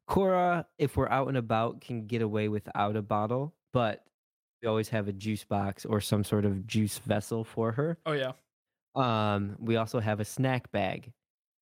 Cora, 0.06 0.66
if 0.78 0.96
we're 0.96 1.08
out 1.08 1.28
and 1.28 1.36
about, 1.36 1.80
can 1.80 2.06
get 2.06 2.22
away 2.22 2.48
without 2.48 2.96
a 2.96 3.02
bottle, 3.02 3.54
but 3.72 4.04
we 4.62 4.68
always 4.68 4.88
have 4.88 5.06
a 5.06 5.12
juice 5.12 5.44
box 5.44 5.84
or 5.84 6.00
some 6.00 6.24
sort 6.24 6.44
of 6.44 6.66
juice 6.66 6.98
vessel 6.98 7.44
for 7.44 7.72
her. 7.72 7.98
Oh 8.06 8.12
yeah. 8.12 8.32
Um, 8.94 9.56
we 9.60 9.76
also 9.76 10.00
have 10.00 10.20
a 10.20 10.24
snack 10.24 10.72
bag. 10.72 11.12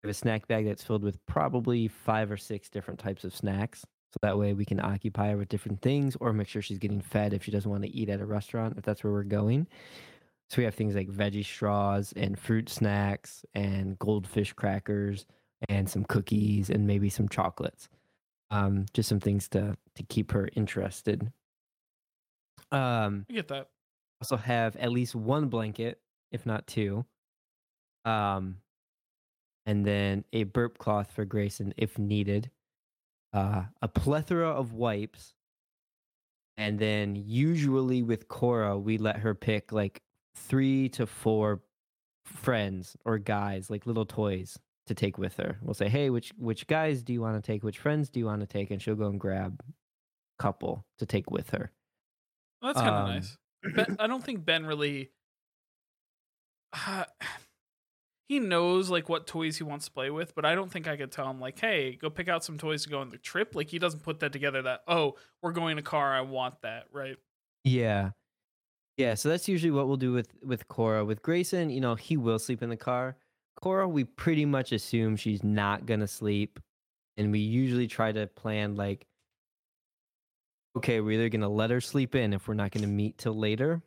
We 0.04 0.08
have 0.08 0.12
a 0.12 0.17
snack 0.17 0.47
bag 0.47 0.65
that's 0.65 0.84
filled 0.84 1.04
with 1.04 1.23
probably 1.27 1.88
five 1.88 2.32
or 2.32 2.38
six 2.38 2.69
different 2.69 2.99
types 2.99 3.23
of 3.23 3.36
snacks. 3.36 3.82
So 3.82 4.17
that 4.23 4.38
way 4.38 4.54
we 4.54 4.65
can 4.65 4.82
occupy 4.82 5.30
her 5.30 5.38
with 5.38 5.47
different 5.47 5.82
things 5.82 6.17
or 6.19 6.34
make 6.34 6.49
sure 6.49 6.62
she's 6.62 6.80
getting 6.80 6.99
fed 6.99 7.34
if 7.34 7.43
she 7.43 7.51
doesn't 7.51 7.69
want 7.69 7.84
to 7.84 7.95
eat 7.95 8.10
at 8.10 8.19
a 8.19 8.25
restaurant, 8.25 8.77
if 8.77 8.84
that's 8.84 9.04
where 9.04 9.13
we're 9.13 9.23
going. 9.23 9.67
So 10.52 10.58
we 10.58 10.66
have 10.66 10.76
things 10.76 10.96
like 10.96 11.08
veggie 11.08 11.46
straws 11.46 12.12
and 12.18 12.38
fruit 12.38 12.68
snacks 12.68 13.46
and 13.54 13.98
goldfish 14.00 14.52
crackers 14.52 15.26
and 15.70 15.90
some 15.90 16.04
cookies 16.04 16.70
and 16.70 16.86
maybe 16.86 17.10
some 17.10 17.30
chocolates. 17.30 17.88
Um, 18.50 18.86
just 18.94 19.08
some 19.08 19.22
things 19.22 19.48
to 19.50 19.78
to 19.96 20.04
keep 20.04 20.34
her 20.34 20.50
interested. 20.54 21.32
Um, 22.70 23.26
I 23.30 23.34
get 23.34 23.48
that. 23.48 23.70
also 24.22 24.36
have 24.36 24.76
at 24.76 24.92
least 24.92 25.16
one 25.16 25.48
blanket, 25.48 26.02
if 26.34 26.46
not 26.46 26.68
two. 26.68 27.06
Um, 28.04 28.58
and 29.66 29.86
then 29.86 30.26
a 30.34 30.44
burp 30.44 30.78
cloth 30.78 31.14
for 31.14 31.24
Grayson 31.24 31.74
if 31.78 31.98
needed. 31.98 32.52
Uh, 33.32 33.64
a 33.82 33.88
plethora 33.88 34.50
of 34.50 34.74
wipes. 34.74 35.34
And 36.58 36.78
then 36.78 37.16
usually 37.16 38.04
with 38.04 38.28
Cora, 38.28 38.78
we 38.78 38.98
let 38.98 39.16
her 39.20 39.34
pick 39.34 39.72
like 39.72 40.02
three 40.36 40.89
to 40.89 41.06
four 41.06 41.62
friends 42.26 42.96
or 43.06 43.17
guys, 43.17 43.70
like 43.70 43.86
little 43.86 44.06
toys 44.06 44.58
to 44.88 44.94
take 44.94 45.17
with 45.17 45.38
her. 45.38 45.58
We'll 45.62 45.74
say, 45.74 45.89
hey, 45.89 46.10
which 46.10 46.32
which 46.38 46.67
guys 46.67 47.04
do 47.04 47.13
you 47.13 47.22
want 47.22 47.41
to 47.41 47.52
take? 47.52 47.63
Which 47.63 47.80
friends 47.80 48.10
do 48.10 48.20
you 48.20 48.26
want 48.26 48.41
to 48.41 48.48
take? 48.48 48.72
And 48.72 48.82
she'll 48.82 48.96
go 48.96 49.08
and 49.08 49.20
grab 49.20 49.60
a 49.67 50.44
couple 50.44 50.86
to 51.00 51.06
take 51.06 51.30
with 51.30 51.50
her. 51.52 51.72
Well, 52.62 52.74
that's 52.74 52.84
kind 52.84 52.96
of 52.96 53.08
Um, 53.10 53.15
nice. 53.15 53.38
Ben, 53.88 53.96
I 54.00 54.08
don't 54.08 54.24
think 54.24 54.46
Ben 54.46 54.65
really. 54.65 55.12
Uh, 56.74 57.06
he 58.30 58.39
knows 58.39 58.89
like 58.89 59.10
what 59.10 59.28
toys 59.28 59.58
he 59.58 59.63
wants 59.63 59.86
to 59.86 59.91
play 59.91 60.10
with, 60.10 60.34
but 60.36 60.46
I 60.46 60.56
don't 60.56 60.72
think 60.72 60.88
I 60.88 60.96
could 60.96 61.12
tell 61.12 61.30
him 61.30 61.39
like, 61.39 61.60
"Hey, 61.60 61.96
go 61.96 62.10
pick 62.10 62.30
out 62.30 62.44
some 62.44 62.58
toys 62.58 62.84
to 62.84 62.89
go 62.89 63.00
on 63.00 63.10
the 63.10 63.17
trip." 63.17 63.56
Like 63.56 63.70
he 63.70 63.78
doesn't 63.80 64.04
put 64.04 64.20
that 64.22 64.32
together 64.32 64.62
that, 64.63 64.82
"Oh, 64.88 65.15
we're 65.41 65.52
going 65.52 65.74
in 65.74 65.78
a 65.78 65.84
car, 65.84 66.13
I 66.13 66.22
want 66.22 66.62
that." 66.62 66.86
Right? 66.91 67.17
Yeah. 67.63 68.12
Yeah, 68.97 69.15
so 69.15 69.30
that's 69.30 69.47
usually 69.47 69.71
what 69.71 69.88
we'll 69.88 69.97
do 69.97 70.12
with 70.13 70.30
with 70.43 70.67
Cora. 70.67 71.04
With 71.06 71.21
Grayson, 71.21 71.69
you 71.69 71.82
know, 71.82 71.95
he 71.95 72.17
will 72.17 72.39
sleep 72.39 72.62
in 72.62 72.69
the 72.69 72.77
car. 72.77 73.17
Cora, 73.56 73.88
we 73.88 74.04
pretty 74.04 74.45
much 74.45 74.71
assume 74.71 75.15
she's 75.15 75.43
not 75.43 75.86
gonna 75.86 76.08
sleep, 76.08 76.60
and 77.17 77.32
we 77.32 77.39
usually 77.39 77.88
try 77.88 78.12
to 78.12 78.27
plan 78.27 78.75
like, 78.75 79.08
okay, 80.77 81.01
we're 81.01 81.12
either 81.12 81.30
gonna 81.30 81.49
let 81.49 81.69
her 81.69 81.82
sleep 81.82 82.15
in 82.15 82.34
if 82.34 82.47
we're 82.47 82.54
not 82.54 82.71
gonna 82.71 82.88
meet 82.88 83.17
till 83.17 83.34
later, 83.38 83.82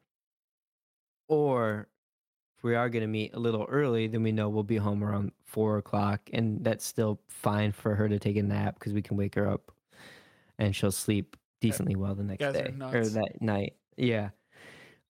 or 1.28 1.88
if 2.58 2.64
we 2.64 2.74
are 2.74 2.88
gonna 2.88 3.06
meet 3.06 3.34
a 3.34 3.38
little 3.38 3.64
early, 3.68 4.06
then 4.06 4.22
we 4.22 4.32
know 4.32 4.48
we'll 4.48 4.62
be 4.62 4.76
home 4.76 5.02
around 5.04 5.32
four 5.44 5.78
o'clock, 5.78 6.28
and 6.32 6.62
that's 6.64 6.84
still 6.84 7.20
fine 7.28 7.72
for 7.72 7.94
her 7.94 8.08
to 8.08 8.18
take 8.18 8.36
a 8.36 8.42
nap 8.42 8.78
because 8.78 8.92
we 8.92 9.02
can 9.02 9.16
wake 9.16 9.34
her 9.34 9.48
up, 9.48 9.72
and 10.58 10.74
she'll 10.74 10.92
sleep 10.92 11.36
decently 11.60 11.96
well 11.96 12.14
the 12.14 12.24
next 12.24 12.40
day 12.52 12.72
or 12.94 13.04
that 13.14 13.40
night. 13.42 13.74
Yeah. 13.96 14.30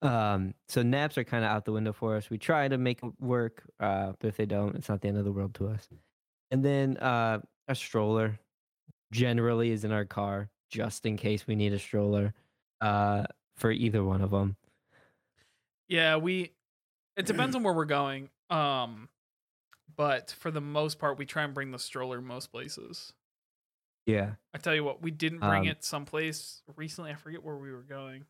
Um, 0.05 0.53
so 0.67 0.83
naps 0.83 1.17
are 1.17 1.23
kind 1.23 1.43
of 1.43 1.51
out 1.51 1.65
the 1.65 1.71
window 1.71 1.93
for 1.93 2.15
us. 2.15 2.29
We 2.29 2.37
try 2.37 2.67
to 2.67 2.77
make 2.77 3.03
'em 3.03 3.15
work, 3.19 3.63
uh, 3.79 4.13
but 4.19 4.27
if 4.27 4.37
they 4.37 4.45
don't, 4.45 4.75
it's 4.75 4.89
not 4.89 5.01
the 5.01 5.07
end 5.07 5.17
of 5.17 5.25
the 5.25 5.31
world 5.31 5.55
to 5.55 5.67
us. 5.67 5.89
And 6.51 6.63
then 6.63 6.97
uh, 6.97 7.41
a 7.67 7.75
stroller 7.75 8.39
generally 9.11 9.71
is 9.71 9.85
in 9.85 9.91
our 9.91 10.05
car 10.05 10.49
just 10.69 11.05
in 11.05 11.17
case 11.17 11.47
we 11.47 11.55
need 11.55 11.73
a 11.73 11.79
stroller 11.79 12.33
uh, 12.81 13.25
for 13.57 13.71
either 13.71 14.03
one 14.03 14.21
of 14.21 14.31
them. 14.31 14.57
Yeah, 15.87 16.17
we 16.17 16.53
it 17.17 17.25
depends 17.25 17.55
on 17.55 17.63
where 17.63 17.73
we're 17.73 17.85
going. 17.85 18.29
Um 18.49 19.09
but 19.95 20.31
for 20.31 20.51
the 20.51 20.61
most 20.61 20.99
part 20.99 21.17
we 21.17 21.25
try 21.25 21.43
and 21.43 21.53
bring 21.53 21.71
the 21.71 21.79
stroller 21.79 22.21
most 22.21 22.51
places. 22.51 23.13
Yeah. 24.05 24.35
I 24.53 24.57
tell 24.59 24.75
you 24.75 24.83
what, 24.83 25.01
we 25.01 25.11
didn't 25.11 25.39
bring 25.39 25.63
Um, 25.63 25.67
it 25.67 25.83
someplace 25.83 26.61
recently. 26.75 27.11
I 27.11 27.15
forget 27.15 27.43
where 27.43 27.55
we 27.57 27.71
were 27.71 27.83
going. 27.83 28.25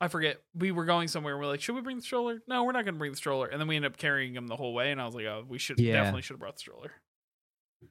I 0.00 0.08
forget. 0.08 0.38
We 0.54 0.72
were 0.72 0.84
going 0.84 1.08
somewhere. 1.08 1.38
We're 1.38 1.46
like, 1.46 1.60
should 1.60 1.74
we 1.74 1.80
bring 1.80 1.96
the 1.96 2.02
stroller? 2.02 2.42
No, 2.46 2.64
we're 2.64 2.72
not 2.72 2.84
going 2.84 2.94
to 2.94 2.98
bring 2.98 3.12
the 3.12 3.16
stroller. 3.16 3.46
And 3.46 3.60
then 3.60 3.66
we 3.68 3.76
ended 3.76 3.92
up 3.92 3.96
carrying 3.98 4.34
him 4.34 4.46
the 4.46 4.56
whole 4.56 4.74
way. 4.74 4.92
And 4.92 5.00
I 5.00 5.06
was 5.06 5.14
like, 5.14 5.24
oh, 5.24 5.44
we 5.48 5.58
should 5.58 5.78
Yeah. 5.78 5.94
definitely 5.94 6.22
should 6.22 6.34
have 6.34 6.40
brought 6.40 6.56
the 6.56 6.60
stroller. 6.60 6.92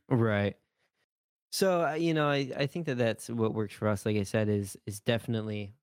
Right. 0.10 0.56
So 1.52 1.86
uh, 1.86 1.94
you 1.94 2.14
know, 2.14 2.28
I, 2.28 2.52
I 2.58 2.66
think 2.68 2.86
that 2.88 2.98
that's 2.98 3.30
what 3.30 3.54
works 3.54 3.74
for 3.74 3.88
us. 3.88 4.06
Like 4.06 4.18
I 4.18 4.24
said, 4.24 4.50
is 4.50 4.76
is 4.86 5.00
definitely 5.00 5.74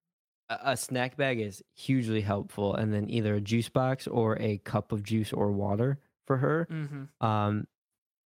a, 0.50 0.58
a 0.72 0.76
snack 0.76 1.16
bag 1.16 1.40
is 1.40 1.62
hugely 1.74 2.20
helpful, 2.20 2.74
and 2.74 2.92
then 2.92 3.08
either 3.08 3.35
a 3.37 3.40
juice 3.40 3.68
box 3.70 4.06
or 4.06 4.37
a 4.40 4.58
cup 4.58 4.92
of 4.92 5.02
juice 5.02 5.32
or 5.32 5.50
water 5.50 5.98
for 6.26 6.37
her. 6.37 6.68
Mm-hmm. 6.70 7.26
Um, 7.26 7.66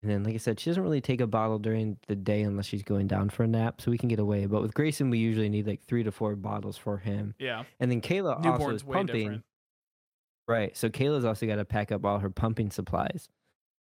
and 0.07 0.14
then, 0.14 0.23
like 0.25 0.35
I 0.35 0.38
said, 0.38 0.61
she 0.61 0.71
doesn't 0.71 0.83
really 0.83 1.01
take 1.01 1.21
a 1.21 1.27
bottle 1.27 1.59
during 1.59 1.97
the 2.07 2.14
day 2.14 2.42
unless 2.42 2.66
she's 2.66 2.85
going 2.85 3.09
down 3.09 3.29
for 3.29 3.42
a 3.42 3.49
nap, 3.49 3.81
so 3.81 3.90
we 3.90 3.99
can 3.99 4.09
get 4.09 4.21
away. 4.21 4.47
But 4.47 4.62
with 4.62 4.73
Grayson, 4.73 5.11
we 5.11 5.19
usually 5.19 5.49
need 5.49 5.66
like 5.66 5.83
three 5.83 6.05
to 6.05 6.12
four 6.12 6.37
bottles 6.37 6.77
for 6.77 6.99
him. 6.99 7.35
Yeah. 7.40 7.64
And 7.81 7.90
then 7.90 8.01
Kayla 8.01 8.45
also 8.47 8.71
is 8.71 8.85
pumping. 8.85 9.16
different. 9.25 9.45
Right. 10.47 10.77
So 10.77 10.88
Kayla's 10.88 11.25
also 11.25 11.45
got 11.47 11.57
to 11.57 11.64
pack 11.64 11.90
up 11.90 12.05
all 12.05 12.21
her 12.21 12.31
pumping 12.31 12.71
supplies, 12.71 13.29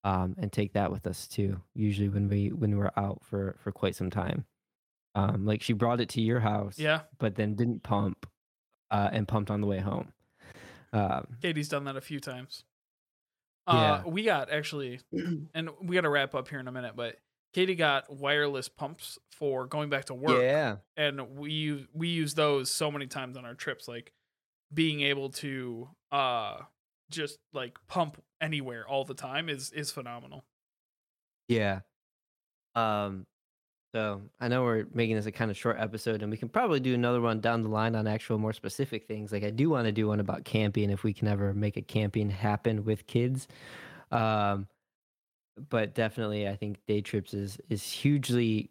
um, 0.04 0.34
and 0.40 0.52
take 0.52 0.74
that 0.74 0.92
with 0.92 1.06
us 1.06 1.28
too. 1.28 1.62
Usually 1.76 2.10
when 2.10 2.28
we 2.28 2.50
when 2.52 2.76
we're 2.78 2.92
out 2.98 3.22
for 3.24 3.56
for 3.60 3.72
quite 3.72 3.96
some 3.96 4.10
time, 4.10 4.46
um, 5.14 5.46
like 5.46 5.62
she 5.62 5.74
brought 5.74 6.02
it 6.02 6.10
to 6.10 6.22
your 6.22 6.40
house, 6.40 6.80
Yeah. 6.80 7.02
but 7.20 7.36
then 7.36 7.54
didn't 7.54 7.84
pump, 7.84 8.26
uh, 8.90 9.10
and 9.12 9.28
pumped 9.28 9.52
on 9.52 9.62
the 9.62 9.68
way 9.68 9.80
home. 9.80 10.12
Um, 10.92 11.28
Katie's 11.42 11.70
done 11.70 11.84
that 11.84 11.96
a 11.98 12.02
few 12.02 12.20
times. 12.20 12.64
Yeah. 13.68 13.94
Uh, 13.94 14.04
we 14.06 14.24
got 14.24 14.52
actually, 14.52 15.00
and 15.54 15.70
we 15.82 15.96
got 15.96 16.02
to 16.02 16.10
wrap 16.10 16.36
up 16.36 16.48
here 16.50 16.60
in 16.60 16.68
a 16.68 16.72
minute, 16.72 16.94
but 16.96 17.18
Katie 17.54 17.76
got 17.76 18.12
wireless 18.14 18.68
pumps 18.70 19.18
for 19.32 19.66
going 19.66 19.90
back 19.90 20.06
to 20.06 20.14
work. 20.14 20.42
yeah. 20.42 20.76
and 20.98 21.38
we 21.38 21.52
use 21.52 21.88
we 21.94 22.08
use 22.10 22.34
those 22.34 22.70
so 22.70 22.92
many 22.92 23.08
times 23.08 23.38
on 23.38 23.46
our 23.46 23.54
trips 23.56 23.88
like 23.88 24.12
being 24.74 25.02
able 25.02 25.30
to 25.30 25.88
uh 26.12 26.58
just 27.10 27.38
like 27.54 27.78
pump 27.88 28.22
anywhere 28.42 28.86
all 28.88 29.04
the 29.06 29.14
time 29.14 29.48
is 29.50 29.72
is 29.72 29.92
phenomenal 29.92 30.44
Yeah. 31.48 31.80
Um 32.76 33.26
so 33.96 34.22
I 34.42 34.50
know 34.50 34.62
we're 34.64 34.88
making 34.94 35.16
this 35.16 35.26
a 35.26 35.32
kind 35.32 35.50
of 35.50 35.56
short 35.56 35.78
episode 35.80 36.22
and 36.22 36.30
we 36.30 36.36
can 36.36 36.50
probably 36.50 36.82
do 36.82 36.94
another 36.94 37.22
one 37.22 37.40
down 37.40 37.62
the 37.62 37.70
line 37.70 37.96
on 37.96 38.08
actual 38.08 38.38
more 38.38 38.52
specific 38.52 39.08
things. 39.08 39.32
Like 39.32 39.46
I 39.46 39.52
do 39.52 39.70
want 39.70 39.86
to 39.86 39.94
do 39.94 40.10
one 40.10 40.20
about 40.20 40.44
camping 40.44 40.90
if 40.90 41.06
we 41.06 41.14
can 41.14 41.30
ever 41.30 41.54
make 41.54 41.78
a 41.78 41.82
camping 41.82 42.30
happen 42.30 42.84
with 42.84 43.08
kids. 43.08 43.48
Um 44.12 44.68
but 45.70 45.96
definitely 45.96 46.46
I 46.46 46.58
think 46.58 46.80
day 46.88 47.00
trips 47.00 47.34
is 47.34 47.58
is 47.70 47.90
hugely 47.90 48.70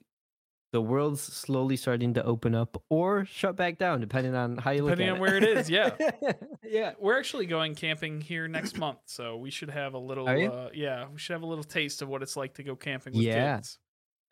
the 0.72 0.82
world's 0.82 1.22
slowly 1.22 1.76
starting 1.76 2.12
to 2.14 2.24
open 2.24 2.54
up 2.54 2.82
or 2.90 3.24
shut 3.24 3.56
back 3.56 3.78
down 3.78 4.00
depending 4.00 4.34
on 4.34 4.58
how 4.58 4.72
you 4.72 4.82
look 4.82 4.90
Depending 4.90 5.08
at 5.08 5.14
on 5.14 5.20
where 5.20 5.36
it 5.36 5.44
is, 5.44 5.70
yeah. 5.70 5.92
yeah. 6.62 6.92
we're 6.98 7.16
actually 7.16 7.46
going 7.46 7.74
camping 7.74 8.20
here 8.20 8.46
next 8.46 8.76
month 8.76 8.98
so 9.06 9.38
we 9.38 9.50
should 9.50 9.70
have 9.70 9.94
a 9.94 9.98
little 9.98 10.28
uh 10.28 10.68
yeah 10.74 11.06
we 11.10 11.18
should 11.18 11.32
have 11.32 11.42
a 11.42 11.46
little 11.46 11.64
taste 11.64 12.02
of 12.02 12.10
what 12.10 12.22
it's 12.22 12.36
like 12.36 12.52
to 12.52 12.62
go 12.62 12.76
camping 12.76 13.14
with 13.14 13.22
Yeah. 13.22 13.56
kids 13.56 13.78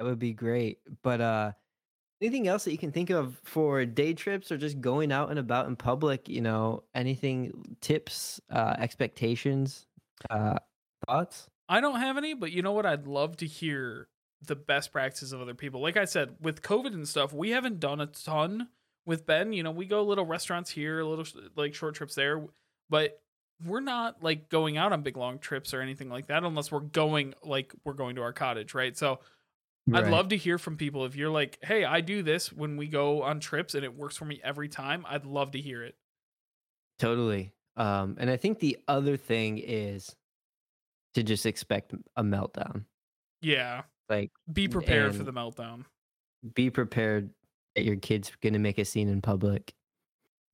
That 0.03 0.09
would 0.09 0.19
be 0.19 0.33
great. 0.33 0.79
But 1.03 1.21
uh 1.21 1.53
anything 2.21 2.49
else 2.49 2.65
that 2.65 2.73
you 2.73 2.79
can 2.79 2.91
think 2.91 3.11
of 3.11 3.41
for 3.45 3.85
day 3.85 4.15
trips 4.15 4.51
or 4.51 4.57
just 4.57 4.81
going 4.81 5.13
out 5.13 5.31
and 5.31 5.39
about 5.39 5.69
in 5.69 5.77
public, 5.77 6.29
you 6.29 6.41
know, 6.41 6.83
anything 6.93 7.77
tips, 7.81 8.41
uh 8.51 8.75
expectations, 8.79 9.87
uh 10.29 10.59
thoughts? 11.07 11.49
I 11.69 11.81
don't 11.81 12.01
have 12.01 12.17
any, 12.17 12.35
but 12.35 12.51
you 12.51 12.63
know 12.63 12.73
what? 12.73 12.85
I'd 12.85 13.07
love 13.07 13.37
to 13.39 13.47
hear 13.47 14.09
the 14.45 14.57
best 14.57 14.91
practices 14.93 15.33
of 15.33 15.41
other 15.41 15.55
people. 15.55 15.81
Like 15.81 15.97
I 15.97 16.05
said, 16.05 16.35
with 16.41 16.63
COVID 16.63 16.95
and 16.95 17.09
stuff, 17.09 17.33
we 17.33 17.51
haven't 17.51 17.79
done 17.79 18.01
a 18.01 18.07
ton 18.07 18.69
with 19.07 19.25
Ben. 19.25 19.53
You 19.53 19.63
know, 19.63 19.71
we 19.71 19.87
go 19.87 20.03
little 20.03 20.27
restaurants 20.27 20.71
here, 20.71 20.99
a 20.99 21.07
little 21.07 21.25
like 21.55 21.75
short 21.75 21.95
trips 21.95 22.17
there, 22.17 22.45
but 22.91 23.21
we're 23.65 23.81
not 23.81 24.21
like 24.21 24.49
going 24.49 24.77
out 24.77 24.93
on 24.93 25.03
big 25.03 25.17
long 25.17 25.39
trips 25.39 25.73
or 25.73 25.81
anything 25.81 26.09
like 26.09 26.27
that 26.27 26.43
unless 26.43 26.73
we're 26.73 26.81
going 26.81 27.35
like 27.45 27.73
we're 27.85 27.93
going 27.93 28.17
to 28.17 28.23
our 28.23 28.33
cottage, 28.33 28.75
right? 28.75 28.99
So 28.99 29.21
I'd 29.91 30.07
love 30.07 30.29
to 30.29 30.37
hear 30.37 30.59
from 30.59 30.77
people 30.77 31.05
if 31.05 31.17
you're 31.17 31.31
like, 31.31 31.59
"Hey, 31.63 31.85
I 31.85 32.01
do 32.01 32.23
this 32.23 32.53
when 32.53 32.77
we 32.77 32.89
go 32.89 33.23
on 33.23 33.41
trips 33.41 33.75
and 33.75 33.85
it 33.85 33.95
works 33.95 34.17
for 34.17 34.25
me 34.25 34.41
every 34.43 34.69
time." 34.69 35.05
I'd 35.07 35.27
love 35.27 35.53
to 35.53 35.61
hear 35.61 35.83
it. 35.83 35.97
Totally. 36.99 37.53
Um 37.77 38.17
and 38.19 38.31
I 38.31 38.37
think 38.37 38.59
the 38.59 38.79
other 38.89 39.17
thing 39.17 39.59
is 39.59 40.15
to 41.15 41.23
just 41.23 41.47
expect 41.47 41.95
a 42.17 42.23
meltdown. 42.23 42.87
Yeah. 43.43 43.85
Like 44.09 44.33
Be 44.53 44.69
prepared 44.69 45.15
for 45.15 45.25
the 45.25 45.33
meltdown. 45.33 45.87
be 46.55 46.71
prepared 46.71 47.33
that 47.75 47.85
your 47.85 47.97
kid's 47.97 48.31
going 48.43 48.53
to 48.53 48.59
make 48.59 48.79
a 48.79 48.85
scene 48.85 49.09
in 49.09 49.23
public. 49.23 49.75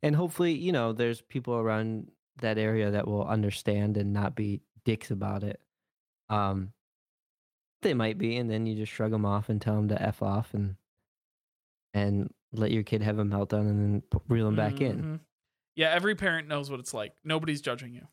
And 0.02 0.16
hopefully, 0.16 0.54
you 0.54 0.72
know, 0.72 0.92
there's 0.92 1.22
people 1.22 1.54
around 1.54 2.10
that 2.38 2.58
area 2.58 2.90
that 2.92 3.08
will 3.08 3.26
understand 3.26 3.96
and 3.96 4.12
not 4.12 4.36
be 4.36 4.62
dicks 4.84 5.10
about 5.10 5.44
it. 5.44 5.60
Um, 6.30 6.72
they 7.82 7.94
might 7.94 8.18
be, 8.18 8.36
and 8.36 8.50
then 8.50 8.66
you 8.66 8.74
just 8.74 8.92
shrug 8.92 9.10
them 9.10 9.24
off 9.24 9.48
and 9.48 9.60
tell 9.60 9.76
them 9.76 9.88
to 9.88 10.00
f 10.02 10.22
off 10.22 10.54
and 10.54 10.76
and 11.94 12.32
let 12.52 12.70
your 12.70 12.82
kid 12.82 13.02
have 13.02 13.18
a 13.18 13.24
meltdown 13.24 13.68
and 13.68 14.02
then 14.02 14.20
reel 14.28 14.46
them 14.46 14.56
back 14.56 14.80
in. 14.80 15.02
Mhm. 15.02 15.20
Yeah, 15.76 15.90
every 15.90 16.14
parent 16.14 16.48
knows 16.48 16.70
what 16.70 16.80
it's 16.80 16.92
like. 16.92 17.14
Nobody's 17.24 17.60
judging 17.60 17.94
you. 17.94 18.08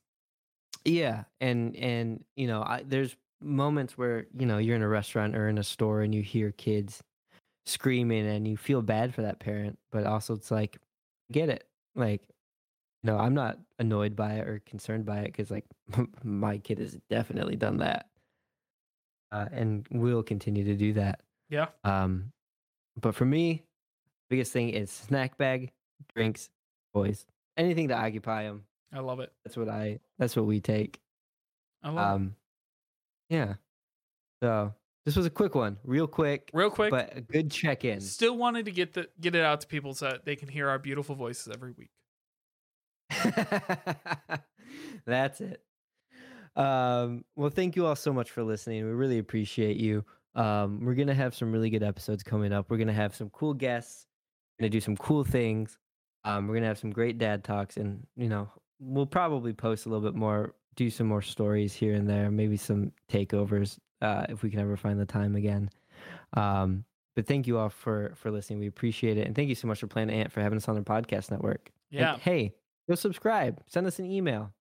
Yeah, 0.84 1.23
and 1.41 1.75
and 1.75 2.23
you 2.36 2.47
know, 2.47 2.62
I, 2.62 2.84
there's 2.86 3.15
moments 3.41 3.97
where 3.97 4.28
you 4.38 4.45
know 4.45 4.58
you're 4.60 4.75
in 4.75 4.82
a 4.82 4.88
restaurant 4.88 5.36
or 5.36 5.49
in 5.49 5.58
a 5.58 5.63
store 5.63 6.01
and 6.01 6.13
you 6.13 6.21
hear 6.21 6.51
kids 6.51 7.04
screaming 7.65 8.28
and 8.28 8.47
you 8.47 8.58
feel 8.58 8.82
bad 8.82 9.13
for 9.15 9.23
that 9.23 9.39
parent, 9.39 9.80
but 9.91 10.06
also 10.06 10.36
it's 10.36 10.51
like, 10.51 10.78
get 11.32 11.49
it, 11.49 11.67
like, 11.95 12.21
no, 13.04 13.17
I'm 13.17 13.34
not 13.34 13.58
annoyed 13.80 14.16
by 14.16 14.36
it 14.36 14.47
or 14.47 14.59
concerned 14.68 15.05
by 15.05 15.20
it 15.22 15.28
because 15.28 15.49
like 15.49 15.66
my 16.24 16.59
kid 16.59 16.78
has 16.80 16.97
definitely 17.09 17.55
done 17.55 17.78
that, 17.78 18.07
uh, 19.36 19.45
and 19.51 19.86
will 19.91 20.23
continue 20.23 20.63
to 20.63 20.75
do 20.75 20.93
that. 20.93 21.19
Yeah. 21.49 21.67
Um, 21.83 22.31
but 22.99 23.15
for 23.15 23.25
me, 23.25 23.63
biggest 24.29 24.53
thing 24.53 24.69
is 24.69 24.89
snack 24.89 25.38
bag, 25.38 25.71
drinks, 26.15 26.49
toys, 26.93 27.25
anything 27.57 27.89
to 27.89 27.95
occupy 27.95 28.43
them. 28.43 28.63
I 28.93 28.99
love 28.99 29.19
it. 29.19 29.31
That's 29.43 29.57
what 29.57 29.67
I. 29.67 29.99
That's 30.17 30.36
what 30.36 30.45
we 30.45 30.61
take. 30.61 31.01
I 31.83 31.89
love 31.89 31.97
it. 31.97 32.15
Um, 32.15 32.36
yeah. 33.29 33.53
So 34.41 34.73
this 35.05 35.15
was 35.15 35.25
a 35.25 35.29
quick 35.29 35.55
one, 35.55 35.77
real 35.83 36.07
quick, 36.07 36.49
Real 36.53 36.69
quick, 36.69 36.91
but 36.91 37.17
a 37.17 37.21
good 37.21 37.51
check 37.51 37.83
in. 37.83 37.99
still 37.99 38.38
wanted 38.38 38.65
to 38.65 38.71
get 38.71 38.93
the 38.93 39.09
get 39.19 39.36
it 39.36 39.43
out 39.43 39.61
to 39.61 39.67
people 39.67 39.93
so 39.93 40.09
that 40.11 40.25
they 40.25 40.36
can 40.36 40.47
hear 40.47 40.69
our 40.69 40.79
beautiful 40.79 41.15
voices 41.15 41.53
every 41.53 41.71
week. 41.71 41.89
That's 45.05 45.41
it. 45.41 45.61
Um, 46.56 47.24
well, 47.36 47.49
thank 47.49 47.76
you 47.76 47.86
all 47.86 47.95
so 47.95 48.14
much 48.14 48.32
for 48.32 48.43
listening. 48.43 48.86
We 48.86 48.91
really 48.91 49.20
appreciate 49.20 49.78
you. 49.78 50.06
Um, 50.36 50.80
we're 50.84 50.95
gonna 50.95 51.14
have 51.14 51.34
some 51.36 51.51
really 51.51 51.70
good 51.70 51.84
episodes 51.84 52.24
coming 52.24 52.51
up. 52.53 52.70
We're 52.70 52.78
gonna 52.78 52.93
have 52.93 53.16
some 53.16 53.30
cool 53.30 53.53
guests. 53.53 54.08
We're 54.58 54.64
gonna 54.64 54.70
do 54.72 54.82
some 54.82 54.97
cool 54.97 55.24
things. 55.24 55.78
Um, 56.24 56.47
we're 56.47 56.56
gonna 56.56 56.68
have 56.68 56.78
some 56.78 56.91
great 56.91 57.18
dad 57.18 57.43
talks, 57.43 57.78
and 57.78 58.06
you 58.18 58.28
know, 58.30 58.49
we'll 58.80 59.06
probably 59.06 59.53
post 59.53 59.86
a 59.86 59.89
little 59.89 60.03
bit 60.03 60.18
more, 60.18 60.53
do 60.76 60.89
some 60.89 61.08
more 61.08 61.22
stories 61.22 61.74
here 61.74 61.93
and 61.93 62.10
there, 62.10 62.30
maybe 62.32 62.58
some 62.58 62.91
takeovers 63.12 63.78
uh, 64.01 64.26
if 64.30 64.43
we 64.43 64.49
can 64.49 64.60
ever 64.60 64.76
find 64.76 64.99
the 64.99 65.06
time 65.06 65.36
again. 65.36 65.70
Um, 66.34 66.84
but 67.16 67.28
thank 67.28 67.47
you 67.47 67.58
all 67.58 67.70
for 67.70 68.14
for 68.16 68.30
listening. 68.32 68.60
We 68.60 68.68
appreciate 68.68 69.18
it, 69.18 69.26
and 69.28 69.36
thank 69.36 69.49
you 69.49 69.56
so 69.56 69.68
much 69.68 69.80
for 69.80 69.88
Planet 69.88 70.14
Ant 70.16 70.32
for 70.32 70.41
having 70.41 70.58
us 70.58 70.68
on 70.68 70.76
their 70.76 70.84
podcast 70.84 71.32
network. 71.32 71.72
And 71.91 71.99
Yeah. 72.01 72.18
hey, 72.18 72.53
go 72.89 72.95
subscribe. 72.95 73.62
Send 73.68 73.88
us 73.88 73.99
an 73.99 74.06
email. 74.12 74.51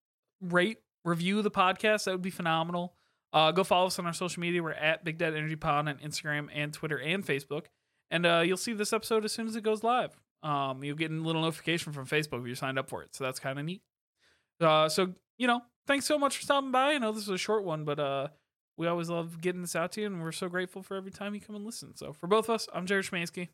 rate, 0.41 0.79
review 1.05 1.41
the 1.41 1.51
podcast. 1.51 2.03
That 2.03 2.11
would 2.11 2.21
be 2.21 2.31
phenomenal. 2.31 2.93
Uh, 3.31 3.51
go 3.51 3.63
follow 3.63 3.87
us 3.87 3.99
on 3.99 4.05
our 4.05 4.13
social 4.13 4.41
media. 4.41 4.61
We're 4.61 4.71
at 4.71 5.05
Big 5.05 5.17
Dad 5.17 5.35
Energy 5.35 5.55
Pod 5.55 5.87
on 5.87 5.97
Instagram 5.99 6.49
and 6.53 6.73
Twitter 6.73 6.99
and 6.99 7.25
Facebook. 7.25 7.65
And 8.11 8.25
uh, 8.25 8.43
you'll 8.45 8.57
see 8.57 8.73
this 8.73 8.93
episode 8.93 9.25
as 9.25 9.31
soon 9.31 9.47
as 9.47 9.55
it 9.55 9.61
goes 9.61 9.83
live. 9.83 10.15
Um, 10.43 10.83
you'll 10.83 10.95
get 10.95 11.11
a 11.11 11.13
little 11.13 11.41
notification 11.41 11.91
from 11.91 12.05
Facebook 12.05 12.41
if 12.41 12.47
you're 12.47 12.55
signed 12.55 12.79
up 12.79 12.89
for 12.89 13.01
it. 13.03 13.15
So 13.15 13.23
that's 13.23 13.39
kind 13.39 13.57
of 13.59 13.65
neat. 13.65 13.81
Uh, 14.61 14.89
so, 14.89 15.13
you 15.37 15.47
know, 15.47 15.61
thanks 15.87 16.05
so 16.05 16.17
much 16.17 16.37
for 16.37 16.43
stopping 16.43 16.71
by. 16.71 16.93
I 16.93 16.97
know 16.97 17.11
this 17.11 17.27
was 17.27 17.35
a 17.35 17.43
short 17.43 17.63
one, 17.63 17.83
but 17.83 17.99
uh, 17.99 18.27
we 18.77 18.87
always 18.87 19.09
love 19.09 19.41
getting 19.41 19.61
this 19.61 19.75
out 19.75 19.91
to 19.93 20.01
you. 20.01 20.07
And 20.07 20.21
we're 20.21 20.31
so 20.31 20.47
grateful 20.47 20.81
for 20.81 20.95
every 20.95 21.11
time 21.11 21.35
you 21.35 21.41
come 21.41 21.55
and 21.55 21.65
listen. 21.65 21.95
So 21.95 22.13
for 22.13 22.27
both 22.27 22.45
of 22.45 22.55
us, 22.55 22.67
I'm 22.73 22.85
Jared 22.85 23.05
Schmansky. 23.05 23.49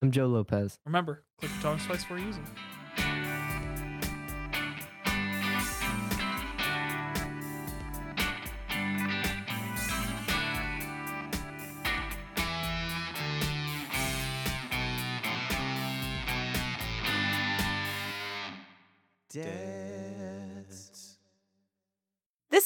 I'm 0.00 0.10
Joe 0.10 0.26
Lopez. 0.26 0.78
Remember, 0.86 1.24
click 1.38 1.50
the 1.56 1.62
tongue 1.62 1.78
twice 1.78 2.02
before 2.02 2.18
using. 2.18 2.46